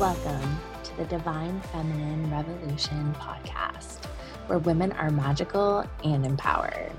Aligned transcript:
Welcome 0.00 0.58
to 0.82 0.96
the 0.96 1.04
Divine 1.04 1.60
Feminine 1.70 2.28
Revolution 2.28 3.14
podcast, 3.14 4.04
where 4.48 4.58
women 4.58 4.90
are 4.90 5.08
magical 5.08 5.88
and 6.02 6.26
empowered. 6.26 6.90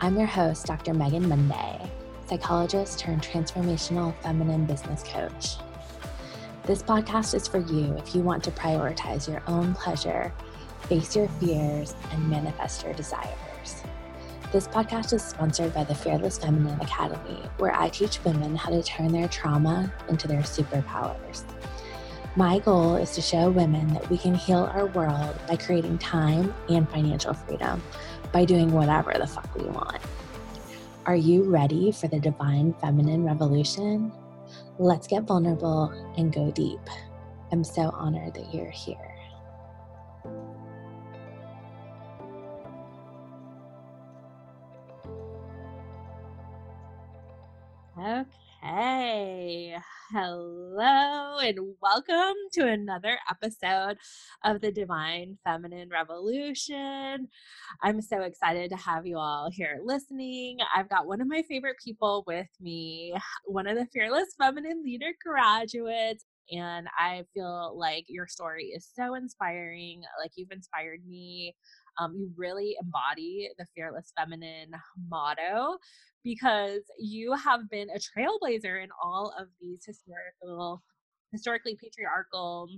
I'm 0.00 0.18
your 0.18 0.26
host, 0.26 0.66
Dr. 0.66 0.94
Megan 0.94 1.28
Monday, 1.28 1.88
psychologist 2.26 2.98
turned 2.98 3.22
transformational 3.22 4.20
feminine 4.20 4.66
business 4.66 5.04
coach. 5.04 5.58
This 6.64 6.82
podcast 6.82 7.36
is 7.36 7.46
for 7.46 7.58
you 7.58 7.94
if 7.98 8.16
you 8.16 8.22
want 8.22 8.42
to 8.44 8.50
prioritize 8.50 9.28
your 9.28 9.44
own 9.46 9.72
pleasure, 9.72 10.34
face 10.88 11.14
your 11.14 11.28
fears, 11.38 11.94
and 12.10 12.28
manifest 12.28 12.82
your 12.82 12.94
desires. 12.94 13.84
This 14.50 14.66
podcast 14.66 15.12
is 15.12 15.22
sponsored 15.22 15.72
by 15.72 15.84
the 15.84 15.94
Fearless 15.94 16.38
Feminine 16.38 16.80
Academy, 16.80 17.42
where 17.58 17.74
I 17.74 17.90
teach 17.90 18.22
women 18.24 18.56
how 18.56 18.70
to 18.70 18.82
turn 18.82 19.12
their 19.12 19.28
trauma 19.28 19.92
into 20.08 20.26
their 20.26 20.42
superpowers. 20.42 21.44
My 22.36 22.58
goal 22.58 22.96
is 22.96 23.12
to 23.12 23.22
show 23.22 23.48
women 23.48 23.94
that 23.94 24.10
we 24.10 24.18
can 24.18 24.34
heal 24.34 24.68
our 24.74 24.86
world 24.86 25.38
by 25.46 25.54
creating 25.54 25.98
time 25.98 26.52
and 26.68 26.90
financial 26.90 27.32
freedom 27.32 27.80
by 28.32 28.44
doing 28.44 28.72
whatever 28.72 29.14
the 29.16 29.26
fuck 29.26 29.54
we 29.54 29.62
want. 29.62 30.02
Are 31.06 31.14
you 31.14 31.44
ready 31.44 31.92
for 31.92 32.08
the 32.08 32.18
divine 32.18 32.74
feminine 32.80 33.24
revolution? 33.24 34.10
Let's 34.80 35.06
get 35.06 35.22
vulnerable 35.22 35.90
and 36.16 36.32
go 36.32 36.50
deep. 36.50 36.80
I'm 37.52 37.62
so 37.62 37.90
honored 37.90 38.34
that 38.34 38.52
you're 38.52 38.68
here. 38.68 39.13
Okay. 48.64 49.76
Hello 50.10 51.38
and 51.38 51.58
welcome 51.82 52.34
to 52.52 52.66
another 52.66 53.18
episode 53.28 53.98
of 54.42 54.62
the 54.62 54.72
Divine 54.72 55.36
Feminine 55.44 55.90
Revolution. 55.90 57.28
I'm 57.82 58.00
so 58.00 58.22
excited 58.22 58.70
to 58.70 58.76
have 58.76 59.06
you 59.06 59.18
all 59.18 59.50
here 59.52 59.80
listening. 59.84 60.58
I've 60.74 60.88
got 60.88 61.06
one 61.06 61.20
of 61.20 61.28
my 61.28 61.42
favorite 61.46 61.76
people 61.84 62.24
with 62.26 62.48
me, 62.58 63.14
one 63.44 63.66
of 63.66 63.76
the 63.76 63.86
Fearless 63.92 64.34
Feminine 64.38 64.82
Leader 64.82 65.12
graduates. 65.22 66.24
And 66.50 66.86
I 66.98 67.24
feel 67.34 67.76
like 67.78 68.04
your 68.08 68.26
story 68.26 68.72
is 68.74 68.88
so 68.94 69.14
inspiring. 69.14 70.02
Like 70.22 70.32
you've 70.36 70.52
inspired 70.52 71.00
me 71.06 71.54
um, 71.98 72.14
you 72.16 72.30
really 72.36 72.76
embody 72.80 73.50
the 73.58 73.66
fearless 73.74 74.12
feminine 74.16 74.70
motto 75.08 75.78
because 76.22 76.82
you 76.98 77.32
have 77.34 77.68
been 77.70 77.88
a 77.90 77.98
trailblazer 77.98 78.82
in 78.82 78.88
all 79.02 79.34
of 79.38 79.48
these 79.60 79.84
historical 79.84 80.82
historically 81.32 81.76
patriarchal 81.76 82.68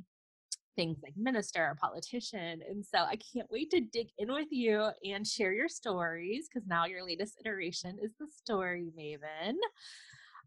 things 0.76 0.98
like 1.02 1.14
minister, 1.16 1.62
or 1.62 1.76
politician. 1.80 2.60
And 2.68 2.84
so 2.84 2.98
I 2.98 3.16
can't 3.16 3.50
wait 3.50 3.70
to 3.70 3.80
dig 3.80 4.08
in 4.18 4.30
with 4.30 4.48
you 4.50 4.88
and 5.04 5.26
share 5.26 5.52
your 5.52 5.68
stories 5.68 6.48
because 6.48 6.68
now 6.68 6.84
your 6.84 7.04
latest 7.04 7.38
iteration 7.40 7.98
is 8.02 8.12
the 8.20 8.26
story 8.30 8.90
maven. 8.96 9.54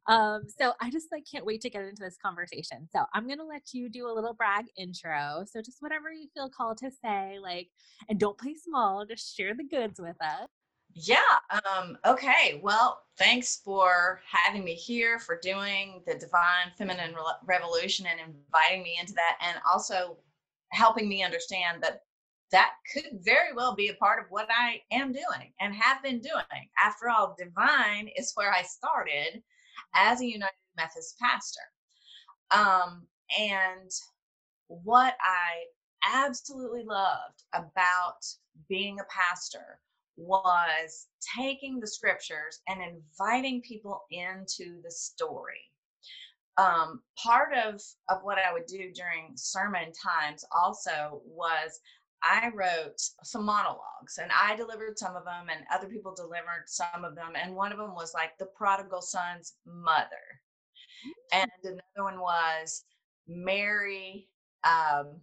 Um, 0.10 0.42
so 0.58 0.74
I 0.82 0.90
just 0.90 1.12
like 1.12 1.24
can't 1.32 1.46
wait 1.46 1.62
to 1.62 1.70
get 1.70 1.84
into 1.84 2.02
this 2.02 2.18
conversation. 2.22 2.90
So 2.92 3.04
I'm 3.14 3.28
gonna 3.28 3.46
let 3.46 3.74
you 3.74 3.90
do 3.90 4.08
a 4.08 4.14
little 4.14 4.34
brag 4.34 4.66
intro. 4.76 5.46
So 5.46 5.62
just 5.62 5.78
whatever 5.82 6.12
you 6.12 6.28
feel 6.34 6.50
called 6.50 6.80
to 6.80 6.90
say, 6.90 7.38
like, 7.42 7.70
and 8.10 8.20
don't 8.20 8.38
play 8.38 8.56
small, 8.56 9.06
just 9.06 9.38
share 9.38 9.54
the 9.54 9.64
goods 9.64 10.00
with 10.00 10.18
us. 10.20 10.48
Yeah. 10.96 11.18
Um, 11.52 11.98
okay. 12.06 12.60
Well, 12.64 13.04
thanks 13.20 13.62
for 13.64 14.22
having 14.26 14.64
me 14.64 14.74
here, 14.74 15.20
for 15.20 15.40
doing 15.40 16.02
the 16.08 16.16
Divine 16.16 16.72
Feminine 16.76 17.14
Re- 17.14 17.46
Revolution 17.46 18.08
and 18.08 18.20
inviting 18.20 18.82
me 18.82 18.98
into 19.00 19.14
that, 19.14 19.38
and 19.42 19.60
also 19.72 20.18
helping 20.72 21.08
me 21.08 21.24
understand 21.24 21.84
that 21.84 22.02
that 22.52 22.72
could 22.92 23.20
very 23.22 23.54
well 23.56 23.76
be 23.76 23.90
a 23.90 23.94
part 23.94 24.20
of 24.20 24.26
what 24.32 24.48
I 24.50 24.82
am 24.92 25.12
doing 25.12 25.54
and 25.60 25.76
have 25.76 26.02
been 26.02 26.20
doing. 26.20 26.70
After 26.84 27.10
all, 27.10 27.36
divine 27.38 28.10
is 28.18 28.32
where 28.34 28.52
I 28.52 28.64
started 28.64 29.44
as 29.96 30.22
a 30.22 30.26
United 30.26 30.54
Methodist 30.78 31.18
pastor. 31.20 31.62
Um, 32.52 33.08
and 33.38 33.92
what 34.68 35.16
I 35.22 35.66
absolutely 36.06 36.84
loved 36.84 37.44
about 37.54 38.26
being 38.68 39.00
a 39.00 39.04
pastor 39.10 39.80
was 40.18 41.08
taking 41.36 41.80
the 41.80 41.88
scriptures 41.88 42.60
and 42.68 42.82
inviting 42.82 43.62
people 43.62 44.02
into 44.12 44.82
the 44.84 44.92
story. 44.92 45.62
Um, 46.58 47.02
part 47.18 47.54
of, 47.54 47.82
of 48.10 48.20
what 48.24 48.38
I 48.38 48.52
would 48.52 48.66
do 48.66 48.92
during 48.94 49.32
sermon 49.36 49.94
times 49.94 50.44
also 50.52 51.22
was 51.26 51.80
I 52.24 52.50
wrote 52.54 53.00
some 53.24 53.46
monologues 53.46 54.20
and 54.22 54.32
I 54.32 54.56
delivered 54.56 54.98
some 55.00 55.16
of 55.16 55.26
them, 55.26 55.48
and 55.50 55.66
other 55.74 55.88
people 55.88 56.14
delivered 56.14 56.66
some 56.68 57.04
of 57.04 57.16
them. 57.16 57.34
And 57.42 57.56
one 57.56 57.72
of 57.72 57.78
them 57.78 57.96
was 57.96 58.14
like 58.14 58.38
the 58.38 58.48
prodigal 58.48 59.02
son's 59.02 59.56
mother, 59.66 60.08
and 61.32 61.50
another 61.64 62.04
one 62.04 62.20
was 62.20 62.84
Mary, 63.28 64.28
um, 64.64 65.22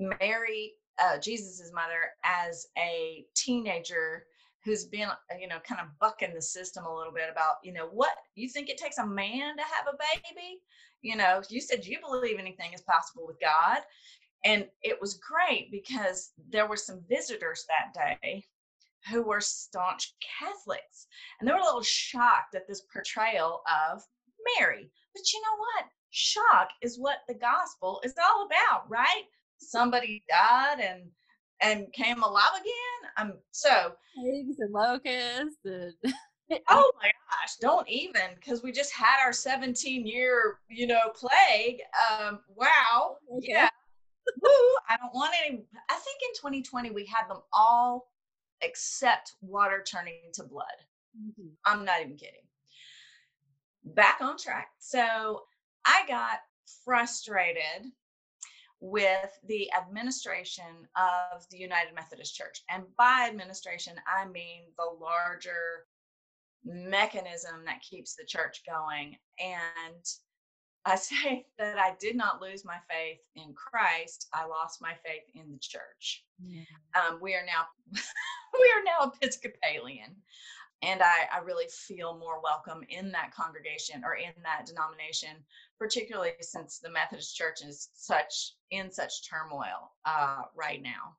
Mary, 0.00 0.72
uh, 1.02 1.18
Jesus's 1.18 1.72
mother, 1.72 2.10
as 2.24 2.66
a 2.76 3.24
teenager 3.34 4.24
who's 4.64 4.84
been, 4.84 5.08
you 5.40 5.48
know, 5.48 5.60
kind 5.66 5.80
of 5.80 5.86
bucking 5.98 6.34
the 6.34 6.42
system 6.42 6.84
a 6.84 6.94
little 6.94 7.12
bit 7.12 7.28
about, 7.30 7.56
you 7.62 7.72
know, 7.72 7.86
what 7.86 8.10
you 8.34 8.48
think 8.48 8.68
it 8.68 8.76
takes 8.76 8.98
a 8.98 9.06
man 9.06 9.56
to 9.56 9.62
have 9.62 9.86
a 9.88 9.96
baby? 9.96 10.60
You 11.00 11.16
know, 11.16 11.42
you 11.48 11.60
said 11.60 11.86
you 11.86 11.98
believe 12.00 12.38
anything 12.38 12.72
is 12.74 12.82
possible 12.82 13.26
with 13.26 13.40
God 13.40 13.78
and 14.44 14.66
it 14.82 15.00
was 15.00 15.14
great 15.18 15.70
because 15.70 16.32
there 16.48 16.66
were 16.66 16.76
some 16.76 17.02
visitors 17.08 17.64
that 17.68 18.18
day 18.22 18.44
who 19.10 19.22
were 19.22 19.40
staunch 19.40 20.14
Catholics. 20.38 21.06
And 21.40 21.48
they 21.48 21.52
were 21.52 21.58
a 21.58 21.64
little 21.64 21.82
shocked 21.82 22.54
at 22.54 22.66
this 22.66 22.82
portrayal 22.92 23.62
of 23.66 24.02
Mary. 24.58 24.90
But 25.14 25.32
you 25.32 25.40
know 25.40 25.58
what? 25.58 25.84
Shock 26.10 26.68
is 26.82 26.98
what 26.98 27.18
the 27.28 27.34
gospel 27.34 28.00
is 28.04 28.14
all 28.18 28.46
about, 28.46 28.88
right? 28.88 29.24
Somebody 29.58 30.24
died 30.28 30.80
and 30.80 31.02
and 31.60 31.92
came 31.92 32.22
alive 32.22 32.52
again. 32.54 33.10
Um 33.16 33.38
so 33.50 33.92
pigs 34.24 34.58
and 34.60 34.72
locusts 34.72 35.58
and 35.64 35.92
oh 36.70 36.92
my 37.02 37.10
gosh, 37.30 37.56
don't 37.60 37.88
even 37.88 38.30
because 38.36 38.62
we 38.62 38.72
just 38.72 38.92
had 38.92 39.22
our 39.22 39.32
17 39.32 40.06
year, 40.06 40.60
you 40.70 40.86
know, 40.86 41.10
plague. 41.14 41.80
Um, 42.10 42.40
wow. 42.54 43.16
Okay. 43.36 43.48
Yeah. 43.50 43.68
Woo, 44.40 44.76
I 44.88 44.96
don't 44.96 45.14
want 45.14 45.34
any. 45.44 45.64
I 45.90 45.94
think 45.94 46.20
in 46.22 46.34
2020 46.34 46.90
we 46.90 47.06
had 47.06 47.28
them 47.28 47.42
all 47.52 48.10
except 48.60 49.34
water 49.40 49.82
turning 49.86 50.14
to 50.34 50.44
blood. 50.44 50.66
Mm-hmm. 51.16 51.48
I'm 51.64 51.84
not 51.84 52.00
even 52.00 52.16
kidding. 52.16 52.42
Back 53.84 54.18
on 54.20 54.36
track. 54.36 54.68
So 54.78 55.42
I 55.84 56.02
got 56.06 56.38
frustrated 56.84 57.90
with 58.80 59.30
the 59.46 59.70
administration 59.72 60.86
of 60.96 61.44
the 61.50 61.58
United 61.58 61.94
Methodist 61.94 62.34
Church. 62.36 62.62
And 62.70 62.84
by 62.96 63.26
administration, 63.28 63.94
I 64.06 64.28
mean 64.28 64.64
the 64.76 64.96
larger 65.00 65.86
mechanism 66.64 67.64
that 67.66 67.82
keeps 67.82 68.14
the 68.14 68.24
church 68.24 68.62
going. 68.66 69.16
And 69.40 70.04
I 70.84 70.96
say 70.96 71.46
that 71.58 71.78
I 71.78 71.94
did 72.00 72.16
not 72.16 72.40
lose 72.40 72.64
my 72.64 72.78
faith 72.88 73.20
in 73.36 73.54
Christ. 73.54 74.28
I 74.32 74.46
lost 74.46 74.80
my 74.80 74.94
faith 75.04 75.24
in 75.34 75.50
the 75.50 75.58
church. 75.58 76.24
Yeah. 76.44 76.62
Um, 76.94 77.18
we 77.20 77.34
are 77.34 77.44
now 77.44 77.66
we 77.92 78.72
are 78.76 78.84
now 78.84 79.12
Episcopalian, 79.20 80.14
and 80.82 81.02
I, 81.02 81.28
I 81.34 81.38
really 81.40 81.66
feel 81.68 82.18
more 82.18 82.40
welcome 82.42 82.84
in 82.88 83.10
that 83.12 83.34
congregation 83.34 84.02
or 84.04 84.14
in 84.14 84.32
that 84.44 84.66
denomination, 84.66 85.36
particularly 85.78 86.32
since 86.40 86.78
the 86.78 86.90
Methodist 86.90 87.36
Church 87.36 87.62
is 87.62 87.88
such 87.94 88.54
in 88.70 88.90
such 88.90 89.28
turmoil 89.28 89.92
uh, 90.04 90.42
right 90.54 90.82
now. 90.82 91.16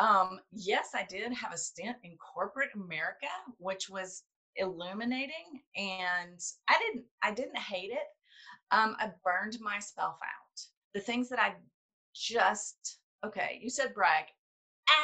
Mm. 0.00 0.04
Um, 0.04 0.40
yes, 0.52 0.90
I 0.94 1.04
did 1.08 1.32
have 1.32 1.52
a 1.52 1.58
stint 1.58 1.96
in 2.02 2.16
corporate 2.16 2.70
America, 2.74 3.28
which 3.58 3.90
was 3.90 4.22
illuminating, 4.56 5.62
and 5.76 6.40
I 6.68 6.78
didn't 6.78 7.04
I 7.22 7.32
didn't 7.32 7.58
hate 7.58 7.90
it 7.90 8.08
um, 8.72 8.96
I 8.98 9.10
burned 9.22 9.58
myself 9.60 10.16
out. 10.22 10.60
The 10.94 11.00
things 11.00 11.28
that 11.28 11.38
I 11.38 11.54
just, 12.14 12.98
okay, 13.24 13.60
you 13.62 13.70
said 13.70 13.94
brag, 13.94 14.24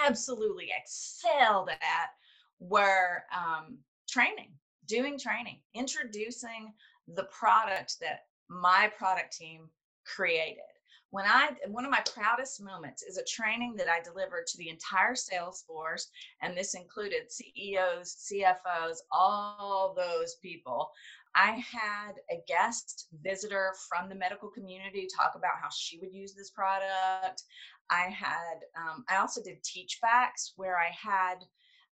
absolutely 0.05 0.71
excelled 0.77 1.69
at 1.69 2.11
were 2.59 3.23
um, 3.35 3.79
training, 4.09 4.53
doing 4.87 5.19
training, 5.19 5.59
introducing 5.75 6.73
the 7.15 7.25
product 7.25 7.97
that 8.01 8.25
my 8.49 8.91
product 8.97 9.37
team 9.37 9.69
created. 10.05 10.63
When 11.11 11.25
I, 11.25 11.53
one 11.69 11.87
of 11.87 11.91
my 11.91 12.03
proudest 12.15 12.63
moments 12.63 13.03
is 13.03 13.17
a 13.17 13.25
training 13.25 13.77
that 13.77 13.89
I 13.89 14.03
delivered 14.03 14.47
to 14.47 14.59
the 14.59 14.69
entire 14.69 15.15
sales 15.15 15.65
force, 15.67 16.11
and 16.43 16.55
this 16.55 16.75
included 16.75 17.33
CEOs, 17.33 18.29
CFOs, 18.31 18.99
all 19.11 19.95
those 19.97 20.35
people 20.43 20.91
I 21.35 21.63
had 21.71 22.13
a 22.31 22.43
guest 22.47 23.09
visitor 23.23 23.75
from 23.89 24.09
the 24.09 24.15
medical 24.15 24.49
community 24.49 25.07
talk 25.15 25.33
about 25.35 25.59
how 25.63 25.69
she 25.75 25.99
would 25.99 26.13
use 26.13 26.35
this 26.35 26.51
product. 26.51 27.43
I 27.91 28.11
had, 28.11 28.61
um, 28.77 29.05
I 29.09 29.17
also 29.17 29.43
did 29.43 29.63
teach 29.63 29.99
backs 30.03 30.53
where 30.57 30.77
I 30.77 30.91
had 30.91 31.45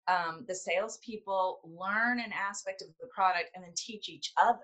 um, 0.06 0.44
the 0.48 0.54
salespeople 0.54 1.60
learn 1.64 2.20
an 2.20 2.32
aspect 2.32 2.82
of 2.82 2.88
the 3.00 3.06
product 3.14 3.50
and 3.54 3.64
then 3.64 3.72
teach 3.76 4.08
each 4.08 4.32
other. 4.40 4.58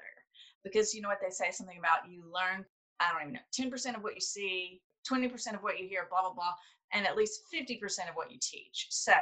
Because 0.64 0.94
you 0.94 1.00
know 1.00 1.08
what 1.08 1.20
they 1.22 1.30
say 1.30 1.50
something 1.50 1.78
about 1.78 2.10
you 2.10 2.22
learn, 2.24 2.64
I 3.00 3.12
don't 3.12 3.22
even 3.22 3.34
know, 3.34 3.76
10% 3.76 3.96
of 3.96 4.02
what 4.02 4.14
you 4.14 4.20
see, 4.20 4.82
20% 5.10 5.54
of 5.54 5.62
what 5.62 5.78
you 5.78 5.88
hear, 5.88 6.06
blah, 6.10 6.20
blah, 6.20 6.34
blah, 6.34 6.54
and 6.92 7.06
at 7.06 7.16
least 7.16 7.42
50% 7.54 7.80
of 8.08 8.14
what 8.14 8.30
you 8.30 8.38
teach. 8.40 8.88
So 8.90 9.12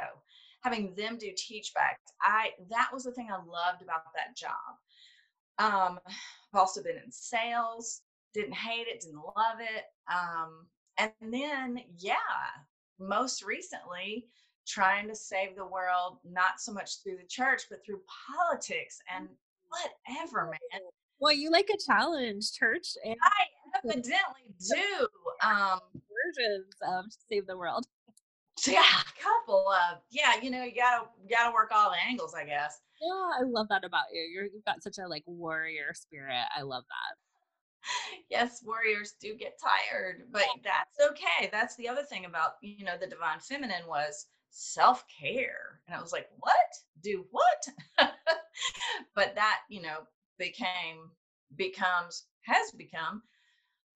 having 0.61 0.93
them 0.95 1.17
do 1.17 1.31
teach 1.35 1.73
backs, 1.73 2.11
I 2.21 2.51
that 2.69 2.89
was 2.93 3.03
the 3.03 3.11
thing 3.11 3.29
I 3.31 3.35
loved 3.35 3.81
about 3.81 4.03
that 4.15 4.35
job. 4.35 4.75
Um, 5.59 5.99
I've 6.07 6.59
also 6.59 6.81
been 6.81 6.97
in 6.97 7.11
sales, 7.11 8.01
didn't 8.33 8.53
hate 8.53 8.87
it, 8.87 9.01
didn't 9.01 9.17
love 9.17 9.59
it. 9.59 9.85
Um, 10.11 10.65
and 10.97 11.11
then, 11.33 11.81
yeah, 11.97 12.15
most 12.99 13.43
recently, 13.43 14.27
trying 14.67 15.07
to 15.07 15.15
save 15.15 15.55
the 15.55 15.65
world, 15.65 16.17
not 16.23 16.59
so 16.59 16.71
much 16.71 17.01
through 17.03 17.17
the 17.17 17.27
church, 17.27 17.63
but 17.69 17.79
through 17.85 18.01
politics 18.27 18.99
and 19.13 19.27
whatever, 19.69 20.45
man. 20.45 20.81
Well, 21.19 21.33
you 21.33 21.51
like 21.51 21.69
a 21.73 21.77
challenge, 21.85 22.53
church. 22.53 22.87
And 23.03 23.15
I 23.21 23.79
evidently 23.83 24.53
do. 24.69 25.07
Um, 25.45 25.79
versions 25.93 26.73
of 26.87 27.05
Save 27.29 27.47
the 27.47 27.57
World. 27.57 27.85
Yeah, 28.67 28.81
a 28.81 29.21
couple 29.23 29.65
of 29.69 29.99
yeah. 30.09 30.41
You 30.41 30.51
know, 30.51 30.63
you 30.63 30.75
gotta 30.75 31.05
you 31.21 31.29
gotta 31.35 31.53
work 31.53 31.71
all 31.73 31.91
the 31.91 31.97
angles, 32.07 32.33
I 32.33 32.45
guess. 32.45 32.81
Yeah, 33.01 33.39
I 33.39 33.43
love 33.43 33.67
that 33.69 33.85
about 33.85 34.05
you. 34.13 34.21
You're, 34.21 34.45
you've 34.45 34.65
got 34.65 34.83
such 34.83 34.97
a 34.97 35.07
like 35.07 35.23
warrior 35.25 35.93
spirit. 35.93 36.45
I 36.55 36.63
love 36.63 36.83
that 36.87 37.17
yes, 38.29 38.63
warriors 38.65 39.13
do 39.19 39.35
get 39.35 39.59
tired, 39.61 40.23
but 40.31 40.45
that's 40.63 41.11
okay. 41.11 41.49
That's 41.51 41.75
the 41.75 41.87
other 41.87 42.03
thing 42.03 42.25
about, 42.25 42.53
you 42.61 42.83
know, 42.83 42.97
the 42.99 43.07
divine 43.07 43.39
feminine 43.39 43.87
was 43.87 44.27
self-care. 44.49 45.81
And 45.87 45.95
I 45.95 46.01
was 46.01 46.11
like, 46.11 46.27
what? 46.39 46.53
Do 47.01 47.25
what? 47.31 47.67
but 49.15 49.35
that, 49.35 49.59
you 49.69 49.81
know, 49.81 49.99
became 50.37 51.09
becomes 51.55 52.25
has 52.41 52.71
become 52.71 53.21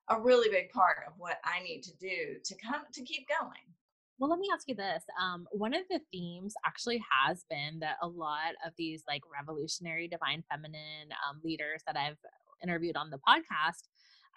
a 0.10 0.20
really 0.20 0.50
big 0.50 0.70
part 0.70 0.98
of 1.08 1.14
what 1.18 1.38
I 1.44 1.62
need 1.64 1.82
to 1.84 1.96
do 1.98 2.36
to 2.44 2.56
come 2.56 2.82
to 2.94 3.04
keep 3.04 3.28
going. 3.28 3.73
Well, 4.20 4.30
let 4.30 4.40
me 4.40 4.48
ask 4.54 4.68
you 4.68 4.76
this. 4.76 5.04
Um, 5.22 5.48
one 5.52 5.74
of 5.74 5.84
the 5.90 6.00
themes 6.12 6.54
actually 6.66 7.04
has 7.12 7.44
been 7.50 7.80
that 7.80 7.98
a 8.02 8.08
lot 8.08 8.54
of 8.66 8.74
these 8.78 9.04
like 9.08 9.22
revolutionary 9.32 10.08
divine 10.08 10.44
feminine 10.50 11.10
um, 11.28 11.42
leaders 11.44 11.82
that 11.88 11.98
I've 11.98 12.18
interviewed 12.62 12.96
on 12.96 13.10
the 13.10 13.20
podcast 13.28 13.88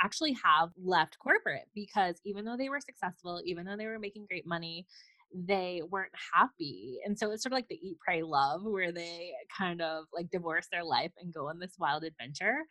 actually 0.02 0.37
have 0.44 0.70
left 0.82 1.19
corporate 1.19 1.69
because 1.75 2.17
even 2.25 2.44
though 2.44 2.56
they 2.56 2.69
were 2.69 2.81
successful, 2.81 3.40
even 3.44 3.64
though 3.67 3.76
they 3.76 3.87
were 3.87 3.99
making 3.99 4.26
great 4.28 4.46
money, 4.46 4.87
they 5.34 5.82
weren't 5.90 6.12
happy. 6.34 6.99
And 7.05 7.19
so 7.19 7.31
it's 7.31 7.43
sort 7.43 7.52
of 7.52 7.56
like 7.56 7.69
the 7.69 7.78
eat, 7.82 7.99
pray, 8.05 8.23
love, 8.23 8.62
where 8.64 8.93
they 8.93 9.32
kind 9.56 9.82
of 9.82 10.05
like 10.12 10.31
divorce 10.31 10.67
their 10.73 10.84
life 10.84 11.12
and 11.20 11.32
go 11.34 11.49
on 11.49 11.58
this 11.58 11.75
wild 11.78 12.05
adventure. 12.05 12.64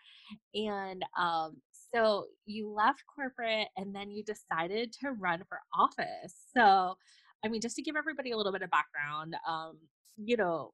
And 0.54 1.04
um, 1.20 1.58
so 1.96 2.26
you 2.46 2.70
left 2.70 3.04
corporate 3.14 3.68
and 3.78 3.96
then 3.96 4.12
you 4.12 4.24
decided 4.24 4.94
to 5.02 5.12
run 5.12 5.44
for 5.48 5.60
office. 5.74 6.36
So, 6.56 6.96
I 7.44 7.48
mean, 7.48 7.62
just 7.62 7.76
to 7.78 7.82
give 7.82 7.96
everybody 7.96 8.32
a 8.32 8.38
little 8.38 8.52
bit 8.52 8.62
of 8.62 8.70
background, 8.70 9.36
um, 9.48 9.78
you 10.18 10.36
know, 10.36 10.74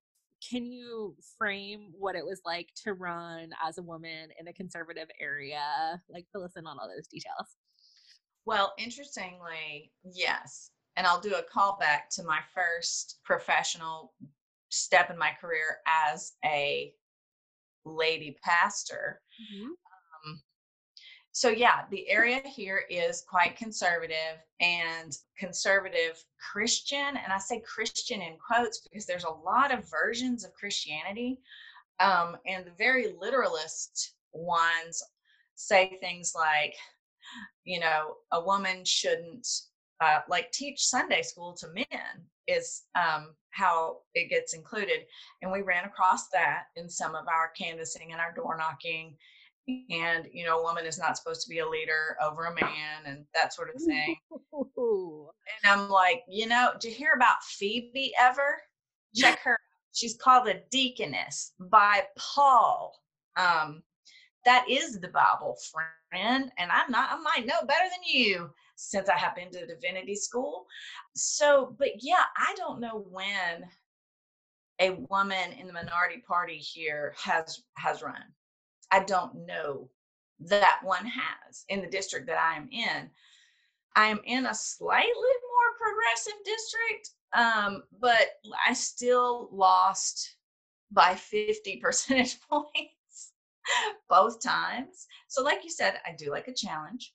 can 0.49 0.65
you 0.65 1.15
frame 1.37 1.89
what 1.97 2.15
it 2.15 2.25
was 2.25 2.41
like 2.45 2.69
to 2.83 2.93
run 2.93 3.51
as 3.63 3.77
a 3.77 3.83
woman 3.83 4.29
in 4.39 4.47
a 4.47 4.53
conservative 4.53 5.07
area? 5.19 6.01
Like, 6.09 6.25
fill 6.31 6.43
us 6.43 6.53
in 6.55 6.65
on 6.65 6.77
all 6.79 6.87
those 6.87 7.07
details. 7.07 7.55
Well, 8.45 8.73
interestingly, 8.79 9.91
yes. 10.03 10.71
And 10.97 11.05
I'll 11.05 11.21
do 11.21 11.35
a 11.35 11.43
callback 11.43 12.09
to 12.13 12.23
my 12.23 12.39
first 12.55 13.19
professional 13.23 14.13
step 14.69 15.11
in 15.11 15.17
my 15.17 15.31
career 15.39 15.77
as 15.85 16.33
a 16.43 16.93
lady 17.85 18.37
pastor. 18.43 19.21
Mm-hmm 19.39 19.71
so 21.31 21.49
yeah 21.49 21.81
the 21.91 22.09
area 22.09 22.41
here 22.45 22.83
is 22.89 23.23
quite 23.29 23.55
conservative 23.55 24.37
and 24.59 25.17
conservative 25.37 26.23
christian 26.51 27.17
and 27.17 27.31
i 27.31 27.37
say 27.37 27.61
christian 27.61 28.21
in 28.21 28.35
quotes 28.37 28.79
because 28.79 29.05
there's 29.05 29.23
a 29.23 29.29
lot 29.29 29.73
of 29.73 29.89
versions 29.89 30.43
of 30.43 30.53
christianity 30.53 31.39
um, 31.99 32.35
and 32.47 32.65
the 32.65 32.73
very 32.77 33.13
literalist 33.19 34.13
ones 34.33 35.01
say 35.55 35.97
things 36.01 36.33
like 36.35 36.75
you 37.63 37.79
know 37.79 38.15
a 38.33 38.43
woman 38.43 38.83
shouldn't 38.83 39.47
uh, 40.01 40.19
like 40.27 40.51
teach 40.51 40.83
sunday 40.83 41.21
school 41.21 41.53
to 41.53 41.67
men 41.73 42.25
is 42.47 42.83
um, 42.95 43.33
how 43.51 43.97
it 44.15 44.29
gets 44.29 44.53
included 44.53 45.05
and 45.41 45.51
we 45.51 45.61
ran 45.61 45.85
across 45.85 46.27
that 46.29 46.63
in 46.75 46.89
some 46.89 47.15
of 47.15 47.27
our 47.27 47.51
canvassing 47.57 48.11
and 48.11 48.19
our 48.19 48.33
door 48.33 48.57
knocking 48.57 49.15
and 49.67 50.27
you 50.31 50.45
know 50.45 50.59
a 50.59 50.63
woman 50.63 50.85
is 50.85 50.97
not 50.97 51.17
supposed 51.17 51.41
to 51.41 51.49
be 51.49 51.59
a 51.59 51.67
leader 51.67 52.17
over 52.21 52.45
a 52.45 52.55
man 52.55 53.05
and 53.05 53.25
that 53.33 53.53
sort 53.53 53.69
of 53.73 53.81
thing. 53.81 54.15
And 55.63 55.71
i'm 55.71 55.89
like 55.89 56.23
you 56.27 56.47
know 56.47 56.71
did 56.79 56.89
you 56.89 56.95
hear 56.95 57.13
about 57.15 57.43
phoebe 57.43 58.13
ever? 58.19 58.61
Check 59.15 59.39
her 59.39 59.57
she's 59.93 60.17
called 60.17 60.47
a 60.47 60.61
deaconess 60.71 61.53
by 61.59 62.03
paul. 62.17 62.93
Um 63.37 63.83
that 64.45 64.65
is 64.69 64.99
the 64.99 65.09
bible 65.09 65.57
friend 65.71 66.51
and 66.57 66.71
i'm 66.71 66.89
not 66.89 67.09
i 67.11 67.21
might 67.21 67.45
know 67.45 67.61
better 67.67 67.89
than 67.89 68.03
you 68.03 68.49
since 68.75 69.09
i 69.09 69.17
have 69.17 69.35
been 69.35 69.51
to 69.51 69.67
divinity 69.67 70.15
school. 70.15 70.65
So 71.15 71.75
but 71.77 71.89
yeah 71.99 72.25
i 72.37 72.53
don't 72.57 72.79
know 72.79 73.05
when 73.09 73.65
a 74.79 74.91
woman 75.09 75.51
in 75.59 75.67
the 75.67 75.73
minority 75.73 76.23
party 76.27 76.57
here 76.57 77.13
has 77.17 77.61
has 77.75 78.01
run 78.01 78.23
I 78.91 78.99
don't 78.99 79.45
know 79.47 79.89
that 80.39 80.79
one 80.83 81.05
has 81.05 81.65
in 81.69 81.81
the 81.81 81.87
district 81.87 82.27
that 82.27 82.37
I 82.37 82.55
am 82.55 82.67
in. 82.71 83.09
I 83.95 84.07
am 84.07 84.19
in 84.25 84.45
a 84.45 84.55
slightly 84.55 85.11
more 85.13 85.77
progressive 85.79 86.33
district, 86.45 87.09
um, 87.33 87.83
but 87.99 88.27
I 88.67 88.73
still 88.73 89.49
lost 89.51 90.35
by 90.91 91.15
50 91.15 91.77
percentage 91.81 92.39
points 92.49 93.33
both 94.09 94.41
times. 94.41 95.07
So, 95.27 95.43
like 95.43 95.63
you 95.63 95.69
said, 95.69 95.99
I 96.05 96.15
do 96.17 96.31
like 96.31 96.47
a 96.47 96.53
challenge. 96.53 97.13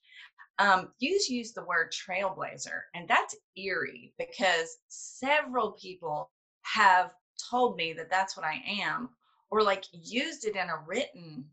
Um, 0.59 0.89
you 0.99 1.19
use 1.29 1.53
the 1.53 1.65
word 1.65 1.91
trailblazer, 1.91 2.81
and 2.95 3.07
that's 3.07 3.35
eerie 3.55 4.13
because 4.17 4.77
several 4.87 5.71
people 5.73 6.31
have 6.63 7.11
told 7.49 7.75
me 7.75 7.93
that 7.93 8.09
that's 8.09 8.35
what 8.35 8.45
I 8.45 8.63
am, 8.67 9.09
or 9.51 9.61
like 9.61 9.83
used 9.91 10.45
it 10.45 10.55
in 10.55 10.69
a 10.69 10.79
written 10.87 11.45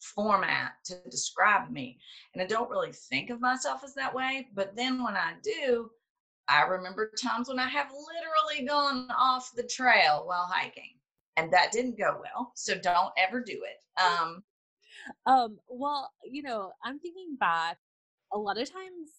format 0.00 0.72
to 0.84 0.96
describe 1.10 1.70
me. 1.70 1.98
And 2.34 2.42
I 2.42 2.46
don't 2.46 2.70
really 2.70 2.92
think 2.92 3.30
of 3.30 3.40
myself 3.40 3.82
as 3.84 3.94
that 3.94 4.14
way. 4.14 4.48
But 4.54 4.76
then 4.76 5.02
when 5.02 5.14
I 5.14 5.34
do, 5.42 5.90
I 6.48 6.62
remember 6.62 7.12
times 7.22 7.48
when 7.48 7.58
I 7.58 7.68
have 7.68 7.90
literally 7.90 8.66
gone 8.66 9.08
off 9.16 9.52
the 9.54 9.62
trail 9.62 10.24
while 10.26 10.46
hiking. 10.50 10.96
And 11.36 11.52
that 11.52 11.72
didn't 11.72 11.98
go 11.98 12.20
well. 12.20 12.52
So 12.54 12.74
don't 12.76 13.12
ever 13.16 13.40
do 13.40 13.52
it. 13.64 13.78
Um, 14.00 14.42
um, 15.26 15.58
well, 15.68 16.10
you 16.24 16.42
know, 16.42 16.72
I'm 16.82 16.98
thinking 16.98 17.36
back 17.38 17.76
a 18.32 18.38
lot 18.38 18.58
of 18.58 18.70
times 18.70 19.10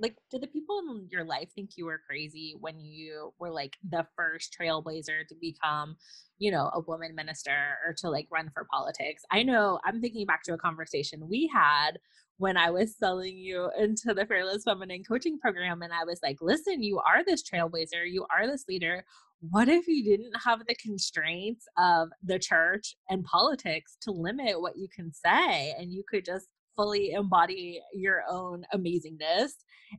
like 0.00 0.16
did 0.30 0.40
the 0.40 0.46
people 0.46 0.80
in 0.90 1.08
your 1.10 1.24
life 1.24 1.48
think 1.54 1.70
you 1.76 1.84
were 1.86 2.00
crazy 2.06 2.54
when 2.60 2.80
you 2.80 3.32
were 3.38 3.50
like 3.50 3.76
the 3.88 4.06
first 4.16 4.56
trailblazer 4.58 5.26
to 5.28 5.34
become 5.40 5.96
you 6.38 6.50
know 6.50 6.70
a 6.74 6.80
woman 6.80 7.14
minister 7.14 7.76
or 7.86 7.94
to 7.98 8.08
like 8.10 8.26
run 8.30 8.50
for 8.54 8.66
politics? 8.70 9.22
I 9.30 9.42
know 9.42 9.78
i'm 9.84 10.00
thinking 10.00 10.26
back 10.26 10.42
to 10.44 10.54
a 10.54 10.58
conversation 10.58 11.28
we 11.28 11.50
had 11.52 11.98
when 12.36 12.56
i 12.56 12.70
was 12.70 12.96
selling 12.96 13.36
you 13.36 13.70
into 13.78 14.14
the 14.14 14.26
fearless 14.26 14.64
feminine 14.64 15.02
coaching 15.02 15.38
program 15.38 15.82
and 15.82 15.92
i 15.92 16.04
was 16.04 16.20
like 16.22 16.38
listen 16.40 16.82
you 16.82 17.00
are 17.00 17.24
this 17.24 17.42
trailblazer 17.42 18.08
you 18.08 18.26
are 18.36 18.46
this 18.46 18.64
leader. 18.68 19.04
What 19.40 19.68
if 19.68 19.86
you 19.86 20.02
didn't 20.02 20.34
have 20.44 20.66
the 20.66 20.74
constraints 20.74 21.64
of 21.76 22.08
the 22.24 22.40
church 22.40 22.96
and 23.08 23.24
politics 23.24 23.96
to 24.02 24.10
limit 24.10 24.60
what 24.60 24.76
you 24.76 24.88
can 24.88 25.12
say? 25.12 25.74
And 25.78 25.92
you 25.92 26.02
could 26.08 26.24
just 26.24 26.48
fully 26.78 27.10
embody 27.10 27.80
your 27.92 28.22
own 28.30 28.62
amazingness 28.74 29.50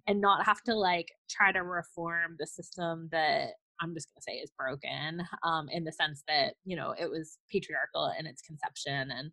and 0.08 0.22
not 0.22 0.46
have 0.46 0.62
to 0.64 0.74
like 0.74 1.10
try 1.30 1.52
to 1.52 1.62
reform 1.62 2.38
the 2.40 2.48
system 2.48 3.10
that 3.12 3.50
I'm 3.82 3.94
just 3.94 4.08
going 4.08 4.20
to 4.20 4.24
say 4.24 4.38
is 4.38 4.52
broken 4.58 5.24
um, 5.44 5.68
in 5.70 5.84
the 5.84 5.92
sense 5.92 6.24
that, 6.28 6.54
you 6.66 6.76
know, 6.76 6.94
it 7.00 7.10
was 7.10 7.38
patriarchal 7.52 8.12
in 8.18 8.26
its 8.26 8.42
conception. 8.42 9.12
And 9.12 9.32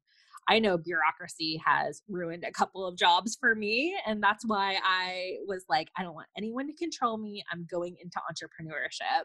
I 0.49 0.59
know 0.59 0.79
bureaucracy 0.79 1.61
has 1.65 2.03
ruined 2.09 2.45
a 2.45 2.53
couple 2.53 2.87
of 2.87 2.97
jobs 2.97 3.37
for 3.41 3.55
me. 3.55 3.97
And 4.07 4.23
that's 4.23 4.45
why 4.47 4.79
I 4.85 5.37
was 5.47 5.65
like, 5.69 5.88
I 5.97 6.03
don't 6.03 6.15
want 6.15 6.29
anyone 6.37 6.67
to 6.69 6.75
control 6.75 7.19
me. 7.19 7.45
I'm 7.53 7.67
going 7.71 7.97
into 8.00 8.19
entrepreneurship. 8.31 9.25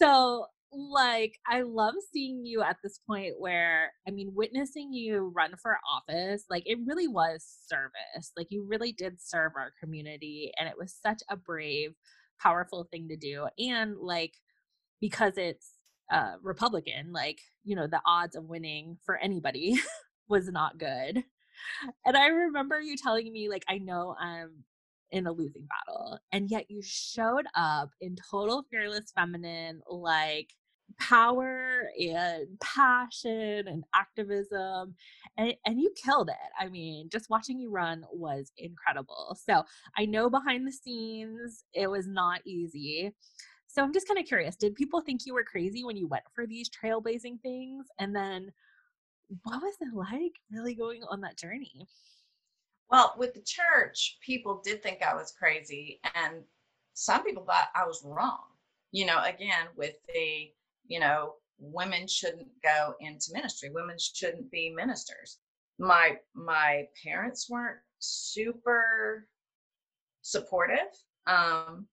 So 0.00 0.46
like 0.76 1.38
I 1.46 1.62
love 1.62 1.94
seeing 2.12 2.44
you 2.44 2.62
at 2.62 2.76
this 2.82 3.00
point 3.06 3.34
where 3.38 3.92
I 4.06 4.10
mean 4.10 4.32
witnessing 4.34 4.92
you 4.92 5.32
run 5.34 5.54
for 5.60 5.78
office 5.90 6.44
like 6.50 6.64
it 6.66 6.78
really 6.86 7.08
was 7.08 7.44
service 7.66 8.32
like 8.36 8.48
you 8.50 8.66
really 8.68 8.92
did 8.92 9.20
serve 9.20 9.52
our 9.56 9.72
community 9.82 10.52
and 10.58 10.68
it 10.68 10.74
was 10.78 10.94
such 11.00 11.22
a 11.30 11.36
brave 11.36 11.92
powerful 12.40 12.88
thing 12.90 13.08
to 13.08 13.16
do 13.16 13.46
and 13.58 13.96
like 13.98 14.34
because 15.00 15.34
it's 15.36 15.72
uh 16.12 16.34
Republican 16.42 17.12
like 17.12 17.38
you 17.62 17.76
know 17.76 17.86
the 17.86 18.00
odds 18.06 18.36
of 18.36 18.44
winning 18.44 18.98
for 19.06 19.16
anybody 19.16 19.78
was 20.28 20.48
not 20.48 20.78
good 20.78 21.24
and 22.04 22.16
I 22.16 22.26
remember 22.26 22.80
you 22.80 22.96
telling 22.96 23.32
me 23.32 23.48
like 23.48 23.64
I 23.68 23.78
know 23.78 24.16
I'm 24.20 24.64
in 25.14 25.26
a 25.26 25.32
losing 25.32 25.66
battle. 25.66 26.18
And 26.32 26.50
yet 26.50 26.66
you 26.68 26.82
showed 26.82 27.46
up 27.54 27.90
in 28.00 28.16
total 28.30 28.64
fearless 28.70 29.12
feminine, 29.14 29.80
like 29.88 30.50
power 30.98 31.88
and 31.98 32.46
passion 32.60 33.66
and 33.66 33.84
activism 33.94 34.94
and, 35.36 35.54
and 35.66 35.80
you 35.80 35.92
killed 35.96 36.28
it. 36.28 36.36
I 36.58 36.68
mean 36.68 37.08
just 37.10 37.30
watching 37.30 37.58
you 37.58 37.70
run 37.70 38.04
was 38.12 38.52
incredible. 38.58 39.36
So 39.48 39.64
i 39.96 40.04
know 40.04 40.30
behind 40.30 40.66
the 40.66 40.72
scenes 40.72 41.64
it 41.72 41.88
was 41.88 42.06
not 42.06 42.40
easy. 42.46 43.12
So 43.66 43.82
i'm 43.82 43.92
just 43.92 44.06
kind 44.06 44.20
of 44.20 44.26
curious 44.26 44.56
did 44.56 44.74
people 44.74 45.00
think 45.00 45.22
you 45.26 45.34
were 45.34 45.44
crazy 45.44 45.84
when 45.84 45.96
you 45.96 46.06
went 46.06 46.24
for 46.34 46.46
these 46.46 46.70
trailblazing 46.70 47.40
things? 47.42 47.86
And 47.98 48.14
then 48.14 48.52
what 49.42 49.62
was 49.62 49.74
it 49.80 49.94
like 49.94 50.32
really 50.50 50.74
going 50.74 51.02
on 51.10 51.20
that 51.22 51.38
journey? 51.38 51.88
Well, 52.90 53.14
with 53.18 53.34
the 53.34 53.42
church, 53.42 54.18
people 54.20 54.60
did 54.64 54.82
think 54.82 55.02
I 55.02 55.14
was 55.14 55.32
crazy, 55.32 56.00
and 56.14 56.42
some 56.92 57.24
people 57.24 57.44
thought 57.44 57.68
I 57.74 57.86
was 57.86 58.02
wrong. 58.04 58.44
You 58.92 59.06
know, 59.06 59.22
again, 59.24 59.66
with 59.76 59.96
the, 60.12 60.52
you 60.86 61.00
know, 61.00 61.34
women 61.58 62.06
shouldn't 62.06 62.48
go 62.62 62.94
into 63.00 63.32
ministry, 63.32 63.70
women 63.70 63.96
shouldn't 63.98 64.50
be 64.50 64.70
ministers. 64.70 65.38
My 65.78 66.16
my 66.34 66.86
parents 67.04 67.48
weren't 67.50 67.78
super 67.98 69.26
supportive. 70.22 70.78
Um, 71.26 71.86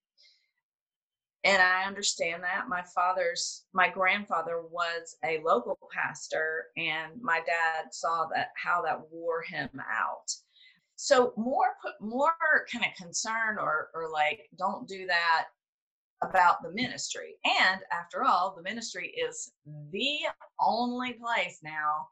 and 1.44 1.60
I 1.60 1.86
understand 1.86 2.44
that. 2.44 2.70
My 2.70 2.84
father's, 2.94 3.66
my 3.74 3.90
grandfather 3.90 4.62
was 4.62 5.16
a 5.26 5.42
local 5.44 5.76
pastor, 5.92 6.66
and 6.78 7.20
my 7.20 7.40
dad 7.40 7.92
saw 7.92 8.28
that 8.36 8.50
how 8.56 8.84
that 8.84 9.00
wore 9.12 9.42
him 9.42 9.70
out 9.80 10.30
so 11.02 11.34
more 11.36 11.78
put 11.82 11.94
more 12.00 12.32
kind 12.72 12.86
of 12.86 12.96
concern 12.96 13.58
or 13.58 13.90
or 13.96 14.08
like 14.08 14.48
don't 14.60 14.88
do 14.88 15.08
that 15.08 15.48
about 16.24 16.62
the 16.62 16.72
ministry. 16.72 17.36
And 17.44 17.82
after 17.92 18.24
all 18.24 18.54
the 18.56 18.64
ministry 18.64 19.10
is 19.10 19.52
the 19.92 20.20
only 20.60 21.14
place 21.14 21.60
now 21.64 22.08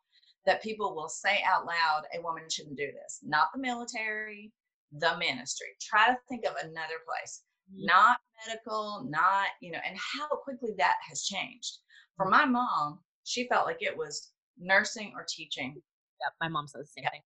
that 0.45 0.63
people 0.63 0.95
will 0.95 1.09
say 1.09 1.43
out 1.47 1.65
loud 1.65 2.03
a 2.17 2.21
woman 2.21 2.43
shouldn't 2.49 2.77
do 2.77 2.87
this. 2.87 3.19
Not 3.23 3.49
the 3.53 3.61
military 3.61 4.51
the 4.91 5.15
ministry. 5.19 5.67
Try 5.81 6.07
to 6.07 6.17
think 6.27 6.45
of 6.45 6.53
another 6.63 6.99
place. 7.07 7.43
Mm-hmm. 7.71 7.85
not 7.85 8.17
medical 8.47 9.05
not 9.07 9.47
you 9.61 9.71
know 9.71 9.77
and 9.87 9.95
how 9.95 10.27
quickly 10.27 10.71
that 10.77 10.95
has 11.07 11.23
changed. 11.23 11.77
For 12.17 12.27
my 12.27 12.45
mom 12.45 12.99
she 13.25 13.47
felt 13.47 13.67
like 13.67 13.81
it 13.81 13.95
was 13.95 14.31
nursing 14.57 15.13
or 15.15 15.25
teaching. 15.29 15.75
Yep 15.75 16.33
my 16.41 16.47
mom 16.47 16.67
says 16.67 16.87
the 16.87 17.01
same 17.01 17.03
yeah. 17.03 17.09
thing. 17.11 17.21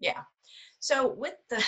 Yeah. 0.00 0.22
So 0.80 1.08
with 1.08 1.34
the 1.48 1.64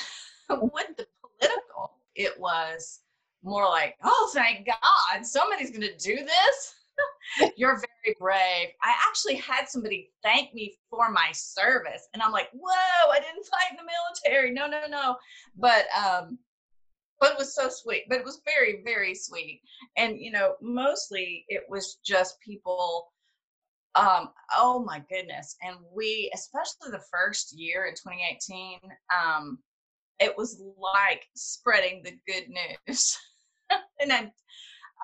with 0.51 0.97
the 0.97 1.07
political, 1.39 1.93
it 2.15 2.39
was 2.39 3.01
more 3.43 3.69
like, 3.69 3.97
oh, 4.03 4.31
thank 4.35 4.67
God, 4.67 5.27
somebody's 5.27 5.71
going 5.71 5.83
to 5.83 5.97
do 5.97 6.17
this. 6.17 6.75
You're 7.57 7.77
very 7.77 8.17
brave. 8.19 8.69
I 8.83 8.95
actually 9.09 9.37
had 9.37 9.69
somebody 9.69 10.11
thank 10.23 10.53
me 10.55 10.77
for 10.91 11.11
my 11.11 11.31
service, 11.33 12.09
and 12.13 12.23
I'm 12.23 12.33
like, 12.33 12.49
whoa, 12.53 13.11
I 13.11 13.19
didn't 13.19 13.47
fight 13.47 13.71
in 13.71 13.77
the 13.77 14.31
military. 14.31 14.53
No, 14.53 14.67
no, 14.67 14.87
no. 14.89 15.17
But 15.57 15.87
um, 15.97 16.39
but 17.21 17.33
it 17.33 17.39
was 17.39 17.55
so 17.55 17.69
sweet. 17.69 18.05
But 18.09 18.19
it 18.19 18.25
was 18.25 18.43
very, 18.45 18.83
very 18.85 19.15
sweet. 19.15 19.63
And 19.97 20.19
you 20.19 20.31
know, 20.31 20.55
mostly 20.61 21.45
it 21.49 21.63
was 21.69 21.99
just 22.05 22.41
people 22.41 23.13
um, 23.95 24.31
oh 24.57 24.83
my 24.85 25.03
goodness. 25.11 25.57
And 25.63 25.77
we, 25.95 26.31
especially 26.35 26.91
the 26.91 27.05
first 27.13 27.59
year 27.59 27.87
in 27.87 27.95
2018, 27.95 28.79
um, 29.15 29.59
it 30.19 30.37
was 30.37 30.63
like 30.79 31.27
spreading 31.35 32.03
the 32.03 32.19
good 32.27 32.49
news. 32.49 33.19
and 34.11 34.13
I, 34.13 34.31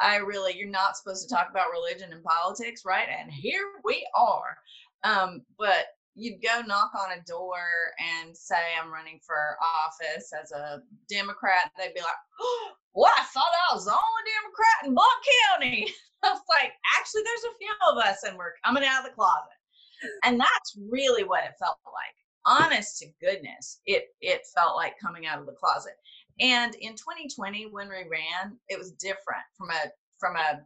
I 0.00 0.17
really, 0.17 0.57
you're 0.57 0.69
not 0.69 0.97
supposed 0.97 1.28
to 1.28 1.35
talk 1.35 1.49
about 1.50 1.73
religion 1.73 2.12
and 2.12 2.23
politics, 2.23 2.83
right? 2.85 3.09
And 3.09 3.31
here 3.33 3.64
we 3.85 4.07
are. 4.17 4.57
Um, 5.05 5.43
but 5.59 5.87
you'd 6.14 6.43
go 6.43 6.62
knock 6.67 6.90
on 6.99 7.17
a 7.17 7.23
door 7.23 7.62
and 7.99 8.37
say, 8.37 8.59
I'm 8.81 8.93
running 8.93 9.21
for 9.25 9.57
office 9.87 10.33
as 10.40 10.50
a 10.52 10.83
Democrat. 11.09 11.71
They'd 11.78 11.95
be 11.95 12.00
like, 12.00 12.19
oh, 12.40 12.71
Well, 12.95 13.12
I 13.17 13.23
thought 13.23 13.52
I 13.71 13.75
was 13.75 13.85
the 13.85 13.93
only 13.93 14.25
Democrat 14.43 14.87
in 14.87 14.95
Blount 14.95 15.25
County. 15.47 15.93
I 16.25 16.31
was 16.31 16.43
like, 16.49 16.73
Actually, 16.99 17.23
there's 17.23 17.55
a 17.55 17.59
few 17.59 17.75
of 17.93 17.99
us 17.99 18.25
and 18.25 18.37
we're 18.37 18.59
coming 18.64 18.85
out 18.85 19.05
of 19.05 19.11
the 19.11 19.14
closet. 19.14 19.59
And 20.25 20.38
that's 20.38 20.78
really 20.90 21.25
what 21.25 21.45
it 21.45 21.55
felt 21.59 21.78
like. 21.87 22.14
Honest 22.47 22.99
to 22.99 23.07
goodness, 23.21 23.81
it 23.85 24.07
it 24.21 24.43
felt 24.55 24.76
like 24.76 24.95
coming 25.02 25.26
out 25.26 25.40
of 25.40 25.47
the 25.47 25.59
closet. 25.59 25.95
And 26.40 26.75
in 26.76 26.92
2020, 26.92 27.68
when 27.71 27.88
we 27.88 28.04
ran, 28.09 28.57
it 28.68 28.78
was 28.78 28.92
different 28.92 29.45
from 29.57 29.71
a 29.71 29.90
from 30.18 30.37
a 30.37 30.61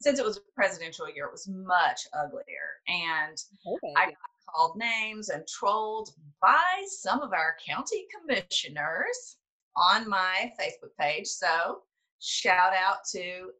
since 0.00 0.18
it 0.18 0.24
was 0.24 0.38
a 0.38 0.40
presidential 0.54 1.08
year, 1.10 1.26
it 1.26 1.32
was 1.32 1.48
much 1.48 2.00
uglier. 2.14 2.80
And 2.88 3.36
okay. 3.66 3.92
I 3.96 4.06
got 4.06 4.16
called 4.48 4.76
names 4.76 5.28
and 5.28 5.46
trolled 5.46 6.10
by 6.40 6.86
some 6.88 7.20
of 7.20 7.32
our 7.32 7.56
county 7.66 8.06
commissioners 8.18 9.36
on 9.76 10.08
my 10.08 10.52
Facebook 10.58 10.96
page. 10.98 11.26
So 11.26 11.82
shout 12.20 12.72
out 12.74 12.98
to, 13.12 13.50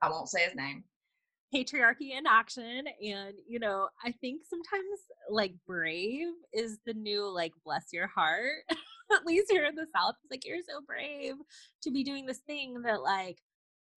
I 0.00 0.08
won't 0.08 0.28
say 0.28 0.44
his 0.44 0.54
name. 0.54 0.84
Patriarchy 1.54 2.16
in 2.16 2.26
action. 2.26 2.84
And, 3.04 3.34
you 3.46 3.58
know, 3.58 3.88
I 4.02 4.12
think 4.12 4.42
sometimes 4.48 5.00
like 5.30 5.52
brave 5.66 6.28
is 6.54 6.78
the 6.86 6.94
new 6.94 7.28
like 7.28 7.52
bless 7.64 7.92
your 7.92 8.06
heart. 8.06 8.64
At 9.16 9.26
least 9.26 9.50
here 9.50 9.64
in 9.64 9.74
the 9.74 9.86
South, 9.94 10.14
it's 10.22 10.30
like 10.30 10.46
you're 10.46 10.62
so 10.66 10.80
brave 10.86 11.34
to 11.82 11.90
be 11.90 12.04
doing 12.04 12.26
this 12.26 12.40
thing 12.40 12.82
that 12.82 13.02
like, 13.02 13.38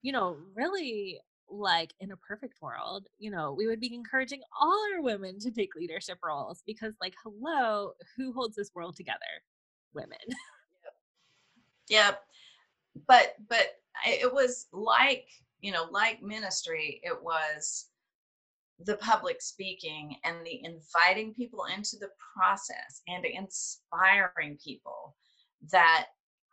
you 0.02 0.12
know, 0.12 0.38
really 0.56 1.20
like 1.50 1.94
in 2.00 2.12
a 2.12 2.18
perfect 2.18 2.62
world, 2.62 3.08
you 3.18 3.32
know, 3.32 3.54
we 3.54 3.68
would 3.68 3.80
be 3.80 3.94
encouraging 3.94 4.42
all 4.60 4.78
our 4.94 5.02
women 5.02 5.40
to 5.40 5.52
take 5.52 5.76
leadership 5.76 6.18
roles 6.24 6.64
because, 6.66 6.96
like, 7.02 7.14
hello, 7.24 7.92
who 8.18 8.34
holds 8.34 8.56
this 8.56 8.72
world 8.74 8.96
together? 8.96 9.20
Women. 9.94 10.18
Yep. 11.90 12.16
yep. 12.16 12.22
But, 13.08 13.36
but 13.48 13.68
it 14.06 14.32
was 14.32 14.68
like, 14.74 15.28
you 15.62 15.72
know, 15.72 15.88
like 15.92 16.22
ministry, 16.22 17.00
it 17.04 17.22
was 17.22 17.88
the 18.80 18.98
public 18.98 19.42
speaking 19.42 20.16
and 20.24 20.46
the 20.46 20.62
inviting 20.64 21.34
people 21.34 21.66
into 21.66 21.98
the 21.98 22.10
process 22.36 23.02
and 23.08 23.26
inspiring 23.26 24.58
people 24.64 25.16
that 25.72 26.08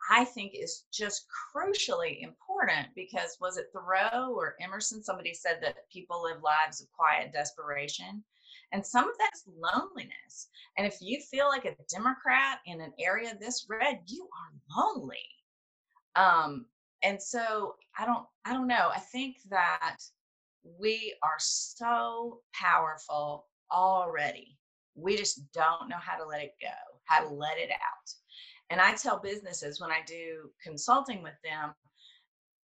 I 0.09 0.25
think 0.25 0.53
is 0.53 0.83
just 0.91 1.25
crucially 1.55 2.21
important 2.21 2.87
because 2.95 3.37
was 3.39 3.57
it 3.57 3.67
Thoreau 3.71 4.33
or 4.33 4.55
Emerson? 4.61 5.03
Somebody 5.03 5.33
said 5.33 5.59
that 5.61 5.89
people 5.91 6.23
live 6.23 6.41
lives 6.43 6.81
of 6.81 6.91
quiet 6.91 7.31
desperation. 7.33 8.23
And 8.71 8.85
some 8.85 9.07
of 9.07 9.15
that's 9.17 9.43
loneliness. 9.47 10.47
And 10.77 10.87
if 10.87 10.97
you 10.99 11.21
feel 11.21 11.47
like 11.47 11.65
a 11.65 11.75
Democrat 11.89 12.59
in 12.65 12.81
an 12.81 12.91
area 12.99 13.37
this 13.39 13.65
red, 13.69 13.99
you 14.07 14.27
are 14.33 14.77
lonely. 14.77 15.29
Um, 16.15 16.65
and 17.03 17.21
so 17.21 17.75
I 17.97 18.05
don't, 18.05 18.25
I 18.45 18.53
don't 18.53 18.67
know. 18.67 18.89
I 18.93 18.99
think 18.99 19.37
that 19.49 19.97
we 20.79 21.15
are 21.23 21.39
so 21.39 22.41
powerful 22.53 23.47
already. 23.71 24.57
We 24.95 25.17
just 25.17 25.51
don't 25.51 25.89
know 25.89 25.97
how 25.99 26.17
to 26.17 26.25
let 26.25 26.41
it 26.41 26.53
go, 26.61 26.67
how 27.05 27.27
to 27.27 27.33
let 27.33 27.57
it 27.57 27.71
out. 27.71 28.09
And 28.69 28.79
I 28.79 28.93
tell 28.93 29.19
businesses 29.19 29.79
when 29.79 29.91
I 29.91 30.01
do 30.07 30.49
consulting 30.63 31.21
with 31.21 31.35
them, 31.43 31.73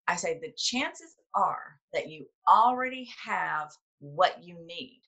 I 0.08 0.16
say 0.16 0.38
the 0.38 0.52
chances 0.56 1.14
are 1.34 1.78
that 1.92 2.08
you 2.08 2.26
already 2.48 3.08
have 3.24 3.70
what 4.00 4.42
you 4.42 4.56
need. 4.66 5.02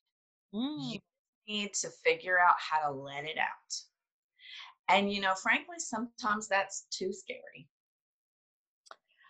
Mm. 0.53 0.93
You 0.93 0.99
need 1.47 1.73
to 1.73 1.89
figure 2.05 2.39
out 2.39 2.55
how 2.57 2.87
to 2.87 2.93
let 2.93 3.25
it 3.25 3.37
out. 3.37 3.75
And, 4.89 5.11
you 5.11 5.21
know, 5.21 5.33
frankly, 5.41 5.77
sometimes 5.79 6.47
that's 6.47 6.85
too 6.91 7.11
scary. 7.11 7.67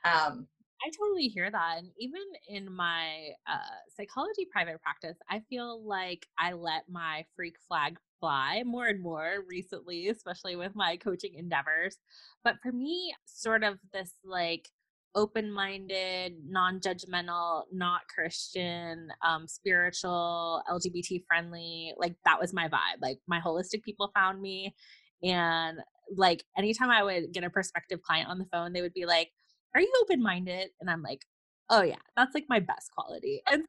Um, 0.05 0.47
I 0.85 0.89
totally 0.89 1.27
hear 1.27 1.49
that. 1.49 1.75
And 1.77 1.89
even 1.97 2.21
in 2.47 2.71
my 2.71 3.29
uh, 3.47 3.77
psychology 3.95 4.47
private 4.51 4.81
practice, 4.81 5.17
I 5.29 5.41
feel 5.49 5.81
like 5.87 6.27
I 6.37 6.53
let 6.53 6.83
my 6.89 7.25
freak 7.35 7.55
flag 7.67 7.97
fly 8.19 8.63
more 8.65 8.87
and 8.87 9.01
more 9.01 9.39
recently, 9.49 10.09
especially 10.09 10.55
with 10.57 10.75
my 10.75 10.97
coaching 10.97 11.35
endeavors. 11.35 11.97
But 12.43 12.55
for 12.61 12.71
me, 12.71 13.13
sort 13.25 13.63
of 13.63 13.79
this 13.93 14.11
like 14.25 14.67
open 15.15 15.51
minded, 15.51 16.33
non 16.45 16.79
judgmental, 16.81 17.63
not 17.71 18.01
Christian, 18.13 19.09
um, 19.25 19.47
spiritual, 19.47 20.63
LGBT 20.69 21.23
friendly. 21.27 21.93
Like 21.97 22.15
that 22.25 22.41
was 22.41 22.53
my 22.53 22.67
vibe. 22.67 23.01
Like 23.01 23.19
my 23.27 23.39
holistic 23.39 23.83
people 23.83 24.11
found 24.13 24.41
me. 24.41 24.75
And 25.23 25.79
like 26.15 26.43
anytime 26.57 26.89
I 26.89 27.03
would 27.03 27.31
get 27.31 27.45
a 27.45 27.49
prospective 27.49 28.01
client 28.01 28.29
on 28.29 28.39
the 28.39 28.47
phone, 28.51 28.73
they 28.73 28.81
would 28.81 28.93
be 28.93 29.05
like, 29.05 29.29
Are 29.75 29.81
you 29.81 29.91
open 30.01 30.21
minded? 30.21 30.69
And 30.79 30.89
I'm 30.89 31.01
like, 31.01 31.21
Oh 31.69 31.81
yeah, 31.81 31.95
that's 32.17 32.33
like 32.35 32.45
my 32.49 32.59
best 32.59 32.91
quality. 32.91 33.41
And 33.51 33.63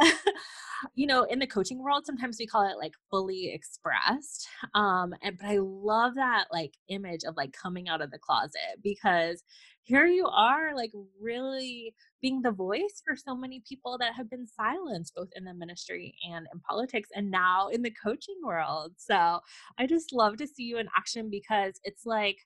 so, 0.00 0.06
you 0.94 1.06
know, 1.06 1.24
in 1.24 1.40
the 1.40 1.46
coaching 1.46 1.82
world, 1.82 2.06
sometimes 2.06 2.36
we 2.38 2.46
call 2.46 2.62
it 2.70 2.78
like 2.78 2.94
fully 3.10 3.52
expressed. 3.52 4.48
Um, 4.74 5.14
and 5.22 5.36
but 5.36 5.46
I 5.46 5.58
love 5.58 6.14
that 6.14 6.46
like 6.52 6.74
image 6.88 7.22
of 7.26 7.36
like 7.36 7.52
coming 7.52 7.88
out 7.88 8.00
of 8.02 8.10
the 8.12 8.18
closet 8.18 8.78
because 8.82 9.42
here 9.82 10.06
you 10.06 10.26
are 10.28 10.74
like 10.76 10.92
really 11.20 11.94
being 12.22 12.40
the 12.42 12.52
voice 12.52 13.02
for 13.04 13.16
so 13.16 13.34
many 13.34 13.62
people 13.68 13.98
that 13.98 14.14
have 14.14 14.30
been 14.30 14.46
silenced 14.46 15.14
both 15.16 15.28
in 15.34 15.44
the 15.44 15.54
ministry 15.54 16.14
and 16.30 16.46
in 16.54 16.60
politics 16.60 17.08
and 17.14 17.30
now 17.30 17.68
in 17.68 17.82
the 17.82 17.92
coaching 18.02 18.38
world. 18.44 18.92
So 18.96 19.40
I 19.78 19.86
just 19.86 20.12
love 20.12 20.36
to 20.36 20.46
see 20.46 20.62
you 20.64 20.78
in 20.78 20.88
action 20.96 21.30
because 21.30 21.80
it's 21.82 22.06
like 22.06 22.38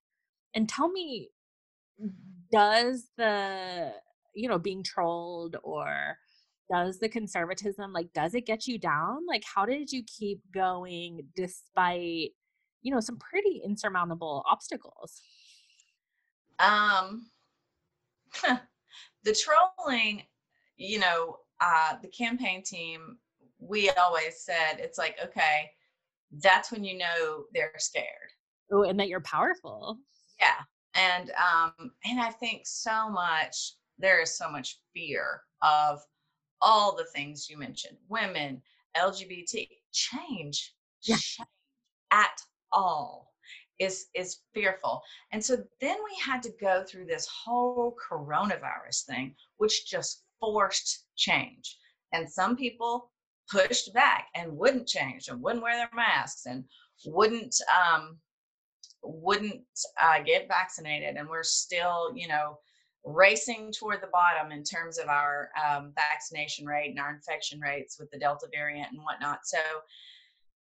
and 0.54 0.68
tell 0.68 0.90
me 0.90 1.30
does 2.52 3.08
the 3.16 3.92
you 4.34 4.48
know 4.48 4.58
being 4.58 4.82
trolled 4.82 5.56
or 5.62 6.16
does 6.70 6.98
the 6.98 7.08
conservatism 7.08 7.92
like 7.92 8.12
does 8.12 8.34
it 8.34 8.46
get 8.46 8.66
you 8.66 8.78
down? 8.78 9.18
Like 9.28 9.42
how 9.54 9.66
did 9.66 9.92
you 9.92 10.02
keep 10.04 10.40
going 10.52 11.20
despite 11.36 12.30
you 12.82 12.92
know 12.92 13.00
some 13.00 13.18
pretty 13.18 13.62
insurmountable 13.64 14.42
obstacles? 14.46 15.20
Um 16.58 17.26
the 19.24 19.34
trolling 19.34 20.22
you 20.76 20.98
know 20.98 21.36
uh 21.60 21.94
the 22.02 22.08
campaign 22.08 22.62
team 22.62 23.18
we 23.58 23.90
always 23.90 24.40
said 24.44 24.76
it's 24.78 24.98
like 24.98 25.16
okay 25.24 25.70
that's 26.42 26.72
when 26.72 26.82
you 26.82 26.98
know 26.98 27.44
they're 27.52 27.72
scared. 27.78 28.06
Oh 28.72 28.82
and 28.82 28.98
that 28.98 29.08
you're 29.08 29.20
powerful. 29.20 29.98
Yeah 30.40 30.62
and 30.94 31.30
um 31.32 31.90
and 32.04 32.20
i 32.20 32.30
think 32.30 32.62
so 32.64 33.08
much 33.08 33.74
there 33.98 34.20
is 34.20 34.36
so 34.36 34.50
much 34.50 34.78
fear 34.92 35.40
of 35.62 36.00
all 36.60 36.94
the 36.96 37.06
things 37.06 37.48
you 37.48 37.58
mentioned 37.58 37.96
women 38.08 38.60
lgbt 38.96 39.68
change 39.92 40.74
yeah. 41.02 41.16
change 41.16 41.38
at 42.12 42.40
all 42.72 43.32
is 43.80 44.06
is 44.14 44.38
fearful 44.52 45.02
and 45.32 45.44
so 45.44 45.56
then 45.80 45.96
we 46.04 46.16
had 46.24 46.42
to 46.42 46.52
go 46.60 46.84
through 46.84 47.04
this 47.04 47.26
whole 47.26 47.96
coronavirus 48.10 49.04
thing 49.04 49.34
which 49.56 49.86
just 49.86 50.22
forced 50.40 51.06
change 51.16 51.76
and 52.12 52.28
some 52.28 52.56
people 52.56 53.10
pushed 53.50 53.92
back 53.92 54.28
and 54.34 54.56
wouldn't 54.56 54.86
change 54.86 55.28
and 55.28 55.42
wouldn't 55.42 55.62
wear 55.62 55.76
their 55.76 55.90
masks 55.94 56.46
and 56.46 56.64
wouldn't 57.06 57.56
um 57.84 58.16
wouldn't 59.04 59.62
uh, 60.02 60.22
get 60.22 60.48
vaccinated 60.48 61.16
and 61.16 61.28
we're 61.28 61.42
still 61.42 62.12
you 62.14 62.28
know 62.28 62.58
racing 63.04 63.70
toward 63.72 64.00
the 64.00 64.08
bottom 64.08 64.50
in 64.50 64.62
terms 64.62 64.98
of 64.98 65.08
our 65.08 65.50
um, 65.62 65.92
vaccination 65.94 66.66
rate 66.66 66.90
and 66.90 66.98
our 66.98 67.14
infection 67.14 67.60
rates 67.60 67.98
with 67.98 68.10
the 68.10 68.18
Delta 68.18 68.46
variant 68.52 68.92
and 68.92 69.02
whatnot. 69.02 69.40
So, 69.44 69.58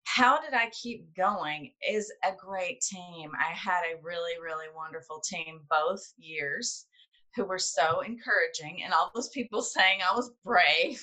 how 0.06 0.38
did 0.38 0.52
I 0.52 0.68
keep 0.70 1.14
going 1.16 1.72
is 1.88 2.12
a 2.22 2.32
great 2.36 2.82
team. 2.82 3.30
I 3.40 3.54
had 3.54 3.80
a 3.84 4.02
really, 4.02 4.38
really 4.42 4.66
wonderful 4.76 5.20
team 5.20 5.60
both 5.70 6.02
years 6.18 6.86
who 7.34 7.46
were 7.46 7.58
so 7.58 8.00
encouraging 8.00 8.82
and 8.84 8.92
all 8.92 9.10
those 9.14 9.30
people 9.30 9.62
saying 9.62 10.00
I 10.02 10.14
was 10.14 10.32
brave. 10.44 11.02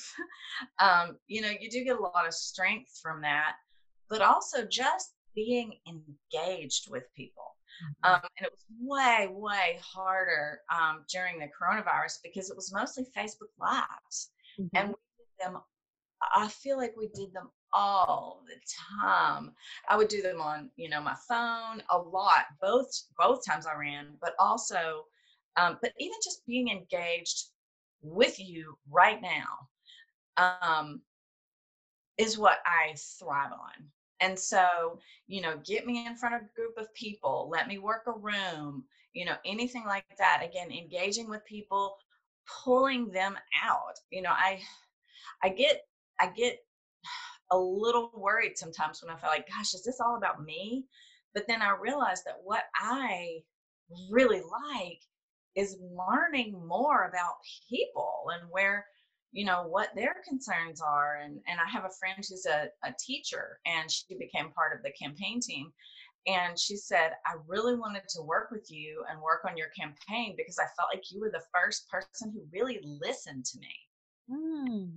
um, 0.79 1.17
you 1.27 1.41
know, 1.41 1.50
you 1.60 1.69
do 1.69 1.83
get 1.83 1.98
a 1.98 2.01
lot 2.01 2.27
of 2.27 2.33
strength 2.36 3.00
from 3.01 3.21
that, 3.21 3.53
but 4.07 4.21
also 4.21 4.65
just 4.65 5.15
being 5.35 5.73
engaged 5.88 6.89
with 6.89 7.03
people 7.15 7.51
Mm-hmm. 7.81 8.13
Um, 8.13 8.21
and 8.38 8.47
it 8.47 8.51
was 8.51 8.65
way, 8.79 9.27
way 9.31 9.79
harder 9.81 10.62
um, 10.71 11.03
during 11.12 11.39
the 11.39 11.47
coronavirus 11.47 12.19
because 12.23 12.49
it 12.49 12.56
was 12.56 12.73
mostly 12.73 13.06
Facebook 13.15 13.51
Lives. 13.60 14.32
Mm-hmm. 14.60 14.77
And 14.77 14.88
we 14.89 14.95
did 15.17 15.45
them, 15.45 15.62
I 16.36 16.47
feel 16.47 16.77
like 16.77 16.93
we 16.97 17.10
did 17.13 17.34
them 17.34 17.49
all 17.73 18.43
the 18.47 18.60
time. 19.01 19.51
I 19.89 19.97
would 19.97 20.10
do 20.10 20.21
them 20.21 20.41
on, 20.41 20.69
you 20.75 20.89
know, 20.89 21.01
my 21.01 21.15
phone 21.27 21.82
a 21.89 21.97
lot, 21.97 22.45
both 22.62 22.91
both 23.17 23.45
times 23.45 23.65
I 23.65 23.75
ran, 23.75 24.17
but 24.21 24.34
also, 24.39 25.06
um, 25.56 25.77
but 25.82 25.93
even 25.99 26.17
just 26.23 26.45
being 26.45 26.69
engaged 26.69 27.45
with 28.01 28.39
you 28.39 28.77
right 28.89 29.21
now 29.21 30.60
um, 30.62 31.01
is 32.17 32.38
what 32.38 32.60
I 32.65 32.95
thrive 33.19 33.51
on. 33.53 33.88
And 34.21 34.38
so, 34.39 34.99
you 35.27 35.41
know, 35.41 35.60
get 35.65 35.86
me 35.86 36.05
in 36.05 36.15
front 36.15 36.36
of 36.36 36.41
a 36.41 36.55
group 36.55 36.77
of 36.77 36.93
people, 36.93 37.49
let 37.51 37.67
me 37.67 37.79
work 37.79 38.03
a 38.07 38.12
room, 38.12 38.84
you 39.13 39.25
know, 39.25 39.36
anything 39.45 39.84
like 39.86 40.05
that. 40.17 40.43
Again, 40.43 40.71
engaging 40.71 41.29
with 41.29 41.43
people, 41.45 41.97
pulling 42.63 43.10
them 43.12 43.36
out. 43.63 43.95
You 44.12 44.21
know, 44.21 44.31
I 44.31 44.62
I 45.43 45.49
get 45.49 45.81
I 46.19 46.27
get 46.27 46.60
a 47.51 47.57
little 47.57 48.12
worried 48.15 48.57
sometimes 48.57 49.01
when 49.01 49.13
I 49.13 49.19
feel 49.19 49.29
like, 49.29 49.49
gosh, 49.49 49.73
is 49.73 49.84
this 49.84 49.99
all 49.99 50.17
about 50.17 50.43
me? 50.43 50.86
But 51.34 51.47
then 51.47 51.62
I 51.62 51.75
realize 51.81 52.23
that 52.23 52.39
what 52.43 52.63
I 52.75 53.39
really 54.10 54.41
like 54.41 55.01
is 55.55 55.77
learning 55.81 56.65
more 56.65 57.05
about 57.05 57.34
people 57.69 58.25
and 58.34 58.49
where 58.49 58.86
you 59.32 59.46
know 59.46 59.63
what 59.67 59.89
their 59.96 60.17
concerns 60.28 60.82
are 60.82 61.20
and 61.24 61.39
and 61.48 61.60
i 61.60 61.70
have 61.70 61.86
a 61.86 61.96
friend 62.00 62.15
who's 62.17 62.46
a, 62.46 62.67
a 62.88 62.94
teacher 63.00 63.60
and 63.65 63.89
she 63.89 64.17
became 64.17 64.52
part 64.52 64.76
of 64.76 64.84
the 64.84 64.91
campaign 64.91 65.39
team 65.39 65.72
and 66.28 66.60
she 66.60 66.76
said 66.76 67.12
i 67.26 67.34
really 67.48 67.76
wanted 67.76 68.04
to 68.08 68.22
work 68.22 68.50
with 68.52 68.70
you 68.70 69.04
and 69.10 69.22
work 69.22 69.41
on 69.48 69.58
your 69.58 69.70
campaign 69.78 70.36
because 70.38 70.60
i 70.60 70.67
felt 70.78 70.89
like 70.94 71.04
you 71.12 71.20
were 71.20 71.32
the 71.32 71.44
first 71.54 71.89
person 71.89 72.32
who 72.32 72.41
really 72.52 72.80
listened 72.84 73.46
to 73.46 73.58
me 73.60 73.74
mm. 74.30 74.91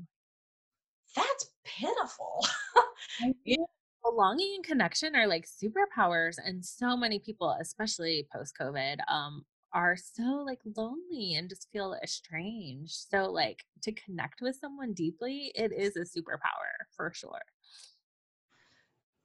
that's 1.14 1.50
pitiful 1.64 2.44
yeah. 3.44 3.56
belonging 4.04 4.54
and 4.56 4.64
connection 4.64 5.14
are 5.14 5.28
like 5.28 5.46
superpowers 5.46 6.36
and 6.44 6.64
so 6.64 6.96
many 6.96 7.18
people 7.18 7.56
especially 7.60 8.26
post 8.34 8.54
covid 8.60 8.96
um 9.08 9.44
are 9.74 9.96
so 9.96 10.44
like 10.46 10.60
lonely 10.76 11.34
and 11.34 11.48
just 11.48 11.68
feel 11.72 11.96
estranged. 12.02 13.06
So 13.10 13.30
like 13.30 13.64
to 13.82 13.92
connect 13.92 14.40
with 14.40 14.56
someone 14.56 14.94
deeply, 14.94 15.52
it 15.54 15.72
is 15.72 15.96
a 15.96 16.00
superpower 16.00 16.86
for 16.96 17.12
sure. 17.12 17.42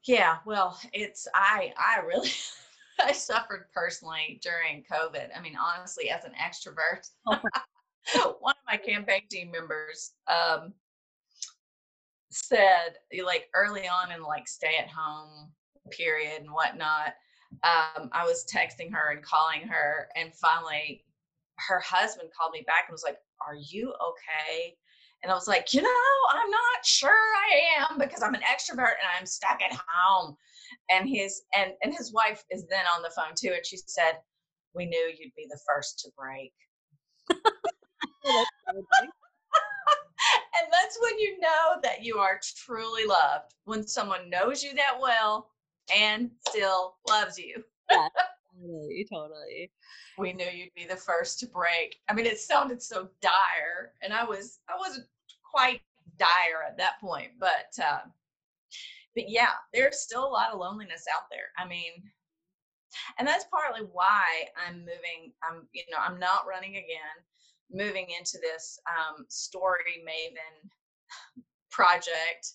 Yeah, 0.05 0.37
well, 0.45 0.79
it's 0.91 1.27
I 1.33 1.71
I 1.77 2.01
really 2.01 2.31
I 3.01 3.11
suffered 3.11 3.67
personally 3.73 4.41
during 4.43 4.83
COVID. 4.91 5.29
I 5.35 5.41
mean, 5.41 5.55
honestly, 5.55 6.09
as 6.09 6.25
an 6.25 6.33
extrovert, 6.33 7.07
one 7.23 8.55
of 8.55 8.65
my 8.67 8.77
campaign 8.77 9.21
team 9.29 9.51
members 9.51 10.13
um, 10.27 10.73
said, 12.31 12.97
like 13.23 13.49
early 13.53 13.87
on 13.87 14.11
in 14.11 14.21
like 14.21 14.47
stay 14.47 14.77
at 14.79 14.89
home 14.89 15.51
period 15.91 16.41
and 16.41 16.51
whatnot, 16.51 17.13
um, 17.63 18.09
I 18.13 18.25
was 18.25 18.45
texting 18.45 18.91
her 18.93 19.11
and 19.11 19.23
calling 19.23 19.67
her, 19.67 20.09
and 20.15 20.33
finally, 20.35 21.03
her 21.67 21.79
husband 21.79 22.29
called 22.37 22.53
me 22.53 22.63
back 22.65 22.85
and 22.87 22.93
was 22.93 23.03
like, 23.03 23.17
"Are 23.45 23.55
you 23.55 23.93
okay?" 23.93 24.77
And 25.21 25.31
I 25.31 25.35
was 25.35 25.47
like, 25.47 25.73
"You 25.73 25.81
know, 25.81 25.89
I'm 26.29 26.49
not 26.49 26.85
sure 26.85 27.11
I 27.11 27.85
am 27.89 27.97
because 27.97 28.23
I'm 28.23 28.35
an 28.35 28.41
extrovert 28.41 28.95
and 28.99 29.09
I'm 29.17 29.25
stuck 29.25 29.61
at 29.61 29.77
home." 29.87 30.37
And 30.89 31.09
his 31.09 31.41
and 31.55 31.73
and 31.83 31.93
his 31.93 32.13
wife 32.13 32.43
is 32.49 32.65
then 32.69 32.85
on 32.95 33.01
the 33.01 33.11
phone 33.11 33.33
too, 33.35 33.53
and 33.53 33.65
she 33.65 33.77
said, 33.77 34.19
"We 34.73 34.85
knew 34.85 35.13
you'd 35.17 35.35
be 35.35 35.47
the 35.49 35.59
first 35.67 35.99
to 35.99 36.11
break." 36.17 36.53
and 40.61 40.71
that's 40.71 40.97
when 41.01 41.19
you 41.19 41.39
know 41.39 41.79
that 41.83 42.03
you 42.03 42.17
are 42.19 42.39
truly 42.57 43.05
loved 43.05 43.53
when 43.65 43.85
someone 43.85 44.29
knows 44.29 44.63
you 44.63 44.73
that 44.75 44.97
well 44.99 45.49
and 45.95 46.31
still 46.47 46.95
loves 47.07 47.37
you. 47.37 47.63
yeah, 47.89 48.07
totally, 48.61 49.07
totally. 49.11 49.71
We 50.17 50.33
knew 50.33 50.45
you'd 50.45 50.73
be 50.75 50.85
the 50.85 50.95
first 50.95 51.39
to 51.39 51.47
break. 51.47 51.97
I 52.09 52.13
mean, 52.13 52.25
it 52.25 52.39
sounded 52.39 52.81
so 52.81 53.09
dire, 53.21 53.93
and 54.01 54.13
I 54.13 54.23
was 54.23 54.59
I 54.69 54.77
wasn't 54.77 55.05
quite 55.49 55.81
dire 56.17 56.63
at 56.67 56.77
that 56.77 56.99
point, 57.01 57.31
but 57.39 57.73
uh, 57.83 58.01
but 59.15 59.29
yeah, 59.29 59.51
there's 59.73 60.01
still 60.01 60.25
a 60.25 60.29
lot 60.29 60.51
of 60.51 60.59
loneliness 60.59 61.05
out 61.13 61.23
there. 61.31 61.49
I 61.57 61.67
mean, 61.67 62.03
and 63.17 63.27
that's 63.27 63.45
partly 63.45 63.87
why 63.91 64.25
I'm 64.55 64.79
moving. 64.79 65.33
I'm 65.49 65.67
you 65.73 65.83
know 65.89 65.97
I'm 65.99 66.19
not 66.19 66.47
running 66.47 66.75
again, 66.75 67.17
moving 67.71 68.07
into 68.17 68.37
this 68.41 68.79
um, 68.87 69.25
story 69.29 70.03
maven 70.05 70.69
project 71.71 72.53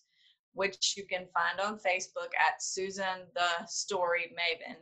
which 0.55 0.95
you 0.97 1.05
can 1.05 1.27
find 1.35 1.61
on 1.61 1.79
Facebook 1.79 2.31
at 2.39 2.63
Susan 2.63 3.27
the 3.35 3.67
Story 3.67 4.35
Maven. 4.39 4.77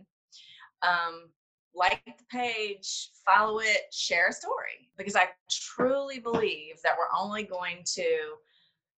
Um, 0.88 1.30
like 1.74 2.02
the 2.04 2.24
page, 2.30 3.10
follow 3.24 3.60
it, 3.60 3.92
share 3.92 4.28
a 4.28 4.32
story 4.32 4.90
because 4.98 5.16
I 5.16 5.28
truly 5.50 6.18
believe 6.18 6.76
that 6.84 6.94
we're 6.98 7.18
only 7.18 7.44
going 7.44 7.78
to 7.94 8.34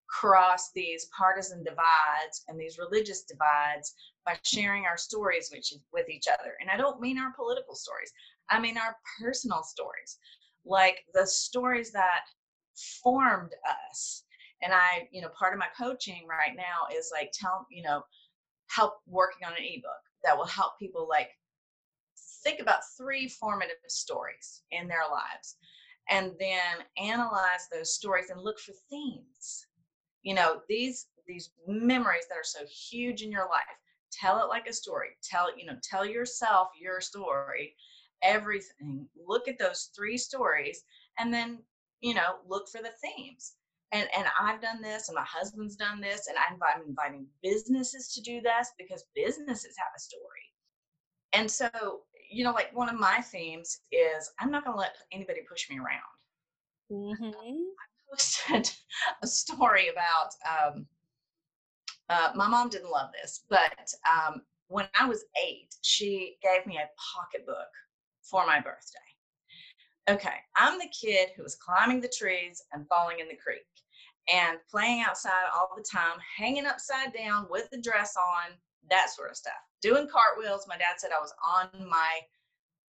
cross 0.09 0.71
these 0.73 1.09
partisan 1.17 1.63
divides 1.65 2.45
and 2.49 2.59
these 2.59 2.79
religious 2.79 3.23
divides 3.23 3.95
by 4.27 4.37
sharing 4.43 4.85
our 4.87 4.97
stories 4.97 5.51
with, 5.53 5.65
with 5.93 6.09
each 6.09 6.27
other. 6.29 6.55
And 6.61 6.71
I 6.71 6.77
don't 6.77 7.01
mean 7.01 7.19
our 7.19 7.33
political 7.37 7.75
stories, 7.75 8.13
I 8.51 8.61
mean 8.61 8.77
our 8.77 8.97
personal 9.21 9.63
stories, 9.63 10.19
like 10.65 11.05
the 11.15 11.27
stories 11.27 11.93
that 11.93 12.23
formed 13.03 13.53
us. 13.91 14.25
And 14.63 14.73
I, 14.73 15.09
you 15.13 15.21
know, 15.21 15.29
part 15.29 15.53
of 15.53 15.59
my 15.59 15.69
coaching 15.77 16.27
right 16.29 16.57
now 16.57 16.97
is 16.97 17.11
like 17.13 17.33
tell, 17.33 17.67
you 17.71 17.83
know, 17.83 18.03
help 18.69 18.95
working 19.07 19.47
on 19.47 19.53
an 19.53 19.65
ebook 19.65 20.03
that 20.25 20.37
will 20.37 20.47
help 20.47 20.79
people 20.79 21.07
like 21.09 21.31
think 22.43 22.61
about 22.61 22.81
three 22.97 23.29
formative 23.29 23.77
stories 23.89 24.63
in 24.71 24.89
their 24.89 25.05
lives 25.11 25.57
and 26.11 26.33
then 26.39 26.85
analyze 26.99 27.69
those 27.73 27.95
stories 27.95 28.31
and 28.31 28.41
look 28.41 28.59
for 28.59 28.73
themes. 28.91 29.67
You 30.23 30.35
know 30.35 30.61
these 30.69 31.07
these 31.27 31.51
memories 31.67 32.25
that 32.29 32.37
are 32.37 32.45
so 32.45 32.65
huge 32.67 33.23
in 33.23 33.31
your 33.33 33.49
life 33.49 33.79
tell 34.13 34.43
it 34.43 34.49
like 34.49 34.67
a 34.67 34.73
story. 34.73 35.11
Tell 35.23 35.57
you 35.57 35.67
know 35.67 35.77
tell 35.83 36.07
yourself 36.07 36.69
your 36.81 37.01
story 37.01 37.75
everything. 38.23 39.07
Look 39.27 39.49
at 39.49 39.59
those 39.59 39.91
three 39.95 40.17
stories 40.17 40.83
and 41.19 41.33
then 41.33 41.59
you 42.01 42.15
know 42.15 42.37
look 42.47 42.69
for 42.69 42.81
the 42.81 42.93
themes 43.03 43.55
and 43.95 44.09
and 44.17 44.27
i've 44.41 44.61
done 44.61 44.83
this 44.83 45.09
and 45.09 45.15
my 45.15 45.25
husband's 45.25 45.77
done 45.77 46.01
this 46.01 46.27
and 46.27 46.37
i'm 46.37 46.83
inviting 46.87 47.27
businesses 47.43 48.13
to 48.13 48.21
do 48.21 48.41
this 48.43 48.73
because 48.77 49.05
businesses 49.15 49.75
have 49.79 49.93
a 49.97 50.01
story. 50.01 50.23
And 51.33 51.51
so 51.51 51.69
you 52.31 52.45
know 52.45 52.53
like 52.53 52.71
one 52.75 52.89
of 52.89 52.99
my 52.99 53.21
themes 53.21 53.81
is 53.93 54.31
i'm 54.41 54.51
not 54.51 54.65
going 54.65 54.77
to 54.77 54.81
let 54.81 54.97
anybody 55.13 55.41
push 55.49 55.71
me 55.71 55.79
around. 55.79 56.13
Mm-hmm. 56.93 57.25
i 57.35 58.11
posted 58.11 58.71
a 59.23 59.27
story 59.27 59.89
about 59.89 60.31
um, 60.53 60.87
uh, 62.11 62.31
my 62.35 62.47
mom 62.47 62.69
didn't 62.69 62.91
love 62.91 63.11
this 63.21 63.45
but 63.49 63.93
um, 64.11 64.43
when 64.69 64.87
i 64.99 65.07
was 65.07 65.25
eight 65.47 65.75
she 65.83 66.37
gave 66.43 66.67
me 66.67 66.77
a 66.79 66.91
pocketbook 66.99 67.71
for 68.23 68.45
my 68.47 68.57
birthday. 68.57 68.99
Okay 70.11 70.39
i'm 70.57 70.79
the 70.79 70.91
kid 71.01 71.31
who 71.37 71.43
was 71.45 71.55
climbing 71.57 72.01
the 72.01 72.13
trees 72.17 72.65
and 72.73 72.89
falling 72.89 73.21
in 73.21 73.29
the 73.29 73.37
creek 73.37 73.67
and 74.33 74.59
playing 74.71 75.03
outside 75.03 75.51
all 75.55 75.71
the 75.77 75.83
time, 75.83 76.19
hanging 76.37 76.67
upside 76.67 77.13
down 77.13 77.47
with 77.51 77.69
the 77.71 77.81
dress 77.81 78.15
on, 78.17 78.53
that 78.91 79.11
sort 79.11 79.31
of 79.31 79.37
stuff. 79.37 79.53
Doing 79.83 80.09
cartwheels. 80.09 80.67
My 80.69 80.77
dad 80.77 80.95
said 80.99 81.11
I 81.17 81.21
was 81.21 81.35
on 81.47 81.89
my, 81.89 82.21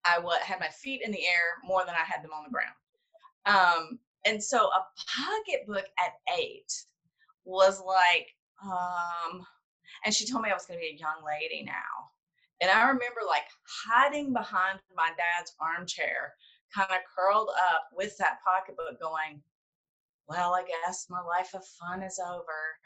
I 0.06 0.19
had 0.43 0.60
my 0.60 0.69
feet 0.69 1.02
in 1.04 1.12
the 1.12 1.26
air 1.26 1.60
more 1.63 1.84
than 1.86 1.95
I 1.95 2.06
had 2.06 2.24
them 2.24 2.32
on 2.32 2.43
the 2.43 2.52
ground. 2.52 2.76
Um, 3.45 4.00
and 4.26 4.41
so 4.41 4.69
a 4.69 4.86
pocketbook 5.08 5.86
at 6.04 6.13
eight 6.39 6.71
was 7.43 7.82
like, 7.86 8.28
um, 8.63 9.45
and 10.04 10.13
she 10.13 10.26
told 10.26 10.43
me 10.43 10.50
I 10.50 10.54
was 10.54 10.65
going 10.65 10.80
to 10.80 10.84
be 10.84 10.95
a 10.95 11.00
young 11.00 11.24
lady 11.26 11.63
now. 11.63 12.10
And 12.62 12.71
I 12.71 12.82
remember 12.84 13.21
like 13.28 13.45
hiding 13.67 14.34
behind 14.34 14.80
my 14.95 15.10
dad's 15.17 15.54
armchair, 15.60 16.34
kind 16.74 16.89
of 16.89 16.98
curled 17.15 17.50
up 17.74 17.89
with 17.93 18.17
that 18.17 18.39
pocketbook 18.43 19.00
going, 19.00 19.41
well, 20.27 20.53
I 20.53 20.63
guess 20.63 21.07
my 21.09 21.21
life 21.21 21.53
of 21.53 21.63
fun 21.79 22.03
is 22.03 22.19
over. 22.19 22.77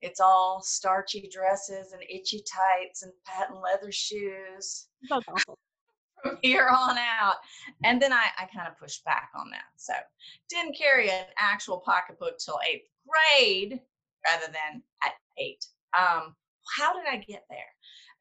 It's 0.00 0.20
all 0.20 0.60
starchy 0.62 1.28
dresses 1.32 1.92
and 1.92 2.02
itchy 2.02 2.42
tights 2.42 3.02
and 3.02 3.12
patent 3.24 3.60
leather 3.62 3.92
shoes. 3.92 4.88
From 5.08 6.38
here 6.40 6.68
on 6.68 6.96
out. 6.98 7.36
And 7.82 8.00
then 8.00 8.12
I, 8.12 8.26
I 8.38 8.46
kind 8.54 8.68
of 8.68 8.78
pushed 8.78 9.04
back 9.04 9.30
on 9.34 9.50
that. 9.50 9.64
So 9.76 9.92
didn't 10.48 10.78
carry 10.78 11.10
an 11.10 11.24
actual 11.36 11.82
pocketbook 11.84 12.38
till 12.38 12.60
eighth 12.70 12.86
grade 13.08 13.80
rather 14.24 14.46
than 14.46 14.82
at 15.02 15.12
eight. 15.38 15.64
Um, 15.98 16.36
how 16.76 16.94
did 16.94 17.08
I 17.10 17.16
get 17.16 17.44
there? 17.50 17.58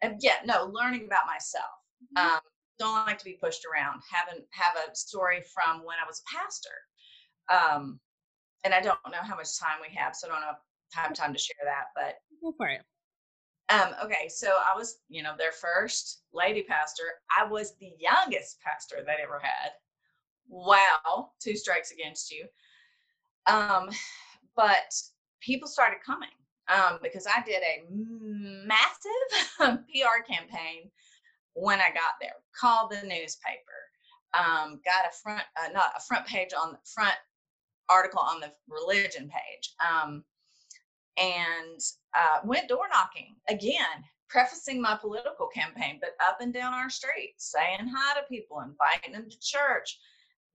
And 0.01 0.15
yeah, 0.21 0.37
no, 0.45 0.71
learning 0.73 1.05
about 1.05 1.27
myself. 1.27 1.69
Mm-hmm. 2.17 2.35
Um, 2.35 2.41
don't 2.79 3.05
like 3.05 3.19
to 3.19 3.25
be 3.25 3.37
pushed 3.41 3.61
around. 3.65 4.01
Haven't 4.11 4.45
have 4.51 4.73
a 4.75 4.95
story 4.95 5.43
from 5.53 5.85
when 5.85 5.97
I 6.03 6.07
was 6.07 6.21
a 6.21 6.35
pastor. 6.35 6.69
Um, 7.49 7.99
and 8.63 8.73
I 8.73 8.81
don't 8.81 8.99
know 9.11 9.21
how 9.23 9.35
much 9.35 9.57
time 9.59 9.77
we 9.81 9.95
have, 9.95 10.15
so 10.15 10.27
I 10.27 10.31
don't 10.31 10.41
know 10.41 10.53
have 10.93 11.13
time 11.13 11.33
to 11.33 11.39
share 11.39 11.55
that, 11.63 11.85
but 11.95 12.15
go 12.41 12.53
for 12.57 12.67
it. 12.67 12.81
Um, 13.69 13.95
okay, 14.03 14.27
so 14.27 14.47
I 14.47 14.77
was, 14.77 14.97
you 15.07 15.23
know, 15.23 15.33
their 15.37 15.53
first 15.53 16.23
lady 16.33 16.63
pastor. 16.63 17.03
I 17.37 17.45
was 17.45 17.75
the 17.79 17.91
youngest 17.99 18.59
pastor 18.61 18.97
they 19.05 19.23
ever 19.23 19.39
had. 19.41 19.71
Wow, 20.49 21.31
two 21.41 21.55
strikes 21.55 21.91
against 21.91 22.31
you. 22.31 22.45
Um, 23.47 23.89
but 24.55 24.93
people 25.39 25.69
started 25.69 25.99
coming 26.05 26.29
um, 26.67 26.99
because 27.01 27.25
I 27.25 27.41
did 27.43 27.61
a 27.63 27.83
massive 27.89 29.47
PR 29.87 30.29
campaign 30.29 30.89
when 31.53 31.79
I 31.79 31.89
got 31.89 32.15
there. 32.19 32.35
Called 32.59 32.91
the 32.91 33.07
newspaper, 33.07 33.79
um, 34.37 34.81
got 34.83 35.05
a 35.09 35.15
front, 35.23 35.43
uh, 35.57 35.71
not 35.71 35.93
a 35.97 36.01
front 36.01 36.25
page 36.25 36.51
on 36.53 36.73
the 36.73 36.79
front 36.83 37.15
article 37.89 38.19
on 38.19 38.39
the 38.39 38.51
religion 38.67 39.29
page 39.29 39.73
um, 39.85 40.23
and 41.17 41.79
uh, 42.15 42.39
went 42.43 42.69
door 42.69 42.85
knocking 42.91 43.35
again 43.49 44.03
prefacing 44.29 44.81
my 44.81 44.95
political 44.95 45.47
campaign 45.47 45.97
but 45.99 46.15
up 46.25 46.39
and 46.41 46.53
down 46.53 46.73
our 46.73 46.89
streets 46.89 47.51
saying 47.51 47.91
hi 47.93 48.19
to 48.19 48.25
people 48.27 48.61
inviting 48.61 49.13
them 49.13 49.29
to 49.29 49.37
church 49.39 49.99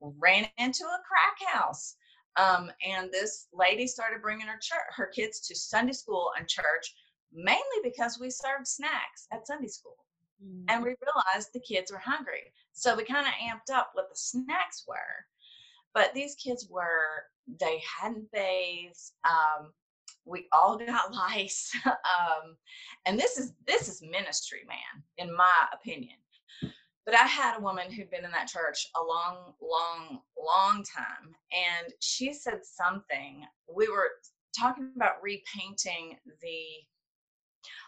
ran 0.01 0.47
into 0.59 0.85
a 0.85 1.01
crack 1.07 1.53
house 1.53 1.97
um, 2.39 2.71
and 2.87 3.11
this 3.11 3.47
lady 3.55 3.87
started 3.87 4.21
bringing 4.21 4.47
her 4.47 4.59
church, 4.61 4.87
her 4.95 5.07
kids 5.07 5.41
to 5.41 5.55
sunday 5.55 5.93
school 5.93 6.31
and 6.39 6.49
church 6.49 6.95
mainly 7.33 7.61
because 7.83 8.19
we 8.19 8.31
served 8.31 8.67
snacks 8.67 9.27
at 9.33 9.47
sunday 9.47 9.69
school 9.69 9.97
mm-hmm. 10.43 10.65
and 10.69 10.83
we 10.83 10.95
realized 11.05 11.51
the 11.53 11.61
kids 11.61 11.93
were 11.93 11.99
hungry 11.99 12.53
so 12.73 12.95
we 12.95 13.05
kind 13.05 13.27
of 13.27 13.33
amped 13.35 13.75
up 13.75 13.91
what 13.95 14.09
the 14.09 14.17
snacks 14.17 14.85
were 14.89 15.27
but 15.97 16.13
these 16.13 16.35
kids 16.35 16.69
were, 16.71 17.25
they 17.59 17.83
hadn't 18.01 18.31
bathed. 18.31 19.01
Um, 19.25 19.73
we 20.27 20.47
all 20.53 20.77
got 20.87 21.13
lice. 21.13 21.73
um, 21.87 22.57
and 23.07 23.19
this 23.19 23.39
is 23.39 23.55
this 23.67 23.89
is 23.89 24.03
ministry, 24.03 24.61
man, 24.69 25.03
in 25.17 25.35
my 25.35 25.67
opinion. 25.73 26.19
But 27.07 27.15
I 27.15 27.23
had 27.23 27.57
a 27.57 27.63
woman 27.63 27.91
who'd 27.91 28.11
been 28.11 28.25
in 28.25 28.33
that 28.33 28.49
church 28.49 28.89
a 28.97 29.03
long, 29.03 29.55
long, 29.63 30.21
long 30.37 30.85
time, 30.85 31.35
and 31.53 31.93
she 32.01 32.35
said 32.35 32.61
something. 32.63 33.45
We 33.75 33.89
were 33.89 34.11
talking 34.59 34.91
about 34.97 35.23
repainting 35.23 36.19
the 36.43 36.65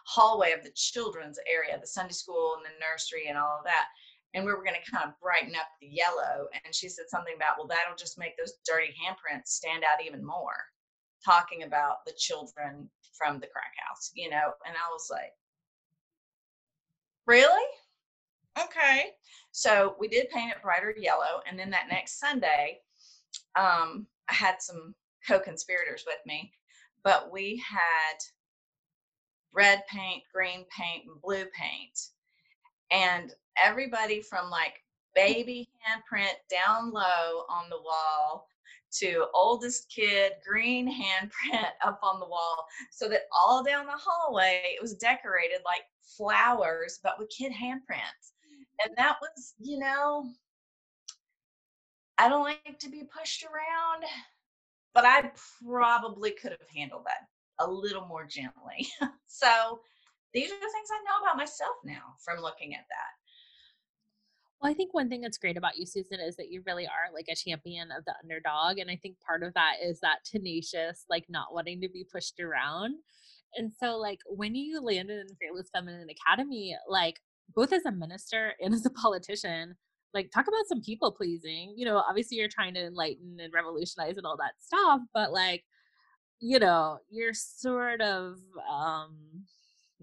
hallway 0.06 0.52
of 0.52 0.62
the 0.62 0.72
children's 0.74 1.38
area, 1.52 1.78
the 1.78 1.86
Sunday 1.86 2.12
school 2.12 2.54
and 2.56 2.64
the 2.64 2.80
nursery 2.80 3.26
and 3.28 3.36
all 3.36 3.58
of 3.58 3.64
that 3.64 3.86
and 4.34 4.44
we 4.44 4.52
were 4.52 4.64
going 4.64 4.76
to 4.82 4.90
kind 4.90 5.08
of 5.08 5.18
brighten 5.20 5.54
up 5.54 5.68
the 5.80 5.88
yellow. 5.88 6.48
And 6.64 6.74
she 6.74 6.88
said 6.88 7.06
something 7.08 7.34
about, 7.36 7.58
well, 7.58 7.66
that'll 7.66 7.96
just 7.96 8.18
make 8.18 8.36
those 8.36 8.54
dirty 8.66 8.94
handprints 8.94 9.48
stand 9.48 9.84
out 9.84 10.04
even 10.04 10.24
more, 10.24 10.56
talking 11.24 11.62
about 11.62 12.04
the 12.06 12.12
children 12.16 12.90
from 13.16 13.40
the 13.40 13.48
crack 13.48 13.72
house, 13.88 14.10
you 14.14 14.30
know. 14.30 14.52
And 14.66 14.76
I 14.76 14.92
was 14.92 15.08
like, 15.10 15.32
really? 17.26 17.64
Okay. 18.62 19.12
So 19.52 19.96
we 19.98 20.08
did 20.08 20.30
paint 20.30 20.52
it 20.52 20.62
brighter 20.62 20.94
yellow. 20.98 21.40
And 21.48 21.58
then 21.58 21.70
that 21.70 21.88
next 21.90 22.20
Sunday, 22.20 22.80
um, 23.56 24.06
I 24.28 24.34
had 24.34 24.56
some 24.60 24.94
co 25.26 25.40
conspirators 25.40 26.04
with 26.06 26.18
me, 26.26 26.52
but 27.04 27.32
we 27.32 27.62
had 27.68 28.18
red 29.52 29.82
paint, 29.90 30.22
green 30.32 30.64
paint, 30.76 31.04
and 31.06 31.20
blue 31.22 31.46
paint. 31.58 31.98
And 32.90 33.34
everybody 33.62 34.20
from 34.20 34.50
like 34.50 34.82
baby 35.14 35.68
handprint 35.82 36.34
down 36.50 36.92
low 36.92 37.44
on 37.48 37.68
the 37.70 37.80
wall 37.82 38.46
to 38.90 39.26
oldest 39.34 39.92
kid 39.94 40.32
green 40.46 40.86
handprint 40.88 41.68
up 41.84 42.00
on 42.02 42.20
the 42.20 42.26
wall 42.26 42.64
so 42.90 43.08
that 43.08 43.22
all 43.32 43.62
down 43.62 43.86
the 43.86 43.92
hallway 43.96 44.62
it 44.64 44.80
was 44.80 44.94
decorated 44.94 45.58
like 45.64 45.82
flowers 46.16 46.98
but 47.02 47.18
with 47.18 47.28
kid 47.36 47.52
handprints. 47.52 48.32
And 48.84 48.94
that 48.96 49.16
was 49.20 49.54
you 49.58 49.78
know 49.78 50.30
i 52.18 52.28
don't 52.28 52.44
like 52.44 52.78
to 52.78 52.88
be 52.88 53.02
pushed 53.16 53.44
around 53.44 54.04
but 54.94 55.04
i 55.04 55.30
probably 55.64 56.30
could 56.30 56.52
have 56.52 56.68
handled 56.74 57.02
that 57.06 57.26
a 57.60 57.68
little 57.68 58.06
more 58.06 58.24
gently. 58.24 58.86
So 59.30 59.80
these 60.34 60.50
are 60.50 60.54
the 60.54 60.72
things 60.72 60.88
i 60.90 61.04
know 61.04 61.22
about 61.22 61.36
myself 61.36 61.76
now 61.84 62.14
from 62.24 62.40
looking 62.40 62.74
at 62.74 62.86
that 62.88 63.17
well, 64.60 64.70
I 64.70 64.74
think 64.74 64.94
one 64.94 65.08
thing 65.08 65.20
that's 65.20 65.38
great 65.38 65.56
about 65.56 65.76
you, 65.76 65.86
Susan, 65.86 66.20
is 66.20 66.36
that 66.36 66.50
you 66.50 66.62
really 66.66 66.86
are 66.86 67.12
like 67.14 67.26
a 67.30 67.36
champion 67.36 67.90
of 67.96 68.04
the 68.04 68.14
underdog. 68.22 68.78
And 68.78 68.90
I 68.90 68.96
think 68.96 69.16
part 69.20 69.42
of 69.42 69.54
that 69.54 69.74
is 69.84 70.00
that 70.00 70.24
tenacious, 70.24 71.04
like 71.08 71.26
not 71.28 71.52
wanting 71.54 71.80
to 71.82 71.88
be 71.88 72.04
pushed 72.10 72.40
around. 72.40 72.96
And 73.54 73.72
so, 73.72 73.96
like, 73.96 74.18
when 74.26 74.54
you 74.54 74.80
landed 74.80 75.26
in 75.26 75.36
Fearless 75.36 75.70
Feminine 75.72 76.08
Academy, 76.10 76.76
like, 76.88 77.20
both 77.54 77.72
as 77.72 77.86
a 77.86 77.92
minister 77.92 78.52
and 78.60 78.74
as 78.74 78.84
a 78.86 78.90
politician, 78.90 79.76
like 80.14 80.30
talk 80.30 80.46
about 80.48 80.66
some 80.68 80.80
people 80.80 81.12
pleasing. 81.12 81.74
You 81.76 81.86
know, 81.86 81.98
obviously 81.98 82.38
you're 82.38 82.48
trying 82.48 82.74
to 82.74 82.86
enlighten 82.86 83.38
and 83.40 83.52
revolutionize 83.52 84.16
and 84.16 84.26
all 84.26 84.36
that 84.38 84.54
stuff, 84.60 85.00
but 85.12 85.32
like, 85.32 85.64
you 86.40 86.58
know, 86.58 86.98
you're 87.10 87.34
sort 87.34 88.00
of 88.00 88.36
um 88.70 89.16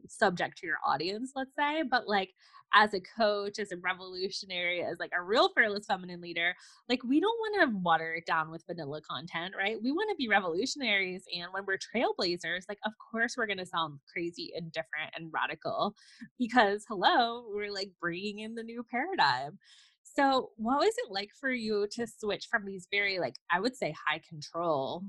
subject 0.08 0.58
to 0.60 0.68
your 0.68 0.78
audience, 0.86 1.32
let's 1.36 1.56
say, 1.58 1.84
but 1.90 2.08
like 2.08 2.32
as 2.74 2.94
a 2.94 3.00
coach, 3.00 3.60
as 3.60 3.72
a 3.72 3.78
revolutionary, 3.78 4.84
as 4.84 4.98
like 5.00 5.12
a 5.18 5.22
real 5.22 5.50
fearless 5.50 5.86
feminine 5.86 6.22
leader, 6.22 6.54
like 6.90 7.04
we 7.04 7.20
don't 7.20 7.40
want 7.40 7.62
to 7.72 7.78
water 7.78 8.16
it 8.16 8.26
down 8.26 8.52
with 8.52 8.66
vanilla 8.68 9.02
content, 9.10 9.54
right? 9.58 9.78
We 9.82 9.92
want 9.92 10.10
to 10.10 10.16
be 10.18 10.28
revolutionaries. 10.28 11.24
And 11.34 11.48
when 11.54 11.66
we're 11.66 11.78
trailblazers, 11.78 12.64
like, 12.68 12.80
of 12.86 12.94
course, 13.12 13.36
we're 13.38 13.48
going 13.48 13.60
to 13.60 13.66
sound 13.66 14.00
crazy 14.12 14.52
and 14.56 14.72
different 14.72 15.12
and 15.16 15.32
radical 15.34 15.96
because, 16.38 16.84
hello, 16.88 17.46
we're 17.50 17.72
like 17.72 17.92
bringing 18.02 18.40
in 18.40 18.56
the 18.56 18.64
new 18.64 18.84
paradigm. 18.90 19.58
So, 20.04 20.52
what 20.56 20.80
was 20.80 20.94
it 20.98 21.12
like 21.12 21.32
for 21.40 21.52
you 21.52 21.88
to 21.92 22.08
switch 22.08 22.48
from 22.50 22.66
these 22.66 22.88
very, 22.92 23.20
like, 23.20 23.36
I 23.52 23.60
would 23.60 23.76
say 23.76 23.94
high 24.08 24.22
control 24.28 25.04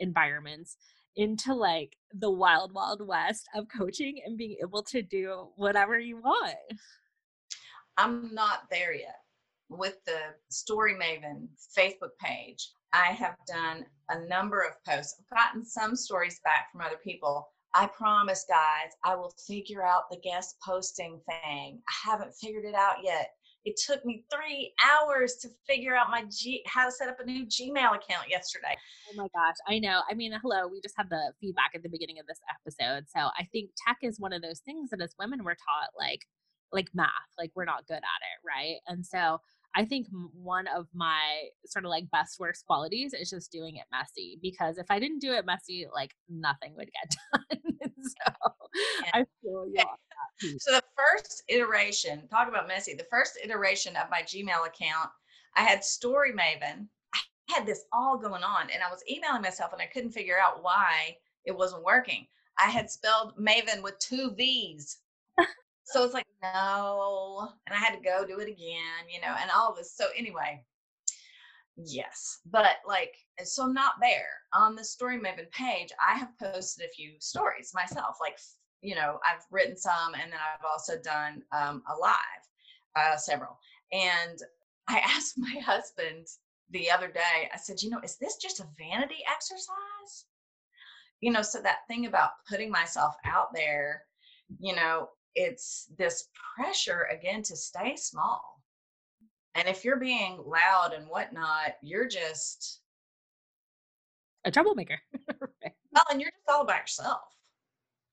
environments 0.00 0.76
into 1.16 1.54
like 1.54 1.96
the 2.12 2.30
wild, 2.30 2.72
wild 2.72 3.06
west 3.06 3.48
of 3.54 3.66
coaching 3.76 4.20
and 4.24 4.38
being 4.38 4.56
able 4.62 4.82
to 4.84 5.02
do 5.02 5.48
whatever 5.56 5.98
you 5.98 6.18
want? 6.18 6.56
I'm 7.96 8.32
not 8.32 8.60
there 8.70 8.94
yet. 8.94 9.16
With 9.68 9.96
the 10.06 10.18
Story 10.50 10.94
Maven 10.94 11.48
Facebook 11.76 12.16
page, 12.20 12.70
I 12.92 13.08
have 13.08 13.36
done 13.46 13.84
a 14.08 14.26
number 14.26 14.62
of 14.62 14.82
posts. 14.84 15.20
I've 15.20 15.36
gotten 15.36 15.64
some 15.64 15.94
stories 15.94 16.40
back 16.42 16.72
from 16.72 16.80
other 16.80 16.96
people. 17.04 17.48
I 17.74 17.86
promise, 17.86 18.46
guys, 18.48 18.92
I 19.04 19.14
will 19.14 19.34
figure 19.46 19.84
out 19.84 20.04
the 20.10 20.20
guest 20.20 20.56
posting 20.64 21.20
thing. 21.28 21.82
I 21.86 22.10
haven't 22.10 22.34
figured 22.34 22.64
it 22.64 22.74
out 22.74 22.96
yet. 23.02 23.32
It 23.64 23.78
took 23.84 24.04
me 24.04 24.24
three 24.32 24.72
hours 24.84 25.34
to 25.42 25.48
figure 25.66 25.94
out 25.94 26.10
my 26.10 26.24
G 26.30 26.64
how 26.66 26.86
to 26.86 26.92
set 26.92 27.08
up 27.08 27.20
a 27.20 27.24
new 27.24 27.44
Gmail 27.44 27.96
account 27.96 28.28
yesterday. 28.28 28.76
Oh 29.10 29.16
my 29.16 29.28
gosh, 29.34 29.56
I 29.66 29.78
know. 29.78 30.02
I 30.10 30.14
mean, 30.14 30.32
hello, 30.40 30.68
we 30.68 30.80
just 30.80 30.94
had 30.96 31.10
the 31.10 31.32
feedback 31.40 31.72
at 31.74 31.82
the 31.82 31.88
beginning 31.88 32.18
of 32.18 32.26
this 32.26 32.40
episode. 32.50 33.04
So 33.08 33.20
I 33.38 33.46
think 33.52 33.70
tech 33.86 33.98
is 34.02 34.20
one 34.20 34.32
of 34.32 34.42
those 34.42 34.60
things 34.60 34.90
that 34.90 35.02
as 35.02 35.14
women 35.18 35.44
we're 35.44 35.52
taught 35.52 35.90
like 35.98 36.20
like 36.72 36.88
math, 36.94 37.08
like 37.38 37.50
we're 37.54 37.64
not 37.64 37.86
good 37.86 37.94
at 37.94 38.00
it, 38.02 38.46
right? 38.46 38.76
And 38.86 39.04
so 39.04 39.38
I 39.74 39.84
think 39.84 40.08
one 40.32 40.66
of 40.68 40.86
my 40.94 41.44
sort 41.66 41.84
of 41.84 41.90
like 41.90 42.10
best 42.10 42.40
worst 42.40 42.64
qualities 42.66 43.14
is 43.14 43.30
just 43.30 43.52
doing 43.52 43.76
it 43.76 43.84
messy 43.92 44.38
because 44.42 44.78
if 44.78 44.90
I 44.90 44.98
didn't 44.98 45.20
do 45.20 45.32
it 45.32 45.46
messy, 45.46 45.86
like 45.92 46.14
nothing 46.28 46.74
would 46.76 46.90
get 46.92 47.16
done. 47.32 47.92
so 48.02 48.52
yeah. 49.04 49.10
I 49.14 49.24
feel 49.42 49.66
you 49.72 50.58
So 50.58 50.72
the 50.72 50.82
first 50.96 51.42
iteration, 51.48 52.26
talk 52.28 52.48
about 52.48 52.68
messy. 52.68 52.94
The 52.94 53.06
first 53.10 53.38
iteration 53.42 53.96
of 53.96 54.10
my 54.10 54.22
Gmail 54.22 54.66
account, 54.66 55.10
I 55.56 55.62
had 55.62 55.84
Story 55.84 56.32
Maven. 56.32 56.86
I 57.14 57.54
had 57.54 57.66
this 57.66 57.84
all 57.92 58.18
going 58.18 58.42
on, 58.42 58.68
and 58.72 58.82
I 58.82 58.90
was 58.90 59.02
emailing 59.10 59.42
myself, 59.42 59.72
and 59.72 59.82
I 59.82 59.86
couldn't 59.86 60.12
figure 60.12 60.38
out 60.42 60.62
why 60.62 61.16
it 61.44 61.56
wasn't 61.56 61.84
working. 61.84 62.26
I 62.58 62.70
had 62.70 62.90
spelled 62.90 63.36
Maven 63.36 63.82
with 63.82 63.98
two 63.98 64.32
V's. 64.36 64.98
So 65.88 66.04
it's 66.04 66.12
like, 66.12 66.26
no. 66.42 67.48
And 67.66 67.74
I 67.74 67.78
had 67.78 67.96
to 67.96 68.02
go 68.02 68.26
do 68.26 68.40
it 68.40 68.48
again, 68.48 69.08
you 69.10 69.22
know, 69.22 69.34
and 69.40 69.50
all 69.50 69.74
this. 69.74 69.96
So 69.96 70.04
anyway, 70.14 70.62
yes. 71.76 72.40
But 72.44 72.76
like, 72.86 73.14
so 73.42 73.62
I'm 73.62 73.72
not 73.72 73.94
there. 73.98 74.28
On 74.52 74.76
the 74.76 74.84
Story 74.84 75.18
Maven 75.18 75.50
page, 75.50 75.88
I 76.06 76.18
have 76.18 76.38
posted 76.38 76.84
a 76.84 76.92
few 76.92 77.12
stories 77.20 77.70
myself. 77.74 78.16
Like, 78.20 78.38
you 78.82 78.96
know, 78.96 79.18
I've 79.26 79.44
written 79.50 79.78
some 79.78 80.12
and 80.12 80.30
then 80.30 80.38
I've 80.38 80.64
also 80.70 80.98
done 81.02 81.42
um, 81.52 81.82
a 81.88 81.96
live, 81.98 82.14
uh, 82.94 83.16
several. 83.16 83.58
And 83.90 84.38
I 84.88 84.98
asked 85.06 85.38
my 85.38 85.58
husband 85.64 86.26
the 86.68 86.90
other 86.90 87.08
day, 87.08 87.48
I 87.50 87.56
said, 87.56 87.80
you 87.80 87.88
know, 87.88 88.00
is 88.04 88.18
this 88.18 88.36
just 88.36 88.60
a 88.60 88.68
vanity 88.76 89.24
exercise? 89.34 90.26
You 91.22 91.32
know, 91.32 91.40
so 91.40 91.62
that 91.62 91.88
thing 91.88 92.04
about 92.04 92.32
putting 92.46 92.70
myself 92.70 93.14
out 93.24 93.54
there, 93.54 94.02
you 94.60 94.76
know, 94.76 95.08
it's 95.38 95.88
this 95.96 96.28
pressure 96.56 97.06
again 97.12 97.42
to 97.44 97.56
stay 97.56 97.94
small. 97.94 98.40
And 99.54 99.68
if 99.68 99.84
you're 99.84 99.98
being 99.98 100.42
loud 100.44 100.92
and 100.94 101.06
whatnot, 101.08 101.74
you're 101.80 102.08
just 102.08 102.80
a 104.44 104.50
troublemaker. 104.50 104.98
well, 105.30 106.04
and 106.10 106.20
you're 106.20 106.30
just 106.30 106.48
all 106.48 106.66
by 106.66 106.78
yourself. 106.78 107.20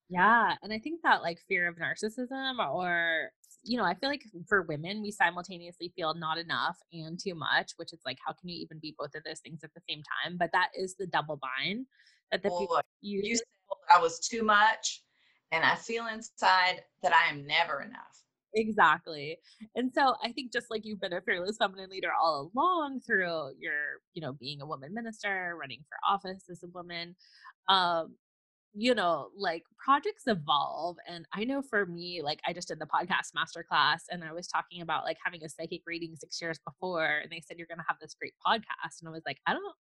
Yeah. 0.07 0.53
And 0.61 0.71
I 0.71 0.77
think 0.77 1.01
that 1.03 1.23
like 1.23 1.39
fear 1.47 1.67
of 1.67 1.77
narcissism 1.77 2.59
or 2.71 3.31
you 3.67 3.77
know, 3.79 3.83
I 3.83 3.95
feel 3.95 4.09
like 4.09 4.23
for 4.47 4.61
women, 4.61 5.01
we 5.01 5.09
simultaneously 5.09 5.91
feel 5.95 6.13
not 6.13 6.37
enough 6.37 6.77
and 6.93 7.19
too 7.19 7.33
much, 7.33 7.71
which 7.77 7.93
is 7.93 7.99
like, 8.05 8.19
how 8.23 8.33
can 8.33 8.47
you 8.47 8.61
even 8.61 8.77
be 8.79 8.93
both 8.95 9.15
of 9.15 9.23
those 9.23 9.39
things 9.39 9.63
at 9.63 9.73
the 9.73 9.81
same 9.89 10.03
time? 10.23 10.37
But 10.37 10.51
that 10.53 10.69
is 10.77 10.95
the 10.95 11.07
double 11.07 11.39
bind 11.41 11.87
that 12.31 12.43
the 12.43 12.49
people 12.49 12.79
use. 13.01 13.25
You 13.25 13.35
said 13.37 13.45
I 13.91 13.99
was 13.99 14.19
too 14.19 14.43
much 14.43 15.01
and 15.51 15.63
I 15.63 15.75
feel 15.75 16.07
inside 16.07 16.83
that 17.03 17.13
I 17.13 17.31
am 17.31 17.45
never 17.45 17.81
enough. 17.81 18.23
Exactly. 18.55 19.37
And 19.75 19.91
so 19.93 20.15
I 20.23 20.31
think 20.31 20.53
just 20.53 20.67
like 20.71 20.85
you've 20.85 21.01
been 21.01 21.13
a 21.13 21.21
fearless 21.21 21.57
feminine 21.57 21.89
leader 21.89 22.11
all 22.19 22.51
along 22.55 23.01
through 23.01 23.51
your, 23.59 23.99
you 24.13 24.21
know, 24.21 24.33
being 24.33 24.61
a 24.61 24.65
woman 24.65 24.93
minister, 24.93 25.57
running 25.59 25.83
for 25.89 25.97
office 26.07 26.45
as 26.49 26.63
a 26.63 26.67
woman, 26.67 27.15
um, 27.67 28.15
you 28.73 28.95
know, 28.95 29.27
like 29.37 29.63
projects 29.77 30.23
evolve. 30.27 30.97
And 31.07 31.25
I 31.33 31.43
know 31.43 31.61
for 31.61 31.85
me, 31.85 32.21
like 32.23 32.39
I 32.47 32.53
just 32.53 32.69
did 32.69 32.79
the 32.79 32.85
podcast 32.85 33.31
masterclass 33.37 34.03
and 34.09 34.23
I 34.23 34.31
was 34.31 34.47
talking 34.47 34.81
about 34.81 35.03
like 35.03 35.17
having 35.23 35.43
a 35.43 35.49
psychic 35.49 35.81
reading 35.85 36.15
six 36.15 36.41
years 36.41 36.59
before. 36.65 37.19
And 37.23 37.31
they 37.31 37.41
said, 37.45 37.57
you're 37.57 37.67
going 37.67 37.79
to 37.79 37.85
have 37.87 37.97
this 38.01 38.15
great 38.19 38.33
podcast. 38.45 39.01
And 39.01 39.09
I 39.09 39.11
was 39.11 39.23
like, 39.25 39.39
I 39.47 39.53
don't, 39.53 39.75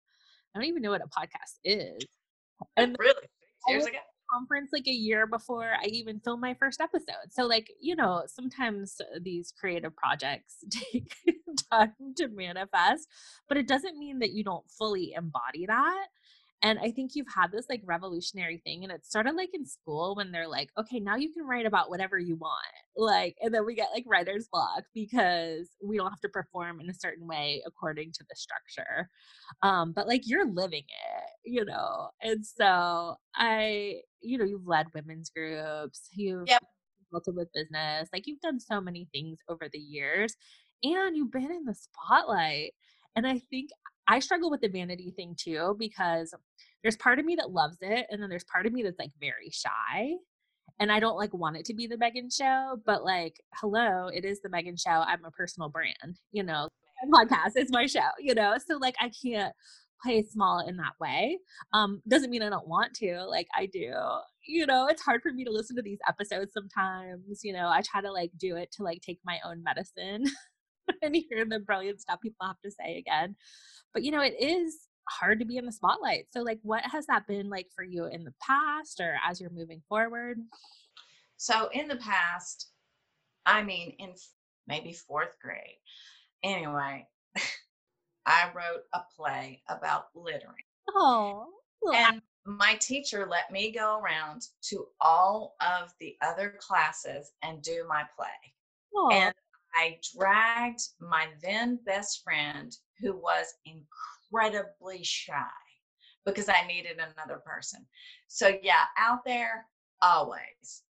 I 0.55 0.59
don't 0.59 0.68
even 0.68 0.83
know 0.83 0.90
what 0.90 1.00
a 1.00 1.09
podcast 1.09 1.59
is. 1.64 2.05
And 2.77 2.96
really? 2.98 3.14
Six 3.14 3.31
years 3.68 3.87
ago? 3.87 3.98
Conference 4.35 4.70
like 4.73 4.87
a 4.87 4.92
year 4.92 5.27
before 5.27 5.73
I 5.83 5.87
even 5.87 6.20
filmed 6.20 6.40
my 6.42 6.55
first 6.55 6.81
episode. 6.81 7.31
So, 7.31 7.47
like, 7.47 7.70
you 7.81 7.97
know, 7.97 8.25
sometimes 8.27 9.01
these 9.23 9.53
creative 9.59 9.94
projects 9.97 10.64
take 10.70 11.14
time 11.70 11.94
to 12.16 12.29
manifest, 12.29 13.09
but 13.49 13.57
it 13.59 13.68
doesn't 13.68 13.99
mean 13.99 14.18
that 14.20 14.33
you 14.33 14.44
don't 14.44 14.68
fully 14.70 15.12
embody 15.16 15.66
that. 15.66 16.07
And 16.64 16.79
I 16.79 16.92
think 16.92 17.11
you've 17.14 17.27
had 17.35 17.53
this 17.53 17.66
like 17.68 17.83
revolutionary 17.85 18.57
thing. 18.64 18.85
And 18.85 18.92
it's 18.92 19.12
sort 19.12 19.27
of 19.27 19.35
like 19.35 19.51
in 19.53 19.66
school 19.66 20.14
when 20.16 20.33
they're 20.33 20.49
like, 20.49 20.70
okay, 20.79 20.99
now 20.99 21.14
you 21.14 21.31
can 21.31 21.47
write 21.47 21.66
about 21.66 21.90
whatever 21.90 22.18
you 22.18 22.37
want. 22.37 22.64
Like, 22.97 23.37
and 23.42 23.53
then 23.53 23.66
we 23.66 23.75
get 23.75 23.90
like 23.92 24.05
writer's 24.07 24.49
block 24.51 24.85
because 24.94 25.68
we 25.83 25.99
don't 25.99 26.09
have 26.09 26.20
to 26.20 26.29
perform 26.31 26.81
in 26.81 26.88
a 26.88 26.94
certain 26.94 27.27
way 27.27 27.62
according 27.66 28.12
to 28.12 28.25
the 28.31 28.35
structure. 28.35 29.11
Um, 29.62 29.92
but 29.92 30.09
like 30.09 30.23
you're 30.25 30.49
living 30.51 30.85
it, 30.88 31.31
you 31.44 31.66
know? 31.66 32.09
And 32.23 32.47
so 32.47 33.16
I, 33.35 34.01
you 34.24 34.38
know, 34.38 34.44
you've 34.44 34.66
led 34.66 34.87
women's 34.94 35.30
groups, 35.30 36.08
you've 36.12 36.48
yep. 36.48 36.62
with 37.12 37.52
business, 37.54 38.08
like 38.12 38.26
you've 38.26 38.40
done 38.40 38.58
so 38.58 38.80
many 38.80 39.08
things 39.12 39.38
over 39.48 39.68
the 39.72 39.78
years 39.78 40.34
and 40.82 41.16
you've 41.16 41.32
been 41.32 41.50
in 41.50 41.64
the 41.64 41.74
spotlight. 41.74 42.72
And 43.16 43.26
I 43.26 43.38
think 43.50 43.70
I 44.08 44.18
struggle 44.18 44.50
with 44.50 44.60
the 44.60 44.68
vanity 44.68 45.12
thing 45.16 45.37
too 45.38 45.76
because 45.78 46.34
there's 46.82 46.96
part 46.96 47.18
of 47.18 47.24
me 47.24 47.37
that 47.37 47.50
loves 47.50 47.78
it 47.80 48.06
and 48.10 48.22
then 48.22 48.28
there's 48.28 48.44
part 48.44 48.66
of 48.66 48.72
me 48.72 48.82
that's 48.82 48.98
like 48.98 49.12
very 49.20 49.50
shy 49.50 50.14
and 50.80 50.90
I 50.90 50.98
don't 51.00 51.16
like 51.16 51.32
want 51.32 51.56
it 51.56 51.64
to 51.66 51.74
be 51.74 51.87
the 51.87 51.96
Megan 51.96 52.28
show, 52.30 52.80
but 52.84 53.04
like, 53.04 53.40
hello, 53.54 54.08
it 54.08 54.24
is 54.24 54.40
the 54.40 54.48
Megan 54.48 54.76
show. 54.76 54.90
I'm 54.90 55.24
a 55.24 55.30
personal 55.30 55.68
brand, 55.68 56.18
you 56.32 56.42
know, 56.42 56.68
podcast 57.14 57.56
is 57.56 57.70
my 57.70 57.87
show, 57.87 58.00
you 58.18 58.34
know, 58.34 58.56
so 58.64 58.76
like 58.78 58.96
I 59.00 59.10
can't 59.22 59.54
play 60.05 60.23
small 60.23 60.67
in 60.67 60.77
that 60.77 60.93
way. 61.01 61.38
Um, 61.73 62.03
doesn't 62.09 62.31
mean 62.31 62.43
I 62.43 62.51
don't 62.51 62.69
want 62.69 62.95
to, 62.97 63.25
like 63.25 63.49
I 63.57 63.67
do. 63.67 63.93
You 64.47 64.67
know, 64.67 64.88
it's 64.88 65.03
hard 65.03 65.23
for 65.23 65.33
me 65.33 65.45
to 65.45 65.51
listen 65.51 65.75
to 65.77 65.83
these 65.83 65.99
episodes 66.07 66.53
sometimes. 66.53 67.40
You 67.43 67.55
know, 67.55 67.69
I 67.69 67.83
try 67.83 68.01
to 68.03 68.12
like 68.12 68.33
do 68.38 68.57
it 68.57 68.71
to 68.73 68.83
like 68.83 69.01
take 69.01 69.21
my 69.25 69.38
own 69.45 69.62
medicine 69.62 70.25
and 71.03 71.17
hear 71.17 71.45
the 71.45 71.61
brilliant 71.61 72.01
stuff 72.01 72.21
people 72.21 72.47
have 72.47 72.61
to 72.64 72.71
say 72.71 72.99
again 72.99 73.37
but 73.93 74.03
you 74.03 74.11
know 74.11 74.21
it 74.21 74.35
is 74.38 74.88
hard 75.09 75.38
to 75.38 75.45
be 75.45 75.57
in 75.57 75.67
the 75.67 75.73
spotlight 75.73 76.27
so 76.31 76.40
like 76.40 76.59
what 76.62 76.83
has 76.85 77.07
that 77.07 77.27
been 77.27 77.49
like 77.51 77.69
for 77.75 77.85
you 77.85 78.07
in 78.07 78.25
the 78.25 78.35
past 78.40 79.01
or 79.01 79.17
as 79.27 79.40
you're 79.40 79.51
moving 79.51 79.83
forward 79.88 80.38
so 81.37 81.69
in 81.73 81.88
the 81.88 81.97
past 81.97 82.69
i 83.45 83.62
mean 83.62 83.95
in 83.99 84.12
maybe 84.67 84.93
fourth 84.93 85.37
grade 85.43 85.79
anyway 86.43 87.07
i 88.26 88.50
wrote 88.54 88.84
a 88.94 89.00
play 89.16 89.62
about 89.68 90.06
littering 90.14 90.64
oh 90.94 91.46
and 91.94 92.20
my 92.46 92.74
teacher 92.80 93.26
let 93.30 93.50
me 93.50 93.70
go 93.70 94.00
around 94.00 94.42
to 94.62 94.87
all 95.00 95.56
of 95.60 95.92
the 96.00 96.16
other 96.22 96.54
classes 96.60 97.32
and 97.42 97.62
do 97.62 97.84
my 97.88 98.02
play 98.16 98.26
Aww. 98.94 99.12
and 99.12 99.34
I 99.74 99.98
dragged 100.16 100.82
my 101.00 101.26
then 101.42 101.80
best 101.84 102.22
friend, 102.22 102.76
who 103.00 103.16
was 103.16 103.54
incredibly 103.66 105.02
shy, 105.02 105.34
because 106.24 106.48
I 106.48 106.66
needed 106.66 106.98
another 106.98 107.40
person. 107.44 107.84
So, 108.28 108.56
yeah, 108.62 108.84
out 108.96 109.24
there, 109.24 109.66
always. 110.00 110.84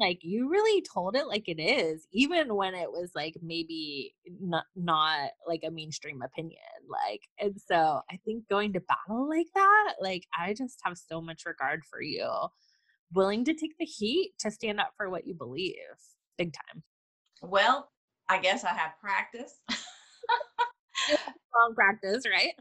Like 0.00 0.18
you 0.22 0.48
really 0.50 0.82
told 0.82 1.16
it 1.16 1.26
like 1.26 1.48
it 1.48 1.60
is, 1.60 2.06
even 2.12 2.54
when 2.54 2.74
it 2.74 2.90
was 2.90 3.10
like 3.14 3.34
maybe 3.42 4.14
not 4.40 4.64
not 4.76 5.30
like 5.46 5.62
a 5.66 5.70
mainstream 5.70 6.22
opinion. 6.22 6.58
Like, 6.88 7.22
and 7.38 7.54
so 7.66 8.00
I 8.10 8.18
think 8.24 8.48
going 8.48 8.72
to 8.74 8.80
battle 8.80 9.28
like 9.28 9.48
that, 9.54 9.94
like 10.00 10.24
I 10.38 10.54
just 10.54 10.80
have 10.84 10.96
so 10.98 11.20
much 11.20 11.46
regard 11.46 11.82
for 11.84 12.00
you, 12.00 12.28
willing 13.12 13.44
to 13.44 13.54
take 13.54 13.76
the 13.78 13.86
heat 13.86 14.32
to 14.40 14.50
stand 14.50 14.80
up 14.80 14.92
for 14.96 15.10
what 15.10 15.26
you 15.26 15.34
believe, 15.34 15.74
big 16.36 16.52
time. 16.52 16.82
Well, 17.42 17.90
I 18.28 18.38
guess 18.38 18.64
I 18.64 18.70
have 18.70 18.92
practice. 19.00 19.60
Long 21.08 21.74
practice, 21.74 22.24
right? 22.30 22.54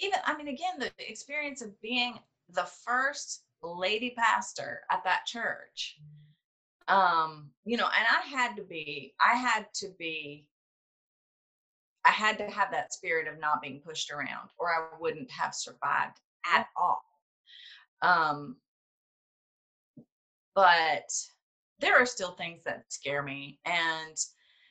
Even, 0.00 0.18
I 0.24 0.36
mean, 0.36 0.48
again, 0.48 0.78
the 0.78 0.90
experience 0.98 1.60
of 1.60 1.80
being 1.80 2.18
the 2.50 2.68
first 2.86 3.42
lady 3.62 4.14
pastor 4.16 4.82
at 4.90 5.04
that 5.04 5.26
church. 5.26 5.98
Um, 6.86 7.50
you 7.64 7.76
know, 7.76 7.86
and 7.86 8.06
I 8.06 8.26
had 8.26 8.56
to 8.56 8.62
be, 8.62 9.14
I 9.20 9.36
had 9.36 9.66
to 9.74 9.88
be, 9.98 10.46
I 12.04 12.10
had 12.10 12.38
to 12.38 12.48
have 12.48 12.70
that 12.70 12.92
spirit 12.92 13.28
of 13.28 13.38
not 13.38 13.60
being 13.60 13.80
pushed 13.80 14.10
around, 14.10 14.50
or 14.58 14.70
I 14.70 14.88
wouldn't 14.98 15.30
have 15.30 15.54
survived 15.54 16.18
at 16.46 16.66
all. 16.76 17.02
Um, 18.00 18.56
but 20.54 21.10
there 21.80 22.00
are 22.00 22.06
still 22.06 22.32
things 22.32 22.62
that 22.64 22.84
scare 22.88 23.22
me. 23.22 23.60
And 23.66 24.16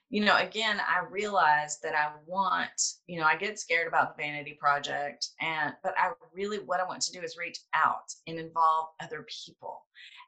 you 0.09 0.23
know, 0.23 0.37
again, 0.37 0.79
I 0.79 1.05
realized 1.09 1.79
that 1.83 1.93
I 1.93 2.11
want, 2.25 2.81
you 3.07 3.19
know, 3.19 3.25
I 3.25 3.35
get 3.35 3.59
scared 3.59 3.87
about 3.87 4.15
the 4.15 4.23
vanity 4.23 4.57
project 4.59 5.29
and 5.41 5.73
but 5.83 5.93
I 5.97 6.11
really 6.33 6.59
what 6.59 6.79
I 6.79 6.85
want 6.85 7.01
to 7.03 7.11
do 7.11 7.21
is 7.21 7.37
reach 7.37 7.59
out 7.73 8.13
and 8.25 8.39
involve 8.39 8.89
other 9.01 9.25
people. 9.45 9.81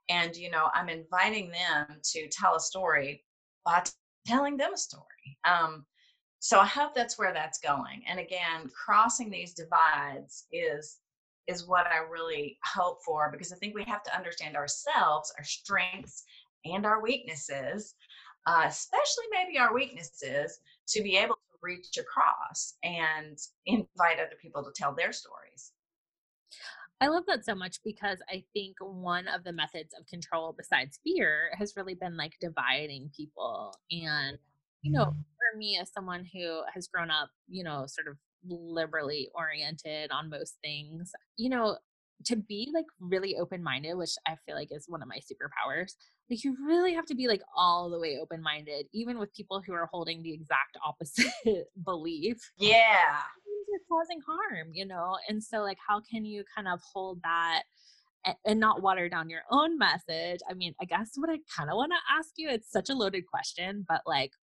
And 0.09 0.35
you 0.35 0.51
know, 0.51 0.69
I'm 0.73 0.89
inviting 0.89 1.51
them 1.51 1.99
to 2.03 2.27
tell 2.27 2.55
a 2.55 2.59
story 2.59 3.23
by 3.65 3.83
telling 4.27 4.57
them 4.57 4.73
a 4.73 4.77
story. 4.77 5.37
Um 5.45 5.85
so 6.39 6.59
I 6.59 6.65
hope 6.65 6.95
that's 6.95 7.17
where 7.17 7.33
that's 7.33 7.59
going. 7.59 8.03
And 8.07 8.19
again, 8.19 8.69
crossing 8.85 9.29
these 9.29 9.53
divides 9.53 10.45
is 10.51 10.97
is 11.47 11.67
what 11.67 11.87
I 11.87 11.99
really 11.99 12.57
hope 12.65 12.99
for 13.05 13.31
because 13.31 13.53
I 13.53 13.55
think 13.55 13.75
we 13.75 13.83
have 13.85 14.03
to 14.03 14.15
understand 14.15 14.55
ourselves, 14.57 15.33
our 15.37 15.43
strengths 15.43 16.23
and 16.65 16.85
our 16.85 17.01
weaknesses 17.01 17.95
uh, 18.45 18.63
especially 18.67 19.25
maybe 19.31 19.57
our 19.57 19.73
weaknesses, 19.73 20.59
to 20.87 21.03
be 21.03 21.17
able 21.17 21.35
to 21.35 21.57
reach 21.61 21.97
across 21.97 22.75
and 22.83 23.37
invite 23.65 24.19
other 24.19 24.37
people 24.41 24.63
to 24.63 24.71
tell 24.75 24.93
their 24.95 25.11
stories. 25.11 25.71
I 27.01 27.07
love 27.07 27.23
that 27.27 27.45
so 27.45 27.55
much 27.55 27.77
because 27.85 28.19
I 28.29 28.43
think 28.53 28.75
one 28.81 29.27
of 29.27 29.43
the 29.43 29.53
methods 29.53 29.93
of 29.97 30.05
control 30.05 30.53
besides 30.57 30.99
fear 31.03 31.51
has 31.57 31.73
really 31.77 31.95
been 31.95 32.17
like 32.17 32.33
dividing 32.41 33.09
people. 33.15 33.73
And, 33.89 34.37
you 34.81 34.91
know, 34.91 35.05
mm-hmm. 35.05 35.19
for 35.19 35.57
me 35.57 35.79
as 35.81 35.91
someone 35.93 36.25
who 36.25 36.61
has 36.73 36.87
grown 36.87 37.09
up, 37.09 37.29
you 37.47 37.63
know, 37.63 37.85
sort 37.87 38.07
of 38.07 38.17
liberally 38.45 39.29
oriented 39.33 40.11
on 40.11 40.29
most 40.29 40.55
things, 40.61 41.11
you 41.37 41.49
know, 41.49 41.77
to 42.25 42.35
be 42.35 42.69
like 42.73 42.85
really 42.99 43.37
open 43.37 43.63
minded, 43.63 43.95
which 43.95 44.15
I 44.27 44.35
feel 44.45 44.55
like 44.55 44.69
is 44.71 44.85
one 44.87 45.01
of 45.01 45.07
my 45.07 45.19
superpowers, 45.19 45.93
like 46.29 46.43
you 46.43 46.55
really 46.65 46.93
have 46.93 47.05
to 47.05 47.15
be 47.15 47.27
like 47.27 47.41
all 47.55 47.89
the 47.89 47.99
way 47.99 48.17
open 48.21 48.41
minded, 48.41 48.87
even 48.93 49.17
with 49.17 49.33
people 49.33 49.61
who 49.65 49.73
are 49.73 49.89
holding 49.91 50.21
the 50.21 50.33
exact 50.33 50.77
opposite 50.85 51.31
belief. 51.85 52.37
Yeah. 52.57 53.19
You're 53.69 53.79
causing 53.89 54.19
harm, 54.27 54.69
you 54.73 54.85
know? 54.85 55.17
And 55.27 55.43
so, 55.43 55.59
like, 55.59 55.77
how 55.87 56.01
can 56.01 56.25
you 56.25 56.43
kind 56.55 56.67
of 56.67 56.79
hold 56.93 57.21
that? 57.23 57.63
and 58.45 58.59
not 58.59 58.81
water 58.81 59.07
down 59.07 59.29
your 59.29 59.43
own 59.49 59.77
message. 59.77 60.41
I 60.49 60.53
mean, 60.53 60.75
I 60.81 60.85
guess 60.85 61.11
what 61.15 61.29
I 61.29 61.39
kind 61.55 61.69
of 61.69 61.77
want 61.77 61.93
to 61.93 62.17
ask 62.17 62.31
you, 62.35 62.49
it's 62.49 62.69
such 62.69 62.89
a 62.89 62.93
loaded 62.93 63.25
question, 63.25 63.85
but 63.87 64.01
like, 64.05 64.33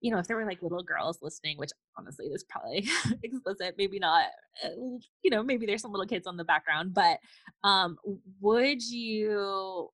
you 0.00 0.12
know, 0.12 0.18
if 0.18 0.26
there 0.26 0.36
were 0.36 0.46
like 0.46 0.62
little 0.62 0.82
girls 0.82 1.18
listening, 1.22 1.58
which 1.58 1.70
honestly 1.96 2.26
is 2.26 2.44
probably 2.44 2.88
explicit, 3.22 3.74
maybe 3.76 3.98
not, 3.98 4.26
uh, 4.64 4.68
you 5.22 5.30
know, 5.30 5.42
maybe 5.42 5.66
there's 5.66 5.82
some 5.82 5.92
little 5.92 6.06
kids 6.06 6.26
on 6.26 6.36
the 6.36 6.44
background, 6.44 6.94
but 6.94 7.18
um, 7.64 7.98
would 8.40 8.82
you 8.82 9.88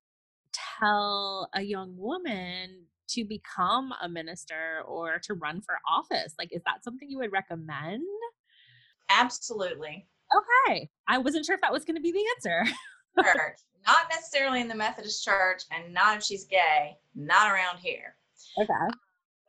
tell 0.79 1.49
a 1.53 1.61
young 1.61 1.95
woman 1.97 2.85
to 3.07 3.25
become 3.25 3.93
a 4.01 4.09
minister 4.09 4.81
or 4.87 5.19
to 5.23 5.33
run 5.33 5.61
for 5.61 5.79
office? 5.87 6.35
Like, 6.37 6.49
is 6.51 6.61
that 6.65 6.83
something 6.83 7.09
you 7.09 7.17
would 7.19 7.31
recommend? 7.31 8.03
Absolutely. 9.09 10.07
Okay. 10.35 10.89
I 11.07 11.17
wasn't 11.17 11.45
sure 11.45 11.55
if 11.55 11.61
that 11.61 11.73
was 11.73 11.85
going 11.85 11.95
to 11.95 12.01
be 12.01 12.11
the 12.11 12.25
answer. 12.35 12.71
church. 13.23 13.59
Not 13.87 14.07
necessarily 14.09 14.61
in 14.61 14.67
the 14.67 14.75
Methodist 14.75 15.23
church, 15.23 15.61
and 15.71 15.93
not 15.93 16.17
if 16.17 16.23
she's 16.23 16.45
gay, 16.45 16.97
not 17.15 17.51
around 17.51 17.77
here. 17.77 18.15
Okay 18.59 18.95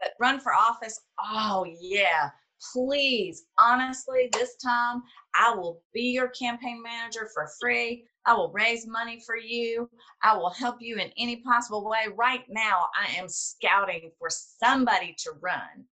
but 0.00 0.10
run 0.20 0.40
for 0.40 0.54
office, 0.54 1.00
oh 1.18 1.66
yeah, 1.80 2.30
please, 2.72 3.44
honestly, 3.58 4.28
this 4.32 4.56
time 4.56 5.02
I 5.34 5.54
will 5.54 5.82
be 5.92 6.12
your 6.12 6.28
campaign 6.28 6.82
manager 6.82 7.28
for 7.34 7.48
free. 7.60 8.04
I 8.24 8.34
will 8.34 8.50
raise 8.52 8.86
money 8.86 9.22
for 9.24 9.36
you. 9.36 9.88
I 10.22 10.36
will 10.36 10.50
help 10.50 10.76
you 10.80 10.96
in 10.96 11.10
any 11.16 11.36
possible 11.36 11.88
way. 11.88 12.06
Right 12.16 12.44
now, 12.48 12.88
I 12.98 13.16
am 13.16 13.28
scouting 13.28 14.10
for 14.18 14.28
somebody 14.30 15.14
to 15.18 15.32
run 15.40 15.84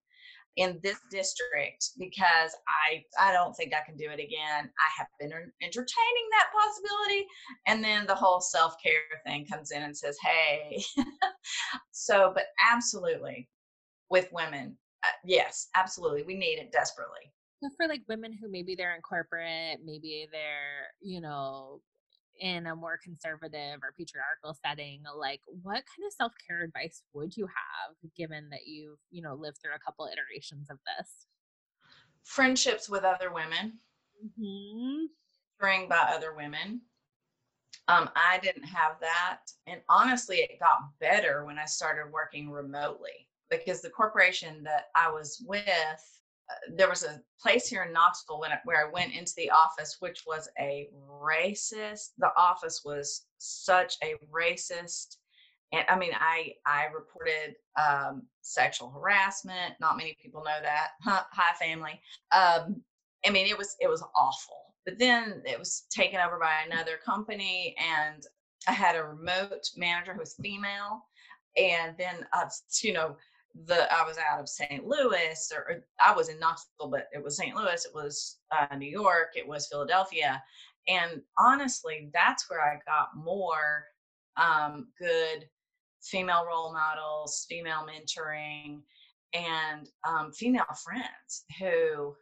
in 0.56 0.80
this 0.84 1.00
district 1.10 1.92
because 1.98 2.56
I 2.68 3.04
I 3.20 3.32
don't 3.32 3.54
think 3.54 3.74
I 3.74 3.86
can 3.86 3.98
do 3.98 4.10
it 4.10 4.20
again. 4.20 4.70
I 4.80 4.90
have 4.98 5.08
been 5.20 5.32
entertaining 5.32 6.28
that 6.32 6.52
possibility 6.54 7.26
and 7.68 7.84
then 7.84 8.06
the 8.06 8.16
whole 8.16 8.40
self-care 8.40 9.02
thing 9.26 9.46
comes 9.46 9.72
in 9.72 9.82
and 9.82 9.98
says, 9.98 10.18
"Hey." 10.24 10.84
so, 11.92 12.32
but 12.36 12.46
absolutely 12.72 13.48
with 14.14 14.32
women. 14.32 14.78
Uh, 15.04 15.08
yes, 15.26 15.70
absolutely. 15.76 16.22
We 16.22 16.36
need 16.36 16.60
it 16.60 16.72
desperately. 16.72 17.34
For 17.78 17.88
like 17.88 18.04
women 18.08 18.32
who 18.32 18.48
maybe 18.48 18.76
they're 18.76 18.94
in 18.94 19.02
corporate, 19.02 19.80
maybe 19.84 20.28
they're, 20.32 20.92
you 21.02 21.20
know, 21.20 21.82
in 22.40 22.68
a 22.68 22.76
more 22.76 23.00
conservative 23.04 23.80
or 23.82 23.96
patriarchal 23.98 24.56
setting, 24.64 25.02
like 25.18 25.40
what 25.48 25.74
kind 25.74 26.06
of 26.06 26.14
self 26.16 26.32
care 26.48 26.62
advice 26.62 27.02
would 27.14 27.36
you 27.36 27.48
have 27.48 27.96
given 28.16 28.50
that 28.52 28.68
you've, 28.68 29.00
you 29.10 29.24
know, 29.24 29.34
lived 29.34 29.58
through 29.62 29.74
a 29.76 29.80
couple 29.80 30.08
iterations 30.08 30.70
of 30.70 30.78
this? 30.78 31.10
Friendships 32.24 32.88
with 32.88 33.04
other 33.04 33.34
women, 33.34 33.80
mm-hmm. 34.40 35.88
by 35.88 36.12
other 36.14 36.36
women. 36.36 36.82
Um, 37.88 38.10
I 38.16 38.40
didn't 38.44 38.66
have 38.66 38.98
that. 39.02 39.40
And 39.66 39.82
honestly, 39.90 40.38
it 40.38 40.60
got 40.60 40.90
better 41.00 41.46
when 41.46 41.58
I 41.58 41.66
started 41.66 42.12
working 42.12 42.52
remotely 42.52 43.28
because 43.58 43.82
the 43.82 43.90
corporation 43.90 44.64
that 44.64 44.86
I 44.96 45.12
was 45.12 45.44
with, 45.46 45.64
uh, 45.68 46.74
there 46.76 46.90
was 46.90 47.04
a 47.04 47.22
place 47.42 47.68
here 47.68 47.84
in 47.84 47.94
Knoxville 47.94 48.40
when 48.40 48.52
I, 48.52 48.60
where 48.66 48.86
I 48.86 48.92
went 48.92 49.14
into 49.14 49.34
the 49.38 49.50
office, 49.52 49.98
which 50.00 50.24
was 50.28 50.50
a 50.60 50.90
racist. 51.10 52.12
The 52.18 52.32
office 52.38 52.82
was 52.84 53.26
such 53.38 53.96
a 54.04 54.16
racist, 54.32 55.18
and 55.72 55.86
I 55.90 55.98
mean, 55.98 56.12
I 56.14 56.54
I 56.66 56.86
reported 56.94 57.56
um, 57.82 58.24
sexual 58.42 58.92
harassment. 58.92 59.76
Not 59.80 59.98
many 59.98 60.18
people 60.22 60.44
know 60.44 60.62
that. 60.62 60.90
Hi, 61.02 61.54
family. 61.60 62.00
Um, 62.32 62.82
I 63.26 63.30
mean, 63.30 63.48
it 63.48 63.58
was 63.58 63.76
it 63.80 63.90
was 63.90 64.04
awful. 64.16 64.76
But 64.86 65.00
then 65.00 65.42
it 65.46 65.58
was 65.58 65.86
taken 65.90 66.20
over 66.20 66.38
by 66.38 66.64
another 66.66 67.00
company, 67.04 67.76
and 67.80 68.22
I 68.68 68.74
had 68.74 68.96
a 68.96 69.04
remote 69.04 69.70
manager 69.78 70.14
who 70.14 70.20
was 70.20 70.36
female, 70.42 71.06
and 71.58 71.96
then 71.98 72.26
uh, 72.34 72.50
you 72.82 72.94
know 72.94 73.16
the 73.66 73.92
I 73.94 74.06
was 74.06 74.18
out 74.18 74.40
of 74.40 74.50
St. 74.50 74.86
Louis, 74.86 75.52
or, 75.56 75.60
or, 75.60 75.86
I 76.00 76.16
was 76.16 76.30
in 76.30 76.40
Knoxville, 76.40 76.90
but 76.90 77.08
it 77.14 77.24
was 77.24 77.38
St. 77.38 77.56
Louis, 77.56 77.86
it 77.86 77.94
was 77.94 78.40
uh, 78.52 78.76
New 78.76 78.90
York, 78.90 79.34
it 79.36 79.48
was 79.48 79.68
Philadelphia, 79.68 80.42
and 80.88 81.22
honestly, 81.38 82.10
that's 82.14 82.50
where 82.50 82.62
I 82.62 82.80
got 82.86 83.10
more 83.16 83.86
um, 84.38 84.88
good 85.00 85.48
female 86.02 86.46
role 86.46 86.74
models, 86.74 87.46
female 87.48 87.86
mentoring, 87.88 88.82
and 89.34 89.90
um, 90.08 90.32
female 90.32 90.66
friends 90.84 91.46
who 91.60 92.16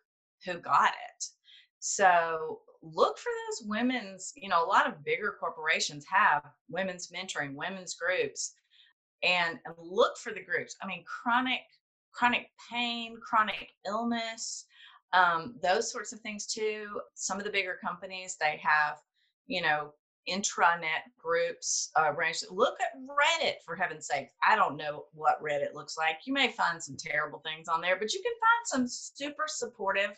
who 0.45 0.59
got 0.59 0.89
it. 0.89 1.25
So 1.79 2.59
look 2.81 3.17
for 3.17 3.29
those 3.29 3.67
women's. 3.67 4.33
You 4.35 4.49
know, 4.49 4.63
a 4.63 4.67
lot 4.67 4.87
of 4.87 5.03
bigger 5.03 5.35
corporations 5.39 6.05
have 6.11 6.43
women's 6.69 7.09
mentoring, 7.09 7.55
women's 7.55 7.95
groups 7.95 8.53
and, 9.23 9.59
and 9.65 9.75
look 9.77 10.17
for 10.17 10.33
the 10.33 10.43
groups. 10.43 10.75
I 10.81 10.87
mean, 10.87 11.03
chronic 11.05 11.61
chronic 12.13 12.47
pain, 12.69 13.17
chronic 13.21 13.69
illness, 13.87 14.65
um, 15.13 15.55
those 15.61 15.91
sorts 15.91 16.13
of 16.13 16.19
things 16.19 16.45
too. 16.45 16.99
Some 17.15 17.37
of 17.37 17.43
the 17.43 17.49
bigger 17.49 17.77
companies 17.83 18.37
they 18.39 18.59
have, 18.63 18.97
you 19.47 19.61
know, 19.61 19.93
intranet 20.29 21.03
groups 21.17 21.89
uh, 21.95 22.13
Look 22.51 22.77
at 22.79 22.99
Reddit 22.99 23.55
for 23.65 23.75
heaven's 23.75 24.07
sake. 24.07 24.29
I 24.47 24.55
don't 24.55 24.77
know 24.77 25.05
what 25.13 25.41
Reddit 25.43 25.73
looks 25.73 25.97
like. 25.97 26.17
You 26.25 26.33
may 26.33 26.49
find 26.49 26.81
some 26.81 26.95
terrible 26.97 27.39
things 27.39 27.67
on 27.67 27.81
there, 27.81 27.97
but 27.97 28.13
you 28.13 28.21
can 28.21 28.33
find 28.33 28.87
some 28.87 28.87
super 28.87 29.45
supportive 29.47 30.11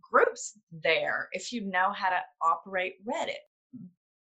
groups 0.00 0.58
there 0.82 1.28
if 1.32 1.52
you 1.52 1.62
know 1.62 1.92
how 1.92 2.10
to 2.10 2.20
operate 2.42 2.94
Reddit. 3.06 3.42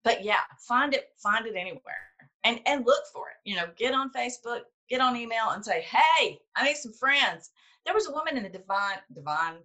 But 0.05 0.25
yeah, 0.25 0.41
find 0.67 0.95
it 0.95 1.09
find 1.23 1.47
it 1.47 1.57
anywhere 1.57 2.11
and 2.47 2.61
and 2.67 2.87
look 2.87 3.05
for 3.13 3.29
it. 3.29 3.37
You 3.45 3.57
know, 3.57 3.67
get 3.77 3.93
on 3.93 4.13
Facebook, 4.13 4.61
get 4.89 5.01
on 5.01 5.17
email, 5.17 5.51
and 5.51 5.65
say, 5.65 5.83
"Hey, 5.83 6.41
I 6.55 6.65
need 6.65 6.77
some 6.77 6.93
friends." 6.93 7.51
There 7.85 7.95
was 7.95 8.07
a 8.09 8.13
woman 8.13 8.37
in 8.37 8.43
the 8.45 8.49
divine 8.49 8.99
divine 9.13 9.59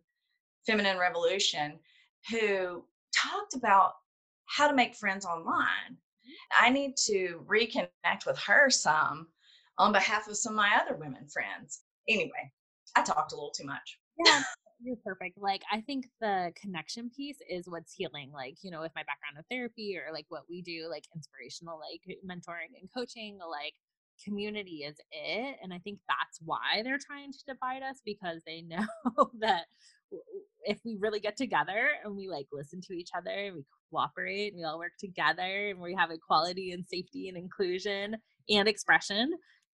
feminine 0.66 0.98
revolution 0.98 1.80
who 2.30 2.84
talked 3.16 3.56
about 3.56 3.94
how 4.46 4.68
to 4.68 4.76
make 4.76 4.96
friends 4.96 5.26
online. 5.26 5.98
I 6.60 6.70
need 6.70 6.98
to 7.06 7.46
reconnect 7.48 8.26
with 8.26 8.38
her 8.40 8.70
some 8.70 9.28
on 9.78 9.92
behalf 9.92 10.28
of 10.28 10.38
some 10.38 10.54
of 10.54 10.58
my 10.58 10.80
other 10.82 10.96
women 10.96 11.28
friends. 11.28 11.82
Anyway, 12.08 12.52
I 12.96 13.02
talked 13.02 13.32
a 13.32 13.36
little 13.36 13.52
too 13.52 13.66
much. 13.66 14.00
Yeah, 14.26 14.44
you're 14.84 14.98
perfect. 15.04 15.38
Like, 15.38 15.62
I 15.72 15.82
think 15.82 16.06
the 16.20 16.52
connection 16.60 17.10
piece 17.16 17.38
is 17.50 17.66
what's 17.68 17.94
healing. 17.94 18.32
Like, 18.34 18.56
you 18.62 18.72
know, 18.72 18.82
with 18.82 18.92
my 18.96 19.04
background 19.04 19.38
of 19.38 19.46
therapy 19.50 19.98
or 19.98 20.12
like 20.14 20.26
what 20.30 20.44
we 20.50 20.62
do, 20.62 20.88
like 20.90 21.06
inspirational, 21.16 21.80
like 21.80 22.18
mentoring 22.26 22.80
and 22.80 22.90
coaching, 22.96 23.38
like 23.40 23.74
community 24.24 24.84
is 24.88 24.98
it. 25.12 25.58
And 25.62 25.74
I 25.74 25.80
think 25.80 26.00
that's 26.08 26.40
why 26.44 26.82
they're 26.84 27.00
trying 27.06 27.32
to 27.32 27.40
divide 27.48 27.84
us 27.84 28.02
because 28.06 28.42
they 28.46 28.62
know 28.68 28.86
that 29.40 29.66
if 30.64 30.80
we 30.84 30.98
really 31.00 31.20
get 31.20 31.38
together 31.38 31.90
and 32.04 32.16
we 32.16 32.28
like 32.28 32.48
listen 32.52 32.82
to 32.82 32.94
each 32.94 33.10
other 33.18 33.32
and 33.32 33.56
we 33.56 33.64
cooperate 33.90 34.50
and 34.50 34.58
we 34.58 34.64
all 34.64 34.78
work 34.78 34.94
together 35.00 35.70
and 35.70 35.80
we 35.80 35.96
have 35.96 36.12
equality 36.12 36.72
and 36.72 36.86
safety 36.88 37.30
and 37.30 37.38
inclusion 37.38 38.18
and 38.50 38.68
expression 38.68 39.32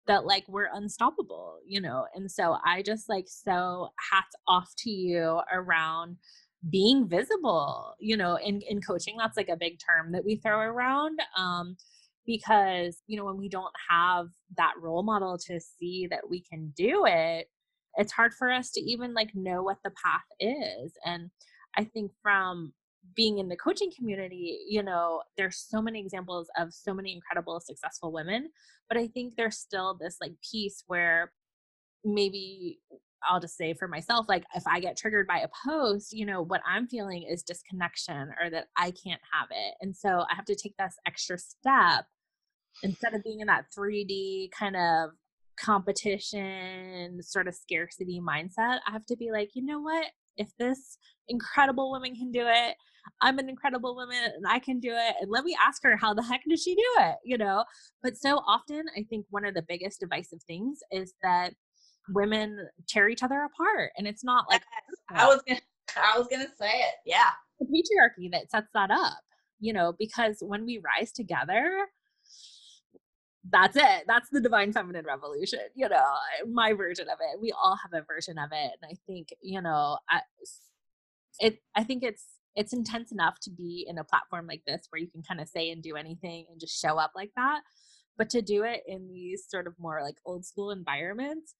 that 0.07 0.25
like 0.25 0.45
we're 0.47 0.69
unstoppable 0.73 1.59
you 1.65 1.79
know 1.79 2.05
and 2.15 2.31
so 2.31 2.57
i 2.65 2.81
just 2.81 3.09
like 3.09 3.25
so 3.27 3.89
hats 4.11 4.35
off 4.47 4.73
to 4.77 4.89
you 4.89 5.41
around 5.53 6.17
being 6.69 7.07
visible 7.07 7.93
you 7.99 8.17
know 8.17 8.37
in 8.37 8.61
in 8.61 8.81
coaching 8.81 9.15
that's 9.17 9.37
like 9.37 9.49
a 9.49 9.57
big 9.57 9.77
term 9.79 10.11
that 10.11 10.25
we 10.25 10.35
throw 10.35 10.59
around 10.59 11.19
um 11.37 11.75
because 12.25 13.01
you 13.07 13.17
know 13.17 13.25
when 13.25 13.37
we 13.37 13.47
don't 13.47 13.73
have 13.89 14.27
that 14.57 14.73
role 14.81 15.03
model 15.03 15.37
to 15.37 15.59
see 15.59 16.07
that 16.09 16.29
we 16.29 16.41
can 16.41 16.73
do 16.75 17.05
it 17.05 17.49
it's 17.95 18.11
hard 18.11 18.33
for 18.33 18.51
us 18.51 18.71
to 18.71 18.81
even 18.81 19.13
like 19.13 19.29
know 19.33 19.61
what 19.61 19.77
the 19.83 19.91
path 20.03 20.25
is 20.39 20.93
and 21.05 21.29
i 21.77 21.83
think 21.83 22.11
from 22.21 22.73
being 23.15 23.37
in 23.39 23.47
the 23.47 23.55
coaching 23.55 23.91
community 23.95 24.59
you 24.67 24.83
know 24.83 25.21
there's 25.37 25.65
so 25.69 25.81
many 25.81 25.99
examples 25.99 26.49
of 26.57 26.73
so 26.73 26.93
many 26.93 27.13
incredible 27.13 27.59
successful 27.59 28.11
women 28.11 28.49
but 28.89 28.97
i 28.97 29.07
think 29.07 29.33
there's 29.35 29.57
still 29.57 29.97
this 29.99 30.17
like 30.21 30.33
piece 30.51 30.83
where 30.87 31.31
maybe 32.03 32.79
I'll 33.27 33.39
just 33.39 33.57
say 33.57 33.73
for 33.73 33.87
myself, 33.87 34.27
like 34.29 34.45
if 34.55 34.63
I 34.67 34.79
get 34.79 34.97
triggered 34.97 35.27
by 35.27 35.39
a 35.39 35.47
post, 35.67 36.13
you 36.13 36.25
know, 36.25 36.43
what 36.43 36.61
I'm 36.67 36.87
feeling 36.87 37.23
is 37.23 37.43
disconnection 37.43 38.29
or 38.41 38.49
that 38.51 38.67
I 38.77 38.91
can't 38.91 39.21
have 39.33 39.47
it. 39.51 39.73
And 39.81 39.95
so 39.95 40.23
I 40.29 40.35
have 40.35 40.45
to 40.45 40.55
take 40.55 40.75
this 40.77 40.95
extra 41.05 41.37
step 41.37 42.05
instead 42.83 43.13
of 43.13 43.23
being 43.23 43.39
in 43.39 43.47
that 43.47 43.65
3D 43.77 44.51
kind 44.51 44.75
of 44.75 45.11
competition, 45.59 47.21
sort 47.21 47.47
of 47.47 47.55
scarcity 47.55 48.21
mindset, 48.21 48.79
I 48.87 48.91
have 48.91 49.05
to 49.07 49.17
be 49.17 49.31
like, 49.31 49.49
you 49.55 49.65
know 49.65 49.81
what? 49.81 50.05
If 50.37 50.49
this 50.57 50.97
incredible 51.27 51.91
woman 51.91 52.15
can 52.15 52.31
do 52.31 52.45
it, 52.45 52.75
I'm 53.21 53.39
an 53.39 53.49
incredible 53.49 53.95
woman 53.95 54.17
and 54.35 54.45
I 54.47 54.59
can 54.59 54.79
do 54.79 54.91
it. 54.91 55.15
And 55.21 55.31
let 55.31 55.43
me 55.43 55.57
ask 55.61 55.81
her, 55.83 55.95
how 55.97 56.13
the 56.13 56.23
heck 56.23 56.41
did 56.47 56.59
she 56.59 56.75
do 56.75 56.87
it? 56.99 57.15
You 57.23 57.37
know? 57.37 57.63
But 58.03 58.17
so 58.17 58.37
often, 58.47 58.83
I 58.97 59.03
think 59.09 59.25
one 59.29 59.45
of 59.45 59.53
the 59.53 59.65
biggest 59.67 59.99
divisive 59.99 60.43
things 60.43 60.79
is 60.91 61.13
that 61.23 61.53
women 62.09 62.67
tear 62.87 63.09
each 63.09 63.23
other 63.23 63.41
apart. 63.43 63.91
And 63.97 64.07
it's 64.07 64.23
not 64.23 64.45
like, 64.49 64.61
yes, 64.61 64.99
I 65.21 65.27
was 65.27 65.41
gonna, 65.47 65.61
I 65.97 66.17
was 66.17 66.27
gonna 66.27 66.47
say 66.59 66.71
it. 66.71 66.95
Yeah. 67.05 67.29
The 67.59 67.65
patriarchy 67.65 68.31
that 68.31 68.51
sets 68.51 68.67
that 68.73 68.91
up, 68.91 69.17
you 69.59 69.73
know, 69.73 69.93
because 69.97 70.37
when 70.41 70.65
we 70.65 70.79
rise 70.79 71.11
together, 71.11 71.87
that's 73.49 73.77
it. 73.77 74.03
That's 74.07 74.29
the 74.29 74.41
divine 74.41 74.73
feminine 74.73 75.05
revolution, 75.05 75.59
you 75.75 75.87
know, 75.87 75.95
eh, 75.95 76.45
my 76.49 76.73
version 76.73 77.07
of 77.09 77.17
it. 77.21 77.41
We 77.41 77.51
all 77.51 77.77
have 77.81 77.93
a 77.93 78.05
version 78.05 78.37
of 78.37 78.49
it. 78.51 78.71
And 78.81 78.91
I 78.91 78.95
think, 79.05 79.29
you 79.41 79.61
know, 79.61 79.97
I, 80.09 80.21
it, 81.39 81.59
I 81.75 81.83
think 81.83 82.03
it's, 82.03 82.25
it's 82.55 82.73
intense 82.73 83.11
enough 83.11 83.39
to 83.41 83.51
be 83.51 83.85
in 83.87 83.99
a 83.99 84.03
platform 84.03 84.47
like 84.47 84.63
this 84.65 84.87
where 84.89 84.99
you 84.99 85.07
can 85.07 85.21
kind 85.21 85.39
of 85.39 85.47
say 85.47 85.69
and 85.69 85.83
do 85.83 85.95
anything 85.95 86.45
and 86.49 86.59
just 86.59 86.81
show 86.81 86.97
up 86.97 87.11
like 87.15 87.31
that. 87.35 87.61
But 88.17 88.29
to 88.31 88.41
do 88.41 88.63
it 88.63 88.81
in 88.87 89.07
these 89.07 89.45
sort 89.47 89.67
of 89.67 89.75
more 89.77 90.01
like 90.01 90.15
old 90.25 90.43
school 90.43 90.71
environments, 90.71 91.53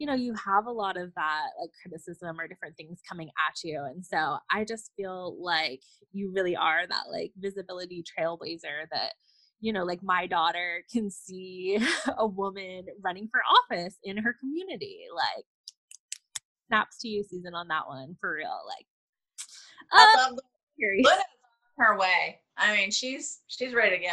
you 0.00 0.06
know, 0.06 0.14
you 0.14 0.34
have 0.34 0.66
a 0.66 0.72
lot 0.72 0.96
of 0.96 1.14
that 1.14 1.46
like 1.60 1.70
criticism 1.80 2.40
or 2.40 2.48
different 2.48 2.76
things 2.76 3.00
coming 3.08 3.28
at 3.48 3.62
you. 3.62 3.84
And 3.84 4.04
so 4.04 4.38
I 4.50 4.64
just 4.64 4.90
feel 4.96 5.36
like 5.40 5.82
you 6.10 6.32
really 6.34 6.56
are 6.56 6.86
that 6.88 7.10
like 7.12 7.32
visibility 7.38 8.02
trailblazer 8.02 8.88
that 8.90 9.12
you 9.60 9.72
know, 9.72 9.84
like 9.84 10.02
my 10.02 10.26
daughter 10.26 10.82
can 10.92 11.10
see 11.10 11.78
a 12.18 12.26
woman 12.26 12.86
running 13.02 13.28
for 13.30 13.40
office 13.70 13.96
in 14.02 14.16
her 14.16 14.34
community. 14.40 15.00
Like, 15.14 15.44
snaps 16.66 16.98
to 17.00 17.08
you, 17.08 17.24
Susan, 17.28 17.54
on 17.54 17.68
that 17.68 17.86
one 17.86 18.16
for 18.20 18.34
real. 18.34 18.60
Like, 18.66 18.86
I 19.92 20.28
uh, 20.28 20.30
love 20.30 21.24
her 21.78 21.98
way. 21.98 22.40
I 22.56 22.76
mean, 22.76 22.90
she's 22.90 23.40
she's 23.48 23.74
ready 23.74 23.98
to 23.98 24.02
go. 24.02 24.12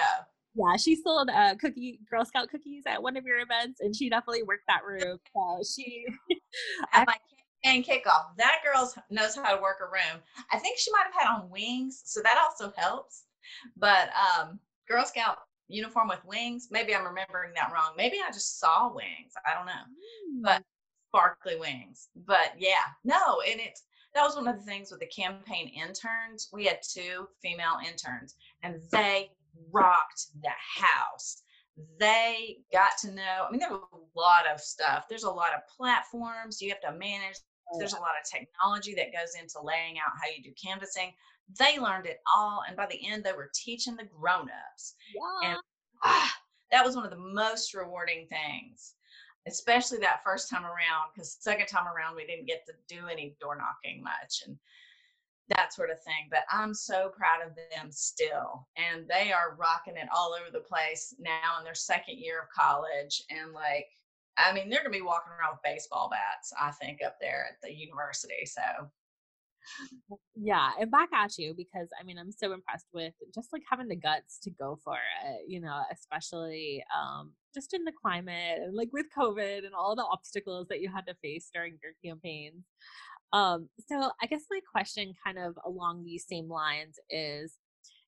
Yeah, 0.56 0.76
she 0.78 0.96
sold 0.96 1.30
uh, 1.30 1.56
cookie 1.56 2.00
Girl 2.10 2.26
Scout 2.26 2.50
cookies 2.50 2.84
at 2.88 3.02
one 3.02 3.16
of 3.16 3.26
your 3.26 3.40
events, 3.40 3.80
and 3.80 3.96
she 3.96 4.10
definitely 4.10 4.44
worked 4.44 4.64
that 4.68 4.84
room. 4.86 5.20
So 5.36 5.62
she 5.76 6.06
at 6.94 7.08
my 7.08 7.16
campaign 7.64 7.84
kickoff, 7.84 8.36
that 8.38 8.60
girl 8.64 8.92
knows 9.10 9.36
how 9.36 9.56
to 9.56 9.62
work 9.62 9.78
a 9.82 9.86
room. 9.86 10.22
I 10.52 10.58
think 10.58 10.78
she 10.80 10.92
might 10.92 11.06
have 11.12 11.22
had 11.22 11.36
on 11.36 11.50
wings, 11.50 12.02
so 12.06 12.22
that 12.22 12.38
also 12.44 12.74
helps. 12.76 13.24
But 13.78 14.10
um, 14.10 14.60
Girl 14.88 15.06
Scout 15.06 15.38
uniform 15.68 16.08
with 16.08 16.24
wings. 16.26 16.70
Maybe 16.72 16.96
I'm 16.96 17.06
remembering 17.06 17.52
that 17.56 17.72
wrong. 17.74 17.92
Maybe 17.98 18.18
I 18.26 18.32
just 18.32 18.60
saw 18.60 18.94
wings. 18.94 19.34
I 19.46 19.54
don't 19.54 19.66
know. 19.66 19.72
Mm. 19.72 20.44
But 20.44 20.64
sparkly 21.10 21.58
wings. 21.58 22.10
But 22.26 22.54
yeah, 22.58 22.86
no, 23.04 23.42
and 23.50 23.60
it's 23.60 23.84
that 24.14 24.24
was 24.24 24.36
one 24.36 24.48
of 24.48 24.58
the 24.58 24.64
things 24.64 24.90
with 24.90 25.00
the 25.00 25.08
campaign 25.08 25.70
interns. 25.70 26.50
We 26.52 26.66
had 26.66 26.80
two 26.82 27.28
female 27.42 27.78
interns 27.86 28.36
and 28.64 28.82
they 28.92 29.30
rocked 29.72 30.28
the 30.42 30.50
house. 30.82 31.44
They 32.00 32.58
got 32.74 32.92
to 33.02 33.12
know, 33.12 33.46
I 33.48 33.52
mean, 33.52 33.60
there 33.60 33.70
was 33.70 33.82
a 33.94 34.20
lot 34.20 34.48
of 34.52 34.60
stuff. 34.60 35.06
There's 35.08 35.24
a 35.24 35.30
lot 35.30 35.54
of 35.54 35.62
platforms 35.76 36.62
you 36.62 36.70
have 36.70 36.82
to 36.82 36.98
manage. 36.98 37.36
There's 37.78 37.94
a 37.94 38.00
lot 38.00 38.16
of 38.22 38.30
technology 38.30 38.96
that 38.96 39.12
goes 39.12 39.36
into 39.40 39.60
laying 39.62 39.98
out 39.98 40.16
how 40.20 40.30
you 40.36 40.44
do 40.44 40.54
canvassing 40.56 41.12
they 41.58 41.80
learned 41.80 42.06
it 42.06 42.20
all. 42.36 42.64
And 42.68 42.76
by 42.76 42.88
the 42.88 43.00
end, 43.08 43.24
they 43.24 43.32
were 43.32 43.52
teaching 43.54 43.96
the 43.96 44.04
grown-ups. 44.04 44.96
Yeah. 45.16 45.52
And 45.52 45.60
ah, 46.04 46.34
that 46.72 46.86
was 46.86 46.96
one 46.96 47.06
of 47.06 47.12
the 47.12 47.18
most 47.18 47.74
rewarding 47.74 48.28
things, 48.28 48.96
especially 49.48 50.00
that 50.00 50.24
first 50.24 50.50
time 50.50 50.66
around, 50.66 51.12
because 51.14 51.38
second 51.40 51.68
time 51.68 51.88
around, 51.88 52.16
we 52.16 52.26
didn't 52.26 52.48
get 52.48 52.66
to 52.66 52.74
do 52.94 53.08
any 53.08 53.36
door 53.40 53.58
knocking 53.58 54.04
much 54.04 54.44
and 54.46 54.58
that 55.50 55.74
sort 55.74 55.90
of 55.90 56.04
thing. 56.04 56.28
But 56.30 56.44
I'm 56.52 56.74
so 56.74 57.12
proud 57.18 57.48
of 57.48 57.56
them 57.56 57.92
still. 57.92 58.68
And 58.76 59.08
they 59.08 59.32
are 59.32 59.56
rocking 59.58 59.96
it 59.96 60.10
all 60.14 60.36
over 60.40 60.52
the 60.52 60.68
place 60.68 61.16
now 61.20 61.58
in 61.60 61.64
their 61.64 61.76
second 61.76 62.18
year 62.18 62.42
of 62.42 62.50
college. 62.50 63.24
And 63.30 63.54
like, 63.54 63.88
I 64.38 64.54
mean, 64.54 64.70
they're 64.70 64.82
going 64.82 64.94
to 64.94 65.00
be 65.00 65.06
walking 65.06 65.32
around 65.32 65.54
with 65.54 65.64
baseball 65.64 66.10
bats, 66.10 66.54
I 66.60 66.72
think, 66.72 67.00
up 67.06 67.18
there 67.20 67.48
at 67.50 67.58
the 67.62 67.74
university. 67.74 68.46
So 68.46 68.62
yeah 70.36 70.72
and 70.80 70.92
back 70.92 71.10
at 71.14 71.38
you 71.38 71.54
because 71.56 71.90
i 72.00 72.04
mean 72.04 72.18
i'm 72.18 72.32
so 72.32 72.54
impressed 72.54 72.88
with 72.94 73.14
just 73.34 73.52
like 73.52 73.64
having 73.70 73.88
the 73.88 73.96
guts 73.96 74.40
to 74.42 74.50
go 74.52 74.80
for 74.84 74.96
it 74.96 75.42
you 75.48 75.60
know 75.60 75.82
especially 75.92 76.84
um 76.96 77.34
just 77.54 77.74
in 77.74 77.84
the 77.84 77.92
climate 78.02 78.60
and 78.62 78.76
like 78.76 78.90
with 78.94 79.06
covid 79.18 79.66
and 79.66 79.74
all 79.78 79.96
the 79.96 80.06
obstacles 80.12 80.68
that 80.70 80.80
you 80.80 80.90
had 80.90 81.06
to 81.06 81.16
face 81.22 81.50
during 81.54 81.78
your 81.84 81.94
campaigns 82.04 82.64
um 83.34 83.68
so 83.88 84.10
i 84.22 84.26
guess 84.26 84.44
my 84.50 84.60
question 84.72 85.14
kind 85.26 85.38
of 85.38 85.58
along 85.66 86.04
these 86.04 86.26
same 86.28 86.50
lines 86.50 86.96
is 87.10 87.56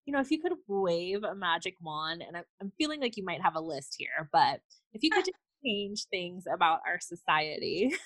you 0.06 0.14
know 0.14 0.20
if 0.20 0.32
you 0.32 0.40
could 0.42 0.54
wave 0.68 1.24
a 1.24 1.36
magic 1.36 1.76
wand 1.82 2.24
and 2.26 2.38
i'm 2.62 2.72
feeling 2.78 3.02
like 3.02 3.18
you 3.18 3.26
might 3.26 3.42
have 3.42 3.56
a 3.56 3.62
list 3.62 3.96
here 3.98 4.30
but 4.32 4.62
if 4.94 5.04
you 5.04 5.10
could 5.10 5.26
just 5.26 5.38
change 5.64 6.06
things 6.12 6.46
about 6.52 6.80
our 6.88 7.00
society. 7.00 7.94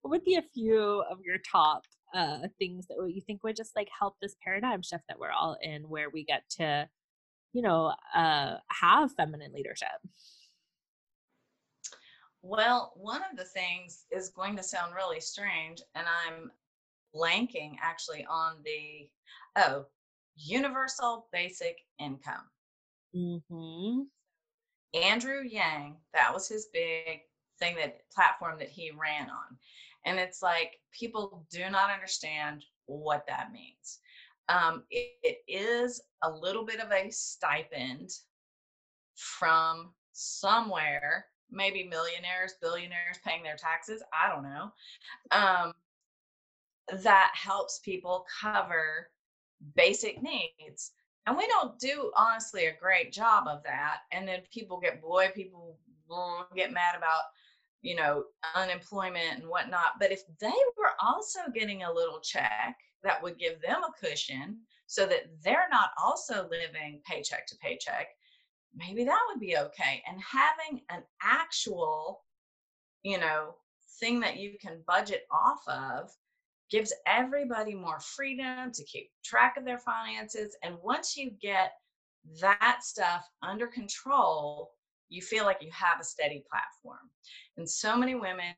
What 0.00 0.10
would 0.10 0.24
be 0.24 0.36
a 0.36 0.42
few 0.54 1.02
of 1.10 1.18
your 1.24 1.38
top 1.50 1.82
uh, 2.14 2.46
things 2.56 2.86
that 2.86 2.94
you 3.12 3.20
think 3.20 3.42
would 3.42 3.56
just 3.56 3.74
like 3.74 3.88
help 3.98 4.14
this 4.22 4.36
paradigm 4.44 4.80
shift 4.80 5.02
that 5.08 5.18
we're 5.18 5.32
all 5.32 5.56
in 5.60 5.88
where 5.88 6.08
we 6.08 6.24
get 6.24 6.44
to 6.50 6.88
you 7.52 7.62
know 7.62 7.92
uh, 8.14 8.58
have 8.70 9.10
feminine 9.16 9.52
leadership? 9.52 9.88
Well 12.42 12.92
one 12.94 13.22
of 13.28 13.36
the 13.36 13.44
things 13.44 14.04
is 14.12 14.28
going 14.28 14.54
to 14.56 14.62
sound 14.62 14.94
really 14.94 15.18
strange 15.18 15.82
and 15.96 16.06
i'm 16.06 16.52
blanking 17.12 17.74
actually 17.82 18.24
on 18.30 18.58
the 18.64 19.08
oh 19.56 19.86
universal 20.36 21.26
basic 21.32 21.78
income. 21.98 22.44
Mm-hmm. 23.14 24.02
Andrew 24.96 25.42
yang 25.42 25.96
that 26.12 26.32
was 26.32 26.48
his 26.48 26.68
big 26.72 27.20
thing 27.58 27.76
that 27.76 28.00
platform 28.14 28.58
that 28.58 28.68
he 28.68 28.90
ran 28.90 29.28
on 29.30 29.56
and 30.06 30.18
it's 30.20 30.40
like 30.40 30.78
people 30.92 31.44
do 31.50 31.68
not 31.68 31.90
understand 31.90 32.64
what 32.86 33.26
that 33.26 33.52
means. 33.52 33.98
Um, 34.48 34.84
it, 34.90 35.10
it 35.22 35.38
is 35.48 36.00
a 36.22 36.30
little 36.30 36.64
bit 36.64 36.80
of 36.80 36.92
a 36.92 37.10
stipend 37.10 38.10
from 39.16 39.90
somewhere, 40.12 41.26
maybe 41.50 41.82
millionaires, 41.82 42.54
billionaires 42.62 43.18
paying 43.26 43.42
their 43.42 43.56
taxes. 43.56 44.02
I 44.14 44.32
don't 44.32 44.44
know. 44.44 44.72
Um, 45.32 45.72
that 47.02 47.32
helps 47.34 47.80
people 47.80 48.24
cover 48.40 49.08
basic 49.74 50.22
needs. 50.22 50.92
And 51.26 51.36
we 51.36 51.46
don't 51.48 51.78
do 51.78 52.12
honestly 52.16 52.66
a 52.66 52.76
great 52.80 53.12
job 53.12 53.48
of 53.48 53.62
that. 53.64 53.98
And 54.12 54.26
then 54.26 54.40
people 54.52 54.78
get 54.78 55.02
boy, 55.02 55.30
people 55.34 55.76
mm, 56.10 56.44
get 56.54 56.72
mad 56.72 56.94
about, 56.96 57.22
you 57.82 57.96
know, 57.96 58.24
unemployment 58.54 59.40
and 59.40 59.48
whatnot. 59.48 59.94
But 59.98 60.12
if 60.12 60.22
they 60.40 60.46
were 60.76 60.92
also 61.00 61.40
getting 61.52 61.82
a 61.82 61.92
little 61.92 62.20
check 62.20 62.76
that 63.02 63.22
would 63.22 63.38
give 63.38 63.60
them 63.60 63.82
a 63.82 64.06
cushion 64.06 64.58
so 64.86 65.04
that 65.06 65.26
they're 65.42 65.68
not 65.70 65.90
also 66.02 66.48
living 66.48 67.00
paycheck 67.04 67.46
to 67.48 67.56
paycheck, 67.56 68.08
maybe 68.74 69.04
that 69.04 69.20
would 69.28 69.40
be 69.40 69.56
okay. 69.56 70.02
And 70.08 70.20
having 70.20 70.82
an 70.90 71.02
actual, 71.22 72.22
you 73.02 73.18
know, 73.18 73.54
thing 73.98 74.20
that 74.20 74.36
you 74.36 74.56
can 74.60 74.82
budget 74.86 75.26
off 75.30 75.62
of 75.66 76.10
gives 76.70 76.92
everybody 77.06 77.74
more 77.74 78.00
freedom 78.00 78.72
to 78.72 78.84
keep 78.84 79.10
track 79.24 79.56
of 79.56 79.64
their 79.64 79.78
finances. 79.78 80.56
And 80.62 80.76
once 80.82 81.16
you 81.16 81.30
get 81.40 81.72
that 82.40 82.78
stuff 82.82 83.28
under 83.42 83.66
control, 83.66 84.70
you 85.08 85.22
feel 85.22 85.44
like 85.44 85.58
you 85.62 85.70
have 85.72 86.00
a 86.00 86.04
steady 86.04 86.44
platform. 86.50 87.10
And 87.56 87.68
so 87.68 87.96
many 87.96 88.14
women 88.14 88.54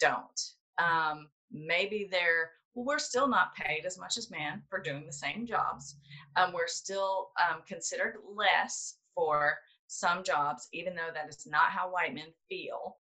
don't. 0.00 0.40
Um, 0.78 1.28
maybe 1.52 2.08
they're, 2.10 2.50
well, 2.74 2.84
we're 2.84 2.98
still 2.98 3.28
not 3.28 3.54
paid 3.54 3.84
as 3.86 3.98
much 3.98 4.18
as 4.18 4.30
men 4.30 4.62
for 4.68 4.80
doing 4.80 5.06
the 5.06 5.12
same 5.12 5.46
jobs. 5.46 5.96
Um, 6.34 6.52
we're 6.52 6.66
still 6.66 7.30
um, 7.40 7.60
considered 7.66 8.16
less 8.34 8.96
for 9.14 9.56
some 9.86 10.24
jobs, 10.24 10.68
even 10.72 10.94
though 10.96 11.10
that 11.14 11.28
is 11.28 11.46
not 11.46 11.70
how 11.70 11.92
white 11.92 12.14
men 12.14 12.32
feel. 12.48 12.96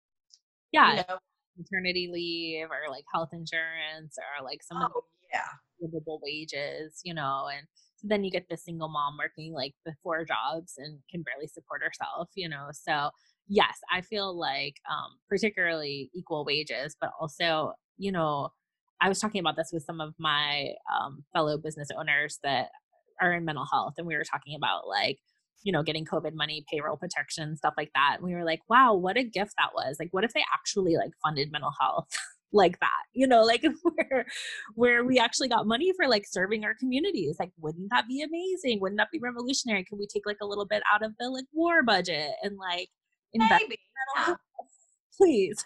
Yeah. 0.71 0.91
You 0.91 0.97
know, 0.97 1.17
maternity 1.57 2.09
leave 2.11 2.67
or 2.69 2.89
like 2.89 3.05
health 3.13 3.29
insurance 3.33 4.17
or 4.17 4.43
like 4.43 4.63
some 4.63 4.77
oh, 4.81 4.85
of 4.85 4.91
the 4.93 5.01
yeah 5.33 5.49
livable 5.79 6.19
wages, 6.23 7.01
you 7.03 7.13
know, 7.13 7.47
and 7.55 7.67
so 7.97 8.07
then 8.07 8.23
you 8.23 8.31
get 8.31 8.47
the 8.49 8.57
single 8.57 8.89
mom 8.89 9.17
working 9.17 9.53
like 9.53 9.73
the 9.85 9.93
four 10.03 10.25
jobs 10.25 10.73
and 10.77 10.99
can 11.09 11.23
barely 11.23 11.47
support 11.47 11.81
herself, 11.83 12.29
you 12.35 12.49
know. 12.49 12.67
So 12.71 13.09
yes, 13.47 13.79
I 13.91 14.01
feel 14.01 14.37
like 14.37 14.75
um 14.89 15.17
particularly 15.29 16.09
equal 16.13 16.45
wages, 16.45 16.95
but 16.99 17.11
also, 17.19 17.73
you 17.97 18.11
know, 18.11 18.49
I 19.01 19.09
was 19.09 19.19
talking 19.19 19.39
about 19.39 19.57
this 19.57 19.71
with 19.73 19.83
some 19.83 19.99
of 19.99 20.13
my 20.17 20.69
um, 20.93 21.25
fellow 21.33 21.57
business 21.57 21.89
owners 21.97 22.39
that 22.43 22.69
are 23.21 23.33
in 23.33 23.43
mental 23.43 23.65
health, 23.69 23.95
and 23.97 24.07
we 24.07 24.15
were 24.15 24.23
talking 24.23 24.55
about 24.55 24.87
like 24.87 25.19
you 25.63 25.71
know, 25.71 25.83
getting 25.83 26.05
COVID 26.05 26.33
money, 26.33 26.65
payroll 26.71 26.97
protection, 26.97 27.55
stuff 27.55 27.73
like 27.77 27.91
that. 27.95 28.15
And 28.17 28.25
we 28.25 28.33
were 28.33 28.43
like, 28.43 28.61
wow, 28.69 28.93
what 28.93 29.17
a 29.17 29.23
gift 29.23 29.53
that 29.57 29.73
was. 29.73 29.97
Like, 29.99 30.09
what 30.11 30.23
if 30.23 30.33
they 30.33 30.43
actually 30.53 30.95
like 30.97 31.11
funded 31.23 31.51
mental 31.51 31.71
health 31.79 32.07
like 32.51 32.79
that? 32.79 33.03
You 33.13 33.27
know, 33.27 33.43
like 33.43 33.63
where 33.83 34.25
where 34.75 35.03
we 35.03 35.19
actually 35.19 35.49
got 35.49 35.67
money 35.67 35.93
for 35.95 36.07
like 36.07 36.25
serving 36.27 36.65
our 36.65 36.75
communities. 36.75 37.37
Like, 37.39 37.51
wouldn't 37.59 37.89
that 37.91 38.07
be 38.07 38.21
amazing? 38.21 38.79
Wouldn't 38.81 38.99
that 38.99 39.11
be 39.11 39.19
revolutionary? 39.19 39.85
Could 39.85 39.99
we 39.99 40.07
take 40.07 40.25
like 40.25 40.37
a 40.41 40.47
little 40.47 40.65
bit 40.65 40.83
out 40.93 41.03
of 41.03 41.13
the 41.19 41.29
like 41.29 41.45
war 41.53 41.83
budget 41.83 42.31
and 42.43 42.57
like 42.57 42.89
invest 43.33 43.63
Maybe. 43.63 43.79
Yeah. 44.17 44.35
Please. 45.17 45.65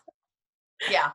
Yeah 0.92 1.12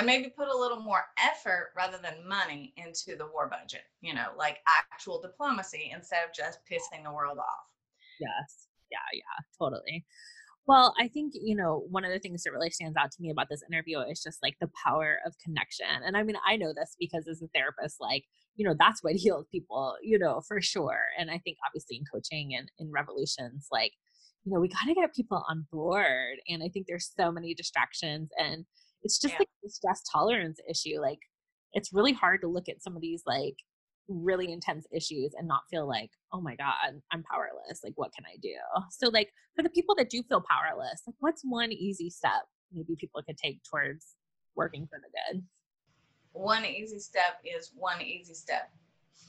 and 0.00 0.06
maybe 0.06 0.30
put 0.30 0.48
a 0.48 0.56
little 0.56 0.80
more 0.80 1.04
effort 1.18 1.72
rather 1.76 1.98
than 1.98 2.26
money 2.26 2.72
into 2.78 3.18
the 3.18 3.26
war 3.26 3.50
budget, 3.50 3.82
you 4.00 4.14
know, 4.14 4.28
like 4.38 4.58
actual 4.90 5.20
diplomacy 5.20 5.92
instead 5.94 6.24
of 6.26 6.34
just 6.34 6.60
pissing 6.70 7.04
the 7.04 7.12
world 7.12 7.36
off. 7.36 7.66
Yes. 8.18 8.68
Yeah, 8.90 8.98
yeah, 9.12 9.44
totally. 9.58 10.06
Well, 10.66 10.94
I 10.98 11.08
think, 11.08 11.34
you 11.34 11.54
know, 11.54 11.84
one 11.90 12.06
of 12.06 12.12
the 12.12 12.18
things 12.18 12.42
that 12.42 12.52
really 12.52 12.70
stands 12.70 12.96
out 12.96 13.10
to 13.10 13.20
me 13.20 13.30
about 13.30 13.48
this 13.50 13.62
interview 13.70 14.00
is 14.00 14.22
just 14.22 14.38
like 14.42 14.56
the 14.58 14.70
power 14.86 15.18
of 15.26 15.34
connection. 15.44 15.86
And 16.06 16.16
I 16.16 16.22
mean, 16.22 16.36
I 16.48 16.56
know 16.56 16.72
this 16.74 16.96
because 16.98 17.28
as 17.28 17.42
a 17.42 17.48
therapist, 17.54 17.96
like, 18.00 18.24
you 18.56 18.66
know, 18.66 18.74
that's 18.78 19.04
what 19.04 19.12
heals 19.16 19.48
people, 19.52 19.96
you 20.02 20.18
know, 20.18 20.40
for 20.48 20.62
sure. 20.62 21.00
And 21.18 21.30
I 21.30 21.38
think 21.38 21.58
obviously 21.66 21.96
in 21.96 22.04
coaching 22.10 22.54
and 22.56 22.70
in 22.78 22.90
revolutions, 22.90 23.68
like, 23.70 23.92
you 24.44 24.52
know, 24.52 24.60
we 24.60 24.68
got 24.68 24.86
to 24.86 24.94
get 24.94 25.14
people 25.14 25.44
on 25.46 25.66
board. 25.70 26.38
And 26.48 26.62
I 26.62 26.68
think 26.68 26.86
there's 26.88 27.12
so 27.14 27.30
many 27.30 27.52
distractions 27.52 28.30
and 28.38 28.64
it's 29.02 29.18
just 29.18 29.34
yeah. 29.34 29.38
like 29.40 29.48
the 29.62 29.70
stress 29.70 30.02
tolerance 30.10 30.58
issue 30.68 31.00
like 31.00 31.18
it's 31.72 31.92
really 31.92 32.12
hard 32.12 32.40
to 32.40 32.48
look 32.48 32.68
at 32.68 32.82
some 32.82 32.96
of 32.96 33.02
these 33.02 33.22
like 33.26 33.56
really 34.08 34.50
intense 34.50 34.86
issues 34.92 35.32
and 35.38 35.46
not 35.46 35.62
feel 35.70 35.86
like 35.86 36.10
oh 36.32 36.40
my 36.40 36.56
god 36.56 37.00
i'm 37.12 37.22
powerless 37.30 37.80
like 37.84 37.92
what 37.96 38.12
can 38.12 38.24
i 38.24 38.36
do 38.42 38.54
so 38.90 39.08
like 39.08 39.30
for 39.54 39.62
the 39.62 39.70
people 39.70 39.94
that 39.94 40.10
do 40.10 40.22
feel 40.24 40.42
powerless 40.50 41.02
like 41.06 41.14
what's 41.20 41.42
one 41.44 41.70
easy 41.70 42.10
step 42.10 42.42
maybe 42.72 42.96
people 42.98 43.22
could 43.24 43.38
take 43.38 43.60
towards 43.70 44.16
working 44.56 44.86
for 44.90 44.98
the 44.98 45.34
good 45.34 45.42
one 46.32 46.64
easy 46.64 46.98
step 46.98 47.40
is 47.44 47.70
one 47.76 48.02
easy 48.02 48.34
step 48.34 48.70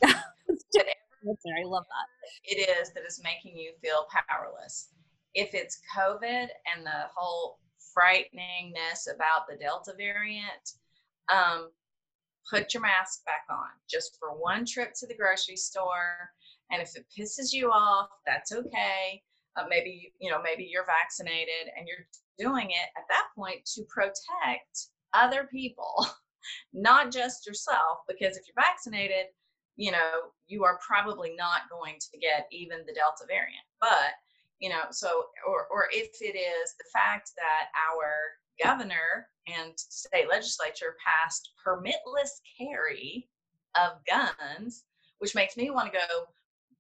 I 1.23 1.63
love 1.65 1.85
that. 1.85 2.07
It 2.43 2.69
is 2.69 2.91
that 2.93 3.03
is 3.05 3.21
making 3.23 3.57
you 3.57 3.73
feel 3.81 4.07
powerless. 4.09 4.89
If 5.33 5.53
it's 5.53 5.79
COVID 5.95 6.47
and 6.73 6.85
the 6.85 7.07
whole 7.15 7.59
frighteningness 7.97 9.13
about 9.13 9.47
the 9.49 9.57
Delta 9.59 9.93
variant, 9.97 10.73
um, 11.31 11.69
put 12.49 12.73
your 12.73 12.81
mask 12.81 13.23
back 13.25 13.45
on 13.49 13.69
just 13.89 14.17
for 14.19 14.29
one 14.29 14.65
trip 14.65 14.93
to 14.99 15.07
the 15.07 15.15
grocery 15.15 15.55
store. 15.55 16.31
And 16.71 16.81
if 16.81 16.95
it 16.95 17.05
pisses 17.17 17.53
you 17.53 17.71
off, 17.71 18.09
that's 18.25 18.51
okay. 18.51 19.21
Uh, 19.57 19.65
maybe 19.69 20.13
you 20.19 20.31
know 20.31 20.41
maybe 20.41 20.67
you're 20.71 20.85
vaccinated 20.85 21.71
and 21.77 21.85
you're 21.85 22.07
doing 22.39 22.71
it 22.71 22.89
at 22.97 23.03
that 23.09 23.25
point 23.35 23.65
to 23.75 23.83
protect 23.83 24.87
other 25.13 25.47
people, 25.51 26.07
not 26.73 27.11
just 27.11 27.45
yourself. 27.45 27.99
Because 28.07 28.37
if 28.37 28.43
you're 28.47 28.63
vaccinated, 28.63 29.25
you 29.75 29.91
know 29.91 30.31
you 30.47 30.63
are 30.63 30.79
probably 30.85 31.33
not 31.37 31.69
going 31.69 31.95
to 31.99 32.17
get 32.17 32.47
even 32.51 32.79
the 32.85 32.93
Delta 32.93 33.25
variant, 33.27 33.65
but 33.81 34.15
you 34.61 34.69
know 34.69 34.83
so 34.91 35.25
or 35.47 35.67
or 35.67 35.87
if 35.91 36.09
it 36.21 36.37
is 36.37 36.73
the 36.77 36.85
fact 36.93 37.31
that 37.35 37.67
our 37.89 38.13
governor 38.63 39.27
and 39.47 39.73
state 39.75 40.29
legislature 40.29 40.95
passed 41.05 41.51
permitless 41.65 42.39
carry 42.57 43.27
of 43.75 43.93
guns 44.07 44.85
which 45.19 45.35
makes 45.35 45.57
me 45.57 45.69
want 45.69 45.91
to 45.91 45.99
go 45.99 46.25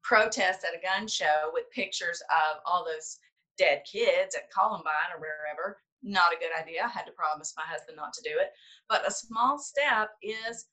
protest 0.03 0.65
at 0.65 0.77
a 0.77 0.81
gun 0.81 1.07
show 1.07 1.51
with 1.53 1.69
pictures 1.71 2.21
of 2.29 2.57
all 2.65 2.85
those 2.85 3.17
dead 3.57 3.83
kids 3.89 4.35
at 4.35 4.51
Columbine 4.51 5.13
or 5.13 5.19
wherever. 5.19 5.77
Not 6.03 6.33
a 6.33 6.39
good 6.39 6.49
idea. 6.59 6.83
I 6.83 6.87
had 6.87 7.05
to 7.05 7.11
promise 7.11 7.53
my 7.55 7.63
husband 7.63 7.97
not 7.97 8.13
to 8.13 8.23
do 8.23 8.35
it. 8.39 8.51
But 8.89 9.07
a 9.07 9.11
small 9.11 9.59
step 9.59 10.09
is 10.23 10.65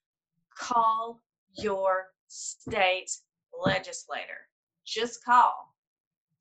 call 0.56 1.20
your 1.52 2.06
state 2.28 3.10
legislator. 3.64 4.48
Just 4.86 5.22
call 5.24 5.74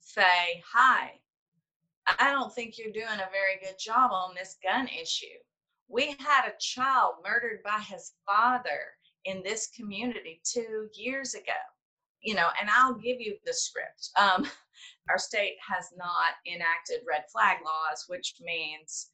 say, 0.08 0.64
Hi, 0.74 1.12
I 2.20 2.32
don't 2.32 2.54
think 2.54 2.78
you're 2.78 2.94
doing 2.94 3.20
a 3.20 3.32
very 3.32 3.60
good 3.62 3.78
job 3.78 4.12
on 4.12 4.34
this 4.34 4.56
gun 4.64 4.88
issue. 4.88 5.26
We 5.90 6.16
had 6.20 6.48
a 6.48 6.58
child 6.60 7.16
murdered 7.24 7.60
by 7.64 7.80
his 7.80 8.14
father 8.26 8.80
in 9.26 9.44
this 9.44 9.68
community 9.76 10.42
two 10.44 10.88
years 10.94 11.34
ago. 11.34 11.60
You 12.22 12.36
know, 12.36 12.48
and 12.60 12.70
I'll 12.70 12.96
give 12.96 13.20
you 13.20 13.36
the 13.46 13.54
script. 13.54 14.10
Um, 14.18 14.50
our 15.10 15.20
state 15.20 15.58
has 15.68 15.90
not 15.98 16.36
enacted 16.52 17.02
red 17.08 17.24
flag 17.32 17.58
laws, 17.64 18.06
which 18.08 18.36
means, 18.42 19.12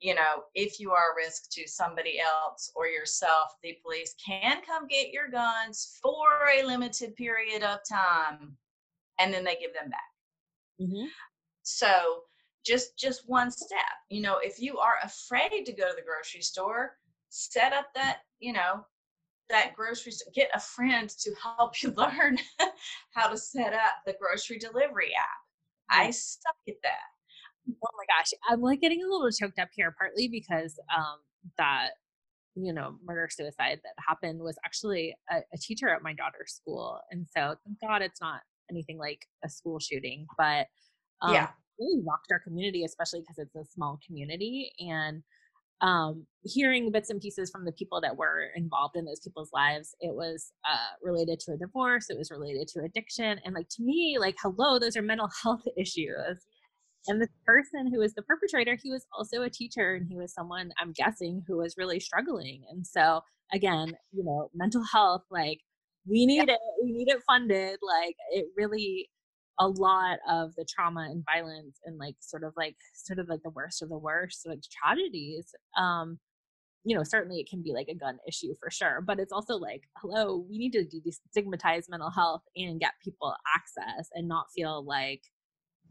you 0.00 0.14
know, 0.14 0.44
if 0.54 0.80
you 0.80 0.92
are 0.92 1.12
a 1.12 1.16
risk 1.16 1.50
to 1.52 1.68
somebody 1.68 2.20
else 2.20 2.72
or 2.74 2.86
yourself, 2.86 3.56
the 3.62 3.76
police 3.84 4.14
can 4.24 4.62
come 4.64 4.86
get 4.86 5.12
your 5.12 5.28
guns 5.28 5.98
for 6.02 6.48
a 6.48 6.64
limited 6.64 7.14
period 7.16 7.62
of 7.62 7.80
time 7.88 8.56
and 9.18 9.34
then 9.34 9.44
they 9.44 9.56
give 9.56 9.74
them 9.74 9.90
back. 9.90 10.09
Mm-hmm. 10.80 11.06
So 11.62 12.22
just 12.64 12.98
just 12.98 13.28
one 13.28 13.50
step. 13.50 13.78
You 14.08 14.22
know, 14.22 14.38
if 14.42 14.60
you 14.60 14.78
are 14.78 14.94
afraid 15.02 15.64
to 15.66 15.72
go 15.72 15.88
to 15.88 15.96
the 15.96 16.02
grocery 16.02 16.42
store, 16.42 16.96
set 17.28 17.72
up 17.72 17.86
that, 17.94 18.18
you 18.38 18.52
know, 18.52 18.84
that 19.48 19.74
grocery 19.74 20.12
store, 20.12 20.32
get 20.34 20.50
a 20.54 20.60
friend 20.60 21.08
to 21.08 21.34
help 21.42 21.82
you 21.82 21.90
learn 21.96 22.38
how 23.14 23.28
to 23.28 23.36
set 23.36 23.72
up 23.72 24.02
the 24.06 24.16
grocery 24.20 24.58
delivery 24.58 25.12
app. 25.16 25.96
Mm-hmm. 25.96 26.08
I 26.08 26.10
suck 26.10 26.56
at 26.68 26.74
that. 26.82 27.10
Oh 27.68 27.88
my 27.96 28.04
gosh. 28.18 28.32
I'm 28.48 28.60
like 28.60 28.80
getting 28.80 29.02
a 29.02 29.08
little 29.08 29.30
choked 29.30 29.58
up 29.58 29.68
here, 29.74 29.94
partly 29.96 30.28
because 30.28 30.78
um 30.94 31.18
that 31.56 31.90
you 32.54 32.72
know 32.72 32.96
murder 33.04 33.28
suicide 33.30 33.80
that 33.82 33.94
happened 34.06 34.40
was 34.40 34.58
actually 34.64 35.14
a, 35.30 35.36
a 35.52 35.58
teacher 35.58 35.88
at 35.88 36.02
my 36.02 36.12
daughter's 36.12 36.52
school 36.52 37.00
and 37.10 37.26
so 37.34 37.54
thank 37.64 37.80
god 37.80 38.02
it's 38.02 38.20
not 38.20 38.40
anything 38.70 38.98
like 38.98 39.26
a 39.44 39.48
school 39.48 39.78
shooting, 39.78 40.26
but 40.38 40.66
um, 41.22 41.34
yeah, 41.34 41.48
really 41.78 42.02
rocked 42.06 42.30
our 42.30 42.40
community, 42.40 42.84
especially 42.84 43.20
because 43.20 43.38
it's 43.38 43.56
a 43.56 43.72
small 43.72 43.98
community. 44.06 44.70
And 44.78 45.22
um, 45.82 46.26
hearing 46.44 46.90
bits 46.90 47.10
and 47.10 47.20
pieces 47.20 47.50
from 47.50 47.64
the 47.64 47.72
people 47.72 48.00
that 48.00 48.16
were 48.16 48.48
involved 48.54 48.96
in 48.96 49.04
those 49.04 49.20
people's 49.20 49.50
lives 49.52 49.94
it 50.00 50.14
was 50.14 50.52
uh, 50.68 50.94
related 51.02 51.40
to 51.40 51.52
a 51.52 51.56
divorce 51.56 52.06
it 52.10 52.18
was 52.18 52.30
related 52.30 52.68
to 52.68 52.80
addiction 52.80 53.38
and 53.44 53.54
like 53.54 53.68
to 53.70 53.82
me 53.82 54.16
like 54.18 54.36
hello 54.42 54.78
those 54.78 54.96
are 54.96 55.02
mental 55.02 55.28
health 55.42 55.62
issues 55.76 56.44
and 57.06 57.20
the 57.20 57.28
person 57.46 57.90
who 57.90 57.98
was 57.98 58.14
the 58.14 58.22
perpetrator 58.22 58.76
he 58.82 58.90
was 58.90 59.06
also 59.16 59.42
a 59.42 59.50
teacher 59.50 59.94
and 59.94 60.06
he 60.08 60.16
was 60.16 60.34
someone 60.34 60.70
i'm 60.78 60.92
guessing 60.92 61.42
who 61.46 61.56
was 61.58 61.74
really 61.78 62.00
struggling 62.00 62.62
and 62.70 62.86
so 62.86 63.20
again 63.52 63.94
you 64.12 64.24
know 64.24 64.50
mental 64.54 64.84
health 64.92 65.22
like 65.30 65.60
we 66.06 66.26
need 66.26 66.48
it 66.48 66.58
we 66.82 66.92
need 66.92 67.08
it 67.08 67.22
funded 67.26 67.78
like 67.82 68.16
it 68.32 68.46
really 68.56 69.08
a 69.58 69.66
lot 69.66 70.18
of 70.28 70.54
the 70.56 70.64
trauma 70.64 71.08
and 71.10 71.24
violence 71.24 71.78
and 71.84 71.98
like 71.98 72.14
sort 72.20 72.44
of 72.44 72.52
like 72.56 72.76
sort 72.94 73.18
of 73.18 73.28
like 73.28 73.42
the 73.42 73.50
worst 73.50 73.82
of 73.82 73.88
the 73.88 73.98
worst 73.98 74.46
like 74.46 74.60
tragedies 74.70 75.54
um 75.78 76.18
you 76.84 76.96
know 76.96 77.02
certainly 77.02 77.38
it 77.38 77.48
can 77.48 77.62
be 77.62 77.72
like 77.72 77.88
a 77.88 77.94
gun 77.94 78.16
issue 78.26 78.54
for 78.58 78.70
sure 78.70 79.02
but 79.06 79.20
it's 79.20 79.32
also 79.32 79.56
like 79.56 79.82
hello 79.98 80.44
we 80.48 80.56
need 80.56 80.72
to 80.72 80.84
destigmatize 80.84 81.90
mental 81.90 82.10
health 82.10 82.42
and 82.56 82.80
get 82.80 82.92
people 83.04 83.34
access 83.54 84.08
and 84.14 84.26
not 84.26 84.46
feel 84.54 84.82
like 84.84 85.22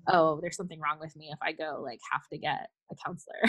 oh 0.08 0.40
there's 0.42 0.58
something 0.58 0.80
wrong 0.80 0.98
with 1.00 1.16
me 1.16 1.30
if 1.32 1.38
i 1.44 1.52
go 1.52 1.80
like 1.84 2.00
have 2.12 2.28
to 2.32 2.38
get 2.38 2.70
a 2.92 2.96
counselor. 3.06 3.42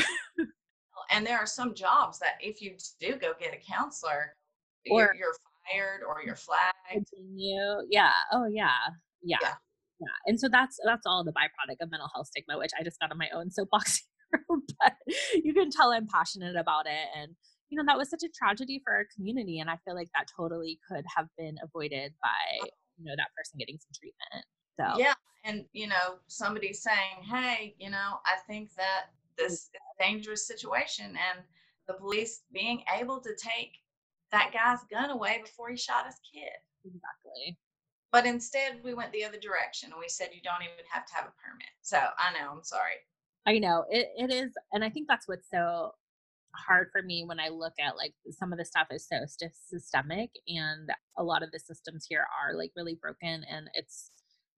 And 1.10 1.26
there 1.26 1.38
are 1.38 1.46
some 1.46 1.74
jobs 1.74 2.18
that 2.20 2.34
if 2.40 2.60
you 2.60 2.76
do 3.00 3.16
go 3.16 3.32
get 3.38 3.54
a 3.54 3.72
counselor 3.72 4.36
or 4.90 5.14
you're, 5.18 5.34
or 6.06 6.22
you're 6.24 6.36
flagged 6.36 6.74
continue. 6.90 7.86
Yeah. 7.90 8.12
Oh 8.32 8.46
yeah. 8.46 8.70
Yeah, 9.22 9.38
yeah. 9.40 9.54
Yeah. 10.00 10.16
And 10.26 10.40
so 10.40 10.48
that's 10.50 10.78
that's 10.84 11.06
all 11.06 11.24
the 11.24 11.32
byproduct 11.32 11.82
of 11.82 11.90
mental 11.90 12.08
health 12.14 12.28
stigma 12.28 12.58
which 12.58 12.70
i 12.78 12.82
just 12.82 12.98
got 13.00 13.10
on 13.10 13.18
my 13.18 13.28
own 13.34 13.50
soapbox 13.50 14.02
but 14.32 14.94
you 15.34 15.52
can 15.52 15.70
tell 15.70 15.90
i'm 15.92 16.06
passionate 16.06 16.56
about 16.56 16.86
it. 16.86 17.08
And 17.16 17.32
you 17.68 17.76
know 17.76 17.84
that 17.86 17.98
was 17.98 18.10
such 18.10 18.22
a 18.24 18.28
tragedy 18.36 18.80
for 18.84 18.92
our 18.94 19.06
community 19.14 19.60
and 19.60 19.70
i 19.70 19.76
feel 19.84 19.94
like 19.94 20.08
that 20.14 20.26
totally 20.36 20.78
could 20.90 21.04
have 21.16 21.26
been 21.38 21.56
avoided 21.62 22.12
by 22.22 22.58
uh-huh. 22.60 22.66
you 22.98 23.04
know 23.04 23.14
that 23.16 23.28
person 23.36 23.58
getting 23.58 23.78
some 23.78 23.92
treatment. 23.94 24.44
So 24.78 24.98
yeah. 24.98 25.14
And 25.44 25.64
you 25.72 25.86
know 25.86 26.18
somebody 26.26 26.72
saying 26.72 27.24
hey 27.30 27.74
you 27.78 27.90
know 27.90 28.18
i 28.26 28.36
think 28.46 28.74
that 28.76 29.06
this 29.38 29.52
is 29.52 29.70
a 29.74 30.02
dangerous 30.02 30.46
situation 30.46 31.06
and 31.06 31.44
the 31.88 31.94
police 31.94 32.42
being 32.52 32.82
able 32.98 33.20
to 33.20 33.30
take 33.36 33.72
that 34.32 34.52
guy's 34.52 34.80
gun 34.90 35.10
away 35.10 35.40
before 35.42 35.70
he 35.70 35.76
shot 35.76 36.06
his 36.06 36.16
kid 36.32 36.50
exactly 36.84 37.58
but 38.12 38.26
instead, 38.26 38.80
we 38.82 38.94
went 38.94 39.12
the 39.12 39.24
other 39.24 39.38
direction 39.38 39.90
and 39.92 40.00
we 40.00 40.08
said 40.08 40.30
you 40.32 40.42
don't 40.42 40.62
even 40.62 40.84
have 40.90 41.06
to 41.06 41.14
have 41.14 41.26
a 41.26 41.34
permit. 41.40 41.68
So 41.82 41.96
I 41.96 42.32
know, 42.32 42.50
I'm 42.52 42.64
sorry. 42.64 42.98
I 43.46 43.58
know 43.58 43.84
it, 43.88 44.08
it 44.16 44.32
is. 44.32 44.52
And 44.72 44.84
I 44.84 44.90
think 44.90 45.06
that's 45.08 45.28
what's 45.28 45.48
so 45.48 45.92
hard 46.56 46.88
for 46.90 47.02
me 47.02 47.24
when 47.24 47.38
I 47.38 47.48
look 47.48 47.74
at 47.80 47.96
like 47.96 48.12
some 48.30 48.52
of 48.52 48.58
the 48.58 48.64
stuff 48.64 48.88
is 48.90 49.06
so 49.08 49.18
systemic 49.68 50.30
and 50.48 50.90
a 51.16 51.22
lot 51.22 51.44
of 51.44 51.52
the 51.52 51.60
systems 51.60 52.06
here 52.08 52.26
are 52.42 52.56
like 52.56 52.72
really 52.74 52.98
broken 53.00 53.44
and 53.48 53.70
it's 53.74 54.10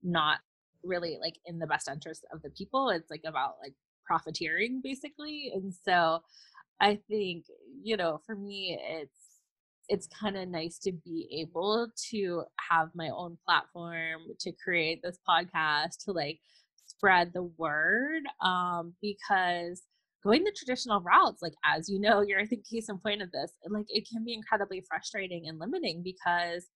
not 0.02 0.38
really 0.82 1.18
like 1.20 1.38
in 1.44 1.58
the 1.58 1.66
best 1.66 1.88
interest 1.88 2.24
of 2.32 2.40
the 2.40 2.50
people. 2.50 2.88
It's 2.88 3.10
like 3.10 3.22
about 3.26 3.56
like 3.62 3.74
profiteering 4.06 4.80
basically. 4.82 5.52
And 5.54 5.72
so 5.84 6.20
I 6.80 6.98
think, 7.08 7.44
you 7.82 7.98
know, 7.98 8.20
for 8.24 8.34
me, 8.34 8.80
it's 8.82 9.31
it's 9.88 10.06
kind 10.08 10.36
of 10.36 10.48
nice 10.48 10.78
to 10.78 10.92
be 10.92 11.28
able 11.40 11.88
to 12.10 12.44
have 12.70 12.88
my 12.94 13.10
own 13.10 13.36
platform 13.46 14.20
to 14.38 14.52
create 14.52 15.00
this 15.02 15.18
podcast 15.28 16.04
to 16.04 16.12
like 16.12 16.38
spread 16.86 17.32
the 17.32 17.42
word 17.58 18.22
um 18.42 18.94
because 19.02 19.82
going 20.22 20.44
the 20.44 20.52
traditional 20.56 21.00
routes 21.00 21.42
like 21.42 21.54
as 21.64 21.88
you 21.88 21.98
know 21.98 22.20
you're 22.20 22.40
i 22.40 22.46
think 22.46 22.68
case 22.68 22.88
in 22.88 22.98
point 22.98 23.22
of 23.22 23.30
this 23.32 23.52
like 23.68 23.86
it 23.88 24.06
can 24.08 24.24
be 24.24 24.34
incredibly 24.34 24.82
frustrating 24.88 25.48
and 25.48 25.58
limiting 25.58 26.02
because 26.02 26.66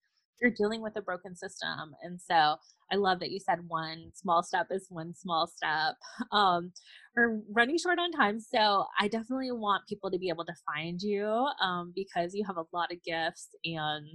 you're 0.40 0.50
dealing 0.50 0.82
with 0.82 0.96
a 0.96 1.02
broken 1.02 1.34
system 1.34 1.94
and 2.02 2.20
so 2.20 2.56
i 2.92 2.96
love 2.96 3.20
that 3.20 3.30
you 3.30 3.38
said 3.38 3.58
one 3.68 4.10
small 4.14 4.42
step 4.42 4.66
is 4.70 4.86
one 4.90 5.14
small 5.14 5.46
step 5.46 5.94
um 6.32 6.72
we're 7.16 7.40
running 7.52 7.78
short 7.78 7.98
on 7.98 8.10
time 8.12 8.38
so 8.40 8.84
i 8.98 9.08
definitely 9.08 9.52
want 9.52 9.86
people 9.88 10.10
to 10.10 10.18
be 10.18 10.28
able 10.28 10.44
to 10.44 10.54
find 10.74 11.00
you 11.02 11.26
um 11.62 11.92
because 11.94 12.34
you 12.34 12.44
have 12.46 12.56
a 12.56 12.64
lot 12.72 12.92
of 12.92 13.02
gifts 13.02 13.48
and 13.64 14.06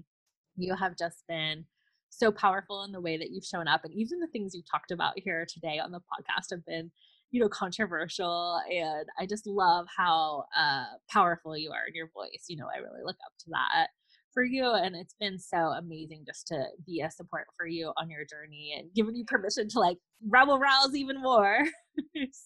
you 0.56 0.76
have 0.76 0.98
just 0.98 1.24
been 1.28 1.66
so 2.10 2.32
powerful 2.32 2.84
in 2.84 2.92
the 2.92 3.02
way 3.02 3.18
that 3.18 3.32
you've 3.32 3.46
shown 3.46 3.68
up 3.68 3.86
and 3.86 3.94
even 3.94 4.20
the 4.20 4.28
things 4.28 4.54
you've 4.54 4.70
talked 4.70 4.92
about 4.92 5.14
here 5.16 5.46
today 5.48 5.80
on 5.80 5.92
the 5.92 6.00
podcast 6.00 6.52
have 6.52 6.66
been 6.66 6.92
you 7.32 7.40
know 7.40 7.48
controversial 7.48 8.60
and 8.70 9.06
i 9.18 9.26
just 9.26 9.48
love 9.48 9.88
how 9.96 10.44
uh 10.58 10.84
powerful 11.10 11.58
you 11.58 11.72
are 11.72 11.88
in 11.88 11.96
your 11.96 12.10
voice 12.14 12.46
you 12.50 12.58
know 12.58 12.68
i 12.76 12.80
really 12.80 13.04
look 13.04 13.16
up 13.26 13.32
to 13.40 13.46
that 13.50 13.88
for 14.34 14.44
you 14.44 14.66
and 14.74 14.96
it's 14.96 15.16
been 15.20 15.38
so 15.38 15.58
amazing 15.58 16.24
just 16.26 16.48
to 16.48 16.66
be 16.86 17.02
a 17.02 17.12
support 17.12 17.48
for 17.56 17.66
you 17.66 17.92
on 17.98 18.10
your 18.10 18.26
journey 18.26 18.76
and 18.78 18.94
giving 18.94 19.16
you 19.16 19.26
permission 19.26 19.68
to 19.70 19.80
like 19.80 19.98
rebel 20.28 20.60
rouse 20.60 20.96
even 20.96 21.22
more. 21.22 21.66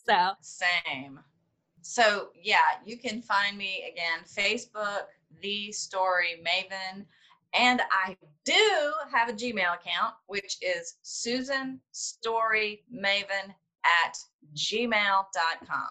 So 0.08 0.32
same. 0.42 1.20
So 1.82 2.30
yeah 2.42 2.58
you 2.86 2.98
can 2.98 3.22
find 3.22 3.58
me 3.58 3.92
again 3.92 4.20
facebook 4.26 5.04
the 5.42 5.72
story 5.72 6.42
maven 6.46 7.06
and 7.54 7.82
i 7.92 8.18
do 8.44 8.92
have 9.12 9.30
a 9.30 9.34
gmail 9.34 9.76
account 9.76 10.14
which 10.28 10.58
is 10.62 10.96
susan 11.04 11.80
story 11.92 12.84
maven 12.94 13.54
at 13.86 14.18
gmail.com 14.56 15.88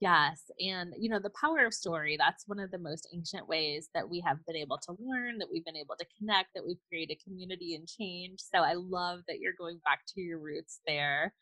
Yes. 0.00 0.42
And, 0.60 0.94
you 0.96 1.08
know, 1.08 1.18
the 1.18 1.30
power 1.30 1.66
of 1.66 1.74
story, 1.74 2.16
that's 2.16 2.46
one 2.46 2.60
of 2.60 2.70
the 2.70 2.78
most 2.78 3.08
ancient 3.12 3.48
ways 3.48 3.88
that 3.94 4.08
we 4.08 4.20
have 4.24 4.44
been 4.46 4.54
able 4.54 4.78
to 4.78 4.96
learn, 5.00 5.38
that 5.38 5.48
we've 5.50 5.64
been 5.64 5.76
able 5.76 5.96
to 5.98 6.06
connect, 6.16 6.54
that 6.54 6.64
we've 6.64 6.80
created 6.88 7.22
community 7.24 7.74
and 7.74 7.88
change. 7.88 8.38
So 8.40 8.60
I 8.60 8.74
love 8.74 9.20
that 9.26 9.40
you're 9.40 9.54
going 9.58 9.80
back 9.84 10.00
to 10.14 10.20
your 10.20 10.38
roots 10.38 10.80
there 10.86 11.34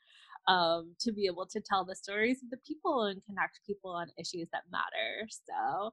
um, 0.49 0.95
to 1.01 1.13
be 1.13 1.27
able 1.27 1.45
to 1.47 1.61
tell 1.61 1.85
the 1.85 1.95
stories 1.95 2.43
of 2.43 2.49
the 2.51 2.57
people 2.67 3.05
and 3.05 3.23
connect 3.27 3.61
people 3.67 3.91
on 3.91 4.09
issues 4.19 4.49
that 4.53 4.63
matter. 4.73 5.29
So 5.29 5.93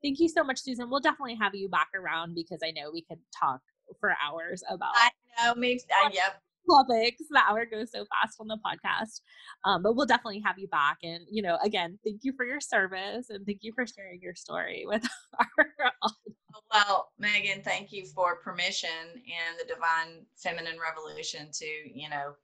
thank 0.00 0.20
you 0.20 0.28
so 0.28 0.44
much, 0.44 0.60
Susan. 0.60 0.88
We'll 0.90 1.00
definitely 1.00 1.36
have 1.40 1.56
you 1.56 1.68
back 1.68 1.88
around 1.96 2.34
because 2.36 2.60
I 2.64 2.70
know 2.70 2.92
we 2.92 3.02
could 3.02 3.20
talk 3.36 3.60
for 3.98 4.14
hours 4.24 4.62
about. 4.70 4.94
I 4.94 5.10
know, 5.42 5.54
me. 5.56 5.80
Uh, 6.04 6.10
yep 6.12 6.40
topics. 6.68 7.22
The 7.30 7.40
hour 7.48 7.66
goes 7.66 7.90
so 7.92 8.04
fast 8.06 8.36
on 8.40 8.48
the 8.48 8.58
podcast. 8.64 9.20
Um, 9.64 9.82
but 9.82 9.94
we'll 9.96 10.06
definitely 10.06 10.42
have 10.44 10.58
you 10.58 10.68
back. 10.68 10.98
And, 11.02 11.24
you 11.30 11.42
know, 11.42 11.58
again, 11.64 11.98
thank 12.04 12.20
you 12.22 12.32
for 12.36 12.44
your 12.44 12.60
service 12.60 13.30
and 13.30 13.44
thank 13.46 13.60
you 13.62 13.72
for 13.74 13.86
sharing 13.86 14.20
your 14.20 14.34
story 14.34 14.84
with 14.86 15.06
our 15.38 15.92
audience. 16.02 16.38
Well, 16.72 17.08
Megan, 17.18 17.62
thank 17.62 17.92
you 17.92 18.06
for 18.06 18.36
permission 18.36 18.88
and 19.12 19.58
the 19.58 19.72
Divine 19.72 20.24
Feminine 20.36 20.78
Revolution 20.80 21.48
to, 21.52 21.66
you 21.66 22.08
know, 22.08 22.34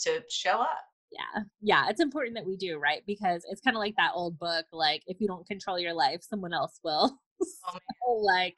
to 0.00 0.22
show 0.28 0.60
up. 0.60 0.84
Yeah. 1.10 1.42
Yeah. 1.60 1.88
It's 1.88 2.00
important 2.00 2.36
that 2.36 2.46
we 2.46 2.56
do, 2.56 2.78
right? 2.78 3.02
Because 3.06 3.44
it's 3.50 3.60
kind 3.60 3.76
of 3.76 3.80
like 3.80 3.94
that 3.96 4.12
old 4.14 4.38
book, 4.38 4.66
like, 4.72 5.02
if 5.06 5.20
you 5.20 5.26
don't 5.26 5.46
control 5.46 5.78
your 5.78 5.94
life, 5.94 6.20
someone 6.22 6.52
else 6.52 6.80
will. 6.84 7.18
Oh, 7.66 7.72
so, 7.72 8.12
like, 8.16 8.54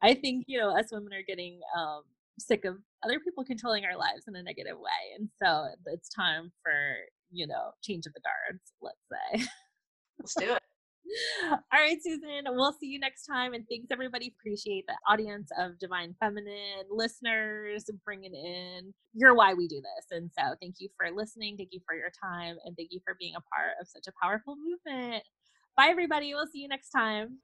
I 0.00 0.14
think, 0.14 0.46
you 0.48 0.58
know, 0.58 0.74
us 0.74 0.86
women 0.90 1.12
are 1.12 1.22
getting, 1.28 1.60
um, 1.76 2.00
sick 2.38 2.64
of 2.64 2.76
other 3.04 3.20
people 3.20 3.44
controlling 3.44 3.84
our 3.84 3.96
lives 3.96 4.24
in 4.28 4.36
a 4.36 4.42
negative 4.42 4.76
way. 4.76 5.16
And 5.18 5.28
so 5.42 5.68
it's 5.86 6.08
time 6.08 6.52
for, 6.62 6.72
you 7.30 7.46
know, 7.46 7.70
change 7.82 8.06
of 8.06 8.12
the 8.14 8.20
guards, 8.20 8.62
let's 8.80 8.98
say. 9.10 9.46
Let's 10.18 10.34
do 10.34 10.54
it. 10.54 10.62
All 11.44 11.58
right, 11.72 11.98
Susan, 12.02 12.44
we'll 12.46 12.72
see 12.72 12.86
you 12.86 12.98
next 12.98 13.26
time. 13.26 13.54
And 13.54 13.64
thanks, 13.70 13.88
everybody. 13.92 14.34
Appreciate 14.38 14.86
the 14.88 14.96
audience 15.08 15.50
of 15.58 15.78
Divine 15.78 16.14
Feminine 16.20 16.86
listeners 16.90 17.84
bringing 18.04 18.34
in. 18.34 18.92
You're 19.12 19.34
why 19.34 19.54
we 19.54 19.68
do 19.68 19.76
this. 19.76 20.06
And 20.10 20.30
so 20.36 20.54
thank 20.60 20.76
you 20.78 20.88
for 20.96 21.14
listening. 21.14 21.56
Thank 21.56 21.70
you 21.72 21.80
for 21.86 21.94
your 21.94 22.10
time. 22.22 22.56
And 22.64 22.76
thank 22.76 22.88
you 22.90 23.00
for 23.04 23.14
being 23.20 23.34
a 23.36 23.44
part 23.54 23.74
of 23.80 23.86
such 23.86 24.06
a 24.08 24.12
powerful 24.22 24.56
movement. 24.56 25.22
Bye, 25.76 25.88
everybody. 25.90 26.34
We'll 26.34 26.46
see 26.46 26.60
you 26.60 26.68
next 26.68 26.90
time. 26.90 27.38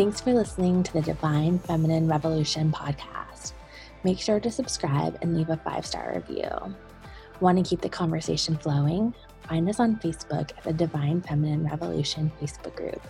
Thanks 0.00 0.22
for 0.22 0.32
listening 0.32 0.82
to 0.82 0.92
the 0.94 1.02
Divine 1.02 1.58
Feminine 1.58 2.08
Revolution 2.08 2.72
podcast. 2.72 3.52
Make 4.02 4.18
sure 4.18 4.40
to 4.40 4.50
subscribe 4.50 5.18
and 5.20 5.36
leave 5.36 5.50
a 5.50 5.58
five 5.58 5.84
star 5.84 6.14
review. 6.14 6.74
Want 7.40 7.58
to 7.58 7.62
keep 7.62 7.82
the 7.82 7.90
conversation 7.90 8.56
flowing? 8.56 9.12
Find 9.46 9.68
us 9.68 9.78
on 9.78 9.96
Facebook 9.96 10.52
at 10.56 10.64
the 10.64 10.72
Divine 10.72 11.20
Feminine 11.20 11.66
Revolution 11.66 12.32
Facebook 12.40 12.74
group, 12.76 13.06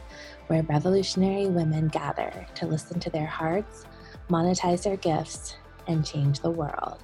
where 0.49 0.65
revolutionary 0.65 1.47
women 1.47 1.87
gather 1.87 2.45
to 2.57 2.67
listen 2.67 2.99
to 2.99 3.11
their 3.11 3.25
hearts, 3.25 3.85
monetize 4.29 4.83
their 4.83 4.97
gifts, 4.97 5.55
and 5.87 6.05
change 6.05 6.41
the 6.41 6.51
world. 6.51 6.99